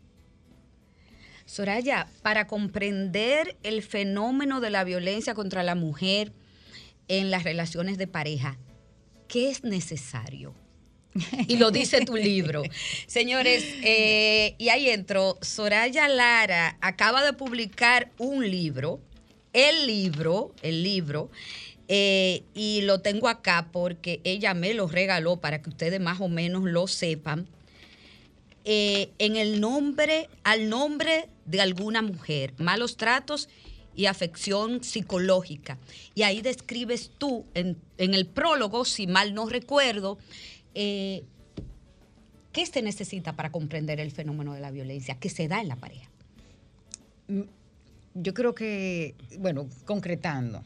Soraya, 1.46 2.06
para 2.22 2.46
comprender 2.46 3.56
el 3.64 3.82
fenómeno 3.82 4.60
de 4.60 4.70
la 4.70 4.84
violencia 4.84 5.34
contra 5.34 5.64
la 5.64 5.74
mujer 5.74 6.30
en 7.08 7.32
las 7.32 7.42
relaciones 7.42 7.98
de 7.98 8.06
pareja, 8.06 8.58
¿qué 9.26 9.50
es 9.50 9.64
necesario? 9.64 10.54
y 11.48 11.56
lo 11.56 11.72
dice 11.72 12.04
tu 12.04 12.14
libro. 12.14 12.62
Señores, 13.08 13.64
eh, 13.82 14.54
y 14.58 14.68
ahí 14.68 14.90
entro, 14.90 15.38
Soraya 15.40 16.06
Lara 16.06 16.78
acaba 16.80 17.24
de 17.24 17.32
publicar 17.32 18.12
un 18.18 18.48
libro 18.48 19.00
el 19.56 19.86
libro, 19.86 20.54
el 20.60 20.82
libro, 20.82 21.30
eh, 21.88 22.42
y 22.54 22.82
lo 22.82 23.00
tengo 23.00 23.26
acá 23.26 23.70
porque 23.72 24.20
ella 24.22 24.52
me 24.52 24.74
lo 24.74 24.86
regaló 24.86 25.38
para 25.38 25.62
que 25.62 25.70
ustedes 25.70 25.98
más 25.98 26.20
o 26.20 26.28
menos 26.28 26.64
lo 26.64 26.86
sepan. 26.86 27.48
Eh, 28.66 29.10
en 29.18 29.36
el 29.36 29.60
nombre, 29.60 30.28
al 30.44 30.68
nombre 30.68 31.28
de 31.46 31.62
alguna 31.62 32.02
mujer, 32.02 32.52
malos 32.58 32.98
tratos 32.98 33.48
y 33.94 34.06
afección 34.06 34.84
psicológica. 34.84 35.78
Y 36.14 36.22
ahí 36.22 36.42
describes 36.42 37.10
tú, 37.16 37.46
en, 37.54 37.78
el 37.96 38.26
prólogo, 38.26 38.84
si 38.84 39.06
mal 39.06 39.32
no 39.32 39.48
recuerdo, 39.48 40.18
eh, 40.74 41.22
qué 42.52 42.66
se 42.66 42.82
necesita 42.82 43.34
para 43.34 43.50
comprender 43.50 44.00
el 44.00 44.10
fenómeno 44.10 44.52
de 44.52 44.60
la 44.60 44.70
violencia 44.70 45.18
que 45.18 45.30
se 45.30 45.48
da 45.48 45.62
en 45.62 45.68
la 45.68 45.76
pareja. 45.76 46.10
Yo 48.18 48.32
creo 48.32 48.54
que, 48.54 49.14
bueno, 49.38 49.68
concretando, 49.84 50.62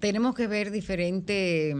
tenemos 0.00 0.34
que 0.34 0.48
ver 0.48 0.72
diferentes 0.72 1.74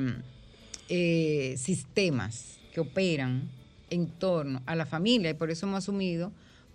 eh, 0.89 1.55
sistemas 1.57 2.59
que 2.73 2.81
operan 2.81 3.51
en 3.91 4.07
torno 4.07 4.63
a 4.67 4.77
la 4.77 4.87
familia 4.87 5.31
y 5.31 5.35
por 5.35 5.51
eso 5.51 5.67
hemos 5.67 5.79
asumido 5.79 6.33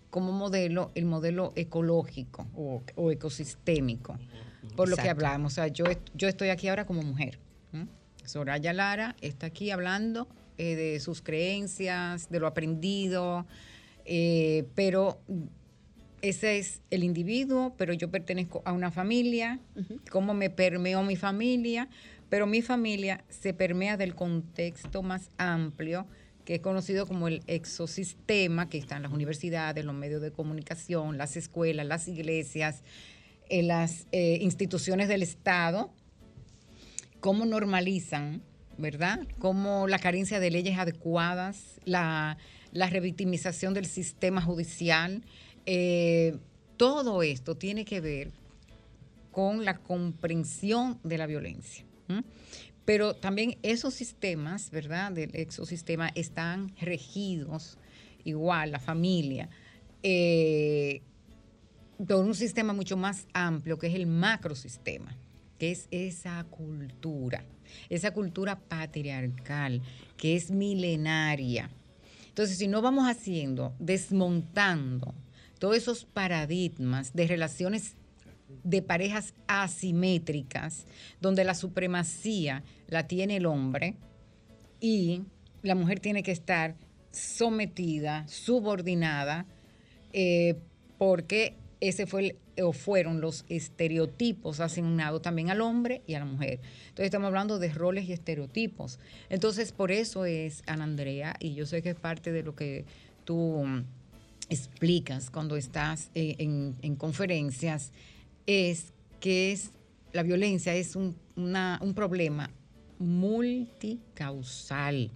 como 0.10 0.34
modelo 0.34 0.92
el 0.96 1.06
modelo 1.06 1.54
ecológico 1.56 2.46
o, 2.56 3.12
ecosistémico, 3.12 4.18
por 4.76 4.90
lo 4.90 4.98
que 4.98 5.10
hablamos. 5.10 5.54
O 5.54 5.56
sea, 5.56 5.68
yo, 5.68 5.86
yo 6.14 6.28
estoy 6.28 6.50
aquí 6.50 6.68
ahora 6.68 6.86
como 6.86 7.02
mujer. 7.02 7.40
Soraya 8.26 8.74
Lara 8.74 9.16
está 9.22 9.48
aquí 9.48 9.72
hablando 9.72 10.28
eh, 10.58 10.76
de 10.76 11.00
sus 11.00 11.22
creencias, 11.22 12.30
de 12.30 12.40
lo 12.40 12.48
aprendido, 12.48 13.46
eh, 14.06 14.66
pero 14.74 15.20
ese 16.30 16.58
es 16.58 16.82
el 16.90 17.04
individuo, 17.04 17.76
pero 17.78 17.94
yo 17.94 18.10
pertenezco 18.10 18.62
a 18.66 18.72
una 18.72 18.92
familia, 18.92 19.60
cómo 20.10 20.34
me 20.34 20.50
permeó 20.50 21.04
mi 21.04 21.16
familia, 21.16 21.88
pero 22.30 22.48
mi 22.48 22.62
familia 22.62 23.24
se 23.30 23.54
permea 23.54 23.98
del 23.98 24.16
contexto 24.16 25.04
más 25.04 25.30
amplio 25.38 26.08
que 26.46 26.56
es 26.56 26.62
conocido 26.62 27.08
como 27.08 27.28
el 27.28 27.42
exosistema, 27.48 28.70
que 28.70 28.78
están 28.78 29.02
las 29.02 29.12
universidades, 29.12 29.84
los 29.84 29.96
medios 29.96 30.22
de 30.22 30.32
comunicación, 30.32 31.18
las 31.18 31.36
escuelas, 31.36 31.86
las 31.88 32.08
iglesias, 32.08 32.84
eh, 33.50 33.64
las 33.64 34.06
eh, 34.12 34.38
instituciones 34.42 35.08
del 35.08 35.24
Estado, 35.24 35.92
cómo 37.20 37.46
normalizan, 37.46 38.44
¿verdad? 38.78 39.20
Cómo 39.40 39.88
la 39.88 39.98
carencia 39.98 40.40
de 40.40 40.52
leyes 40.52 40.78
adecuadas, 40.78 41.82
la, 41.84 42.38
la 42.72 42.90
revictimización 42.90 43.74
del 43.74 43.88
sistema 43.88 44.42
judicial, 44.42 45.24
eh, 45.66 46.38
todo 46.78 47.24
esto 47.24 47.56
tiene 47.56 47.86
que 47.86 48.02
ver 48.02 48.32
con 49.32 49.66
la 49.66 49.78
comprensión 49.80 51.00
de 51.04 51.18
la 51.18 51.28
violencia. 51.28 51.86
Pero 52.86 53.16
también 53.16 53.58
esos 53.64 53.94
sistemas, 53.94 54.70
¿verdad? 54.70 55.12
Del 55.12 55.36
exosistema 55.36 56.10
están 56.16 56.76
regidos 56.78 57.78
igual, 58.24 58.72
la 58.72 58.80
familia, 58.80 59.50
eh, 60.04 61.02
un 61.98 62.36
sistema 62.36 62.74
mucho 62.74 62.98
más 62.98 63.28
amplio 63.34 63.80
que 63.80 63.88
es 63.88 63.96
el 63.96 64.08
macrosistema, 64.08 65.18
que 65.58 65.72
es 65.72 65.88
esa 65.92 66.44
cultura, 66.46 67.44
esa 67.90 68.12
cultura 68.12 68.60
patriarcal, 68.60 69.82
que 70.18 70.36
es 70.36 70.52
milenaria. 70.52 71.70
Entonces, 72.28 72.58
si 72.58 72.68
no 72.68 72.82
vamos 72.82 73.06
haciendo, 73.06 73.74
desmontando 73.80 75.14
todos 75.66 75.78
esos 75.78 76.06
paradigmas 76.06 77.16
de 77.16 77.26
relaciones 77.26 77.96
de 78.64 78.84
parejas 78.84 79.34
asimétricas, 79.48 80.86
donde 81.22 81.44
la 81.44 81.56
supremacía 81.56 82.62
la 82.88 83.08
tiene 83.08 83.38
el 83.38 83.48
hombre 83.48 83.96
y 84.80 85.24
la 85.64 85.74
mujer 85.74 86.00
tiene 86.00 86.22
que 86.22 86.32
estar 86.32 86.76
sometida, 87.10 88.28
subordinada, 88.28 89.48
eh, 90.14 90.54
porque 91.00 91.56
ese 91.80 92.06
fue 92.06 92.38
el- 92.56 92.64
o 92.64 92.72
fueron 92.72 93.20
los 93.20 93.44
estereotipos 93.50 94.60
asignados 94.60 95.24
también 95.24 95.50
al 95.50 95.62
hombre 95.62 96.04
y 96.06 96.14
a 96.14 96.20
la 96.20 96.26
mujer. 96.26 96.60
Entonces 96.90 97.06
estamos 97.06 97.26
hablando 97.26 97.58
de 97.58 97.74
roles 97.74 98.08
y 98.08 98.14
estereotipos. 98.14 99.00
Entonces 99.30 99.72
por 99.72 99.92
eso 99.92 100.26
es, 100.26 100.62
Ana 100.68 100.84
Andrea, 100.84 101.36
y 101.40 101.56
yo 101.56 101.66
sé 101.66 101.82
que 101.82 101.90
es 101.90 101.96
parte 101.96 102.32
de 102.32 102.44
lo 102.44 102.56
que 102.56 102.86
tú 103.24 103.66
explicas 104.50 105.30
cuando 105.30 105.56
estás 105.56 106.10
eh, 106.16 106.36
en, 106.40 106.76
en 106.82 106.96
conferencias, 106.96 107.92
es 108.48 108.94
que 109.20 109.52
es 109.52 109.72
la 110.14 110.24
violencia 110.24 110.74
es 110.76 110.96
un, 110.96 111.16
una- 111.36 111.80
un 111.82 111.94
problema 111.94 112.50
multicausal. 113.00 115.12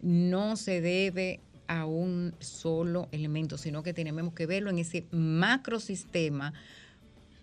No 0.00 0.56
se 0.56 0.80
debe 0.80 1.40
a 1.68 1.86
un 1.86 2.34
solo 2.40 3.08
elemento, 3.12 3.56
sino 3.56 3.82
que 3.82 3.94
tenemos 3.94 4.34
que 4.34 4.46
verlo 4.46 4.70
en 4.70 4.78
ese 4.78 5.06
macrosistema, 5.12 6.52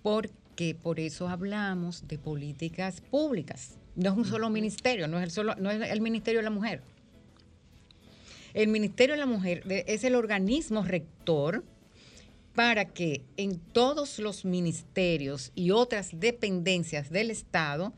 porque 0.04 0.76
por 0.76 1.00
eso 1.00 1.30
hablamos 1.30 2.08
de 2.08 2.18
políticas 2.18 3.02
públicas. 3.02 3.78
No 3.96 4.12
es 4.12 4.18
un 4.18 4.26
solo 4.26 4.50
ministerio, 4.50 5.08
no 5.08 5.18
es 5.18 5.24
el, 5.24 5.32
solo, 5.32 5.56
no 5.56 5.72
es 5.72 5.90
el 5.90 6.02
Ministerio 6.02 6.40
de 6.40 6.44
la 6.44 6.50
Mujer. 6.50 6.82
El 8.60 8.68
Ministerio 8.68 9.16
de 9.16 9.22
la 9.22 9.26
Mujer 9.26 9.64
es 9.88 10.04
el 10.04 10.16
organismo 10.16 10.84
rector 10.84 11.64
para 12.56 12.84
que 12.84 13.24
en 13.38 13.58
todos 13.58 14.20
los 14.20 14.44
ministerios 14.44 15.54
y 15.56 15.72
otras 15.72 16.10
dependencias 16.20 17.10
del 17.10 17.32
Estado 17.32 17.94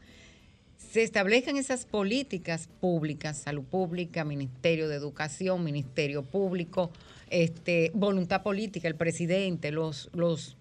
se 0.77 1.01
establezcan 1.01 1.57
esas 1.57 1.85
políticas 1.85 2.69
públicas, 2.79 3.39
salud 3.39 3.63
pública, 3.63 4.23
Ministerio 4.23 4.87
de 4.87 4.97
Educación, 4.97 5.63
Ministerio 5.63 6.21
Público, 6.21 6.91
este, 7.31 7.89
voluntad 7.95 8.43
política, 8.43 8.87
el 8.87 8.95
presidente, 8.95 9.71
los, 9.71 10.11
los 10.13 10.57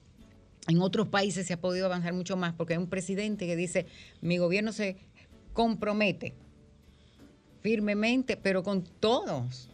en 0.66 0.80
otros 0.80 1.08
países 1.08 1.46
se 1.46 1.52
ha 1.52 1.60
podido 1.60 1.84
avanzar 1.84 2.14
mucho 2.14 2.38
más 2.38 2.54
porque 2.54 2.72
hay 2.72 2.78
un 2.78 2.88
presidente 2.88 3.46
que 3.46 3.54
dice, 3.54 3.84
mi 4.22 4.38
gobierno 4.38 4.72
se 4.72 4.96
compromete 5.52 6.32
firmemente, 7.60 8.38
pero 8.38 8.62
con 8.62 8.82
todos, 8.82 9.69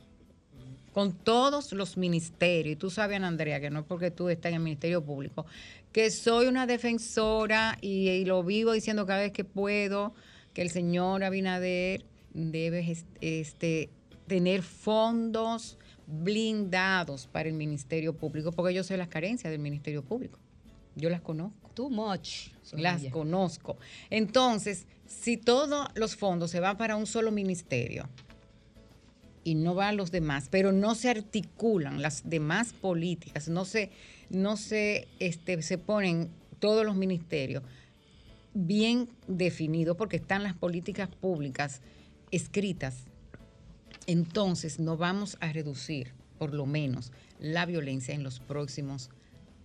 con 0.97 1.12
todos 1.12 1.74
los 1.74 1.99
ministerios. 1.99 2.72
Y 2.72 2.76
tú 2.76 2.88
sabes, 2.88 3.18
Ana 3.18 3.28
Andrea, 3.28 3.61
que 3.61 3.68
no 3.68 3.80
es 3.80 3.84
porque 3.84 4.11
tú 4.11 4.30
estás 4.30 4.49
en 4.49 4.55
el 4.57 4.62
Ministerio 4.62 5.05
Público, 5.05 5.44
que 5.92 6.11
soy 6.11 6.47
una 6.47 6.66
defensora 6.66 7.76
y, 7.82 8.09
y 8.09 8.24
lo 8.24 8.42
vivo 8.42 8.72
diciendo 8.72 9.05
cada 9.05 9.20
vez 9.20 9.32
que 9.32 9.44
puedo, 9.44 10.14
que 10.55 10.62
el 10.62 10.70
señor 10.70 11.22
Abinader 11.22 12.07
debe 12.32 12.90
est- 12.90 13.07
este, 13.20 13.90
tener 14.26 14.62
fondos 14.62 15.76
blindados 16.07 17.26
para 17.26 17.51
el 17.51 17.55
Ministerio 17.55 18.14
Público, 18.16 18.51
porque 18.53 18.72
yo 18.72 18.82
sé 18.82 18.97
las 18.97 19.09
carencias 19.09 19.51
del 19.51 19.61
Ministerio 19.61 20.03
Público. 20.03 20.38
Yo 20.94 21.11
las 21.11 21.20
conozco. 21.20 21.68
Too 21.74 21.90
much. 21.90 22.53
Las 22.72 23.05
conozco. 23.11 23.76
Entonces, 24.09 24.86
si 25.05 25.36
todos 25.36 25.88
los 25.94 26.16
fondos 26.16 26.51
se 26.51 26.59
van 26.61 26.78
para 26.78 26.97
un 26.97 27.05
solo 27.05 27.30
ministerio 27.32 28.09
y 29.47 29.55
no 29.55 29.76
van 29.76 29.90
a 29.90 29.92
los 29.92 30.11
demás, 30.11 30.49
pero 30.51 30.72
no 30.72 30.97
se 30.97 31.09
articulan 31.09 32.03
las 32.03 32.28
demás 32.28 32.72
políticas, 32.72 33.49
no 33.49 33.64
se, 33.64 33.92
no 34.28 34.57
se, 34.57 35.07
este, 35.20 35.62
se 35.62 35.78
ponen 35.78 36.30
todos 36.59 36.84
los 36.84 36.97
ministerios 36.97 37.62
bien 38.55 39.09
definidos, 39.28 39.97
porque 39.97 40.16
están 40.16 40.42
las 40.42 40.55
políticas 40.55 41.09
públicas 41.09 41.80
escritas, 42.32 43.05
entonces 44.09 44.80
no 44.80 44.97
vamos 44.97 45.38
a 45.38 45.53
reducir, 45.53 46.12
por 46.38 46.53
lo 46.53 46.66
menos, 46.66 47.12
la 47.38 47.66
violencia 47.66 48.16
en 48.16 48.24
los 48.24 48.40
próximos 48.40 49.11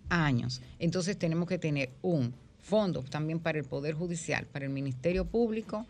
años. 0.09 0.61
Entonces 0.77 1.17
tenemos 1.17 1.49
que 1.49 1.57
tener 1.57 1.89
un 2.03 2.36
fondo 2.59 3.01
también 3.01 3.39
para 3.39 3.57
el 3.57 3.65
Poder 3.65 3.95
Judicial, 3.95 4.45
para 4.45 4.65
el 4.65 4.71
Ministerio 4.71 5.25
Público, 5.25 5.88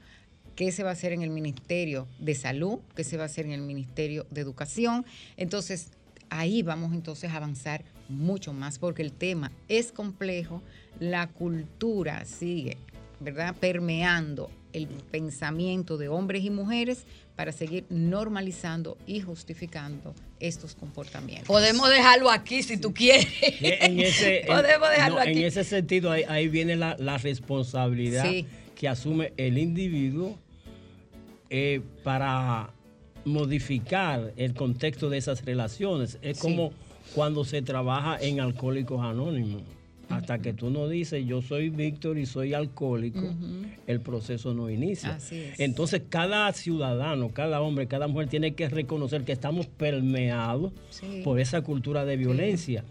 qué 0.56 0.72
se 0.72 0.84
va 0.84 0.90
a 0.90 0.94
hacer 0.94 1.14
en 1.14 1.22
el 1.22 1.30
Ministerio 1.30 2.08
de 2.20 2.36
Salud, 2.36 2.80
qué 2.96 3.04
se 3.04 3.18
va 3.18 3.24
a 3.24 3.26
hacer 3.28 3.46
en 3.46 3.52
el 3.54 3.62
Ministerio 3.62 4.26
de 4.32 4.42
Educación. 4.42 5.06
Entonces, 5.38 5.92
ahí 6.30 6.64
vamos 6.64 6.94
entonces 6.94 7.32
a 7.32 7.38
avanzar 7.38 7.84
mucho 8.10 8.54
más 8.54 8.80
porque 8.80 9.02
el 9.02 9.12
tema 9.12 9.52
es 9.68 9.92
complejo, 9.92 10.62
la 11.00 11.28
cultura 11.28 12.26
sigue, 12.26 12.78
¿verdad? 13.20 13.56
Permeando 13.60 14.50
el 14.74 14.88
pensamiento 14.88 15.98
de 15.98 16.08
hombres 16.08 16.44
y 16.44 16.50
mujeres 16.50 17.06
para 17.36 17.52
seguir 17.52 17.86
normalizando 17.90 18.98
y 19.08 19.20
justificando 19.22 20.14
estos 20.40 20.76
comportamientos. 20.76 21.48
Podemos 21.48 21.90
dejarlo 21.90 22.30
aquí 22.30 22.64
si 22.64 22.78
tú 22.78 22.94
quieres. 22.94 23.28
En 23.42 24.00
ese, 24.00 24.44
Podemos 24.48 24.90
dejarlo 24.90 25.16
no, 25.16 25.22
aquí. 25.22 25.40
en 25.40 25.46
ese 25.46 25.64
sentido, 25.64 26.12
ahí, 26.12 26.24
ahí 26.28 26.48
viene 26.48 26.76
la, 26.76 26.96
la 27.00 27.18
responsabilidad 27.18 28.30
Sí. 28.30 28.46
Que 28.82 28.88
asume 28.88 29.32
el 29.38 29.60
individuo 29.60 30.40
eh, 31.52 31.82
para 32.04 32.72
modificar 33.26 34.34
el 34.38 34.56
contexto 34.56 35.08
de 35.12 35.20
esas 35.20 35.46
relaciones. 35.46 36.18
Es 36.24 36.38
Sí. 36.38 36.42
como 36.42 36.72
cuando 37.14 37.46
se 37.46 37.62
trabaja 37.62 38.18
en 38.20 38.40
Alcohólicos 38.40 39.00
Anónimos. 39.04 39.62
Hasta 40.10 40.40
que 40.40 40.52
tú 40.54 40.72
no 40.72 40.88
dices 40.90 41.24
yo 41.28 41.44
soy 41.44 41.70
Víctor 41.70 42.18
y 42.18 42.26
soy 42.26 42.56
alcohólico, 42.56 43.22
el 43.86 44.02
proceso 44.02 44.54
no 44.56 44.68
inicia. 44.72 45.12
Así 45.16 45.36
es. 45.38 45.60
Entonces 45.60 46.02
cada 46.10 46.52
ciudadano, 46.52 47.30
cada 47.30 47.62
hombre, 47.62 47.86
cada 47.88 48.08
mujer 48.08 48.30
tiene 48.30 48.54
que 48.56 48.68
reconocer 48.68 49.24
que 49.26 49.32
estamos 49.32 49.68
permeados 49.68 50.74
Sí. 50.90 51.22
por 51.24 51.40
esa 51.40 51.62
cultura 51.62 52.04
de 52.04 52.18
violencia 52.18 52.84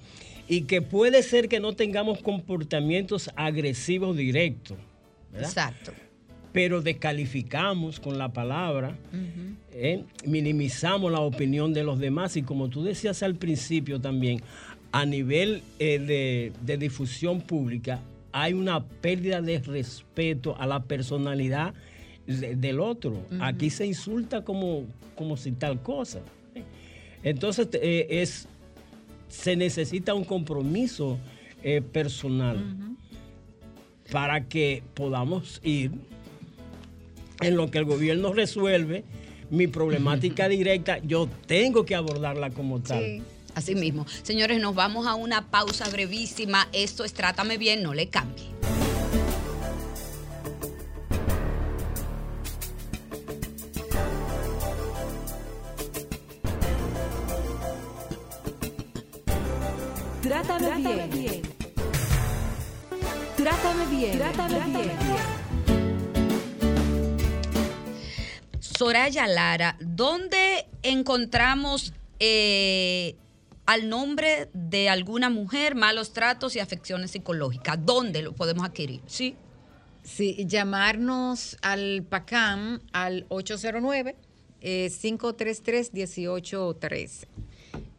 y 0.48 0.62
que 0.62 0.82
puede 0.82 1.22
ser 1.24 1.48
que 1.48 1.58
no 1.60 1.72
tengamos 1.74 2.22
comportamientos 2.22 3.28
agresivos 3.36 4.16
directos, 4.16 4.78
¿verdad? 5.32 5.48
Exacto. 5.48 5.92
pero 6.52 6.82
descalificamos 6.82 8.00
con 8.00 8.18
la 8.18 8.32
palabra, 8.32 8.96
¿eh? 9.72 10.04
minimizamos 10.26 11.12
la 11.12 11.20
opinión 11.20 11.72
de 11.72 11.84
los 11.84 11.98
demás 12.00 12.36
y 12.36 12.42
como 12.42 12.68
tú 12.68 12.82
decías 12.82 13.22
al 13.22 13.36
principio 13.36 14.00
también, 14.00 14.40
a 14.92 15.06
nivel 15.06 15.62
eh, 15.78 15.98
de, 16.00 16.52
de 16.66 16.76
difusión 16.76 17.40
pública 17.40 18.00
hay 18.32 18.52
una 18.54 18.84
pérdida 18.84 19.40
de 19.40 19.60
respeto 19.60 20.56
a 20.58 20.66
la 20.66 20.82
personalidad 20.82 21.74
de- 22.26 22.54
del 22.56 22.80
otro. 22.80 23.24
Aquí 23.40 23.70
se 23.70 23.86
insulta 23.86 24.42
como, 24.44 24.84
como 25.16 25.36
si 25.36 25.52
tal 25.52 25.80
cosa. 25.82 26.20
¿eh? 26.54 26.62
Entonces 27.22 27.68
eh, 27.74 28.06
es, 28.10 28.46
se 29.28 29.54
necesita 29.56 30.14
un 30.14 30.24
compromiso 30.24 31.18
eh, 31.62 31.80
personal 31.80 32.58
para 34.10 34.46
que 34.46 34.82
podamos 34.94 35.60
ir 35.62 35.92
en 37.40 37.56
lo 37.56 37.70
que 37.70 37.78
el 37.78 37.84
gobierno 37.84 38.32
resuelve 38.32 39.04
mi 39.50 39.66
problemática 39.66 40.48
directa, 40.48 40.98
yo 40.98 41.28
tengo 41.46 41.84
que 41.84 41.94
abordarla 41.94 42.50
como 42.50 42.80
tal. 42.80 43.04
Sí. 43.04 43.22
Así 43.54 43.74
mismo. 43.74 44.06
Señores, 44.22 44.60
nos 44.60 44.76
vamos 44.76 45.06
a 45.08 45.16
una 45.16 45.50
pausa 45.50 45.88
brevísima. 45.88 46.68
Esto 46.72 47.04
es 47.04 47.12
Trátame 47.12 47.58
Bien, 47.58 47.82
no 47.82 47.94
le 47.94 48.08
cambie. 48.08 48.44
Soraya 68.90 69.28
Lara, 69.28 69.76
¿dónde 69.78 70.66
encontramos 70.82 71.94
eh, 72.18 73.14
al 73.64 73.88
nombre 73.88 74.48
de 74.52 74.88
alguna 74.88 75.30
mujer 75.30 75.76
malos 75.76 76.12
tratos 76.12 76.56
y 76.56 76.58
afecciones 76.58 77.12
psicológicas? 77.12 77.78
¿Dónde 77.86 78.20
lo 78.20 78.32
podemos 78.32 78.64
adquirir? 78.64 79.00
Sí. 79.06 79.36
Sí, 80.02 80.44
llamarnos 80.44 81.56
al 81.62 82.02
PACAM 82.02 82.80
al 82.90 83.26
809 83.28 84.16
eh, 84.60 84.90
533-1813. 84.90 87.28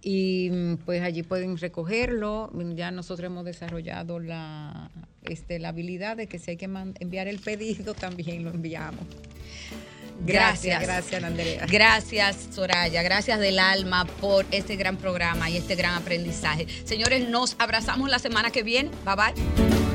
Y 0.02 0.50
mm, 0.52 0.76
pues 0.84 1.02
allí 1.04 1.24
pueden 1.24 1.56
recogerlo. 1.56 2.52
Ya 2.76 2.92
nosotros 2.92 3.28
hemos 3.28 3.46
desarrollado 3.46 4.20
la, 4.20 4.92
este, 5.24 5.58
la 5.58 5.70
habilidad 5.70 6.18
de 6.18 6.28
que 6.28 6.38
si 6.38 6.52
hay 6.52 6.58
que 6.58 6.70
enviar 7.00 7.30
el 7.30 7.40
pedido, 7.40 7.94
también 7.94 8.44
lo 8.44 8.50
enviamos. 8.50 9.06
Gracias. 10.26 10.82
Gracias, 10.82 11.24
Andrea. 11.24 11.66
Gracias, 11.68 12.48
Soraya. 12.52 13.02
Gracias 13.04 13.40
del 13.40 13.60
alma 13.60 14.06
por 14.06 14.46
este 14.52 14.76
gran 14.76 14.98
programa 14.98 15.50
y 15.50 15.58
este 15.58 15.76
gran 15.76 15.96
aprendizaje. 15.96 16.68
Señores, 16.86 17.28
nos 17.28 17.56
abrazamos 17.60 18.10
la 18.10 18.20
semana 18.20 18.52
que 18.52 18.64
viene. 18.64 18.90
Bye 19.06 19.16
bye. 19.16 19.91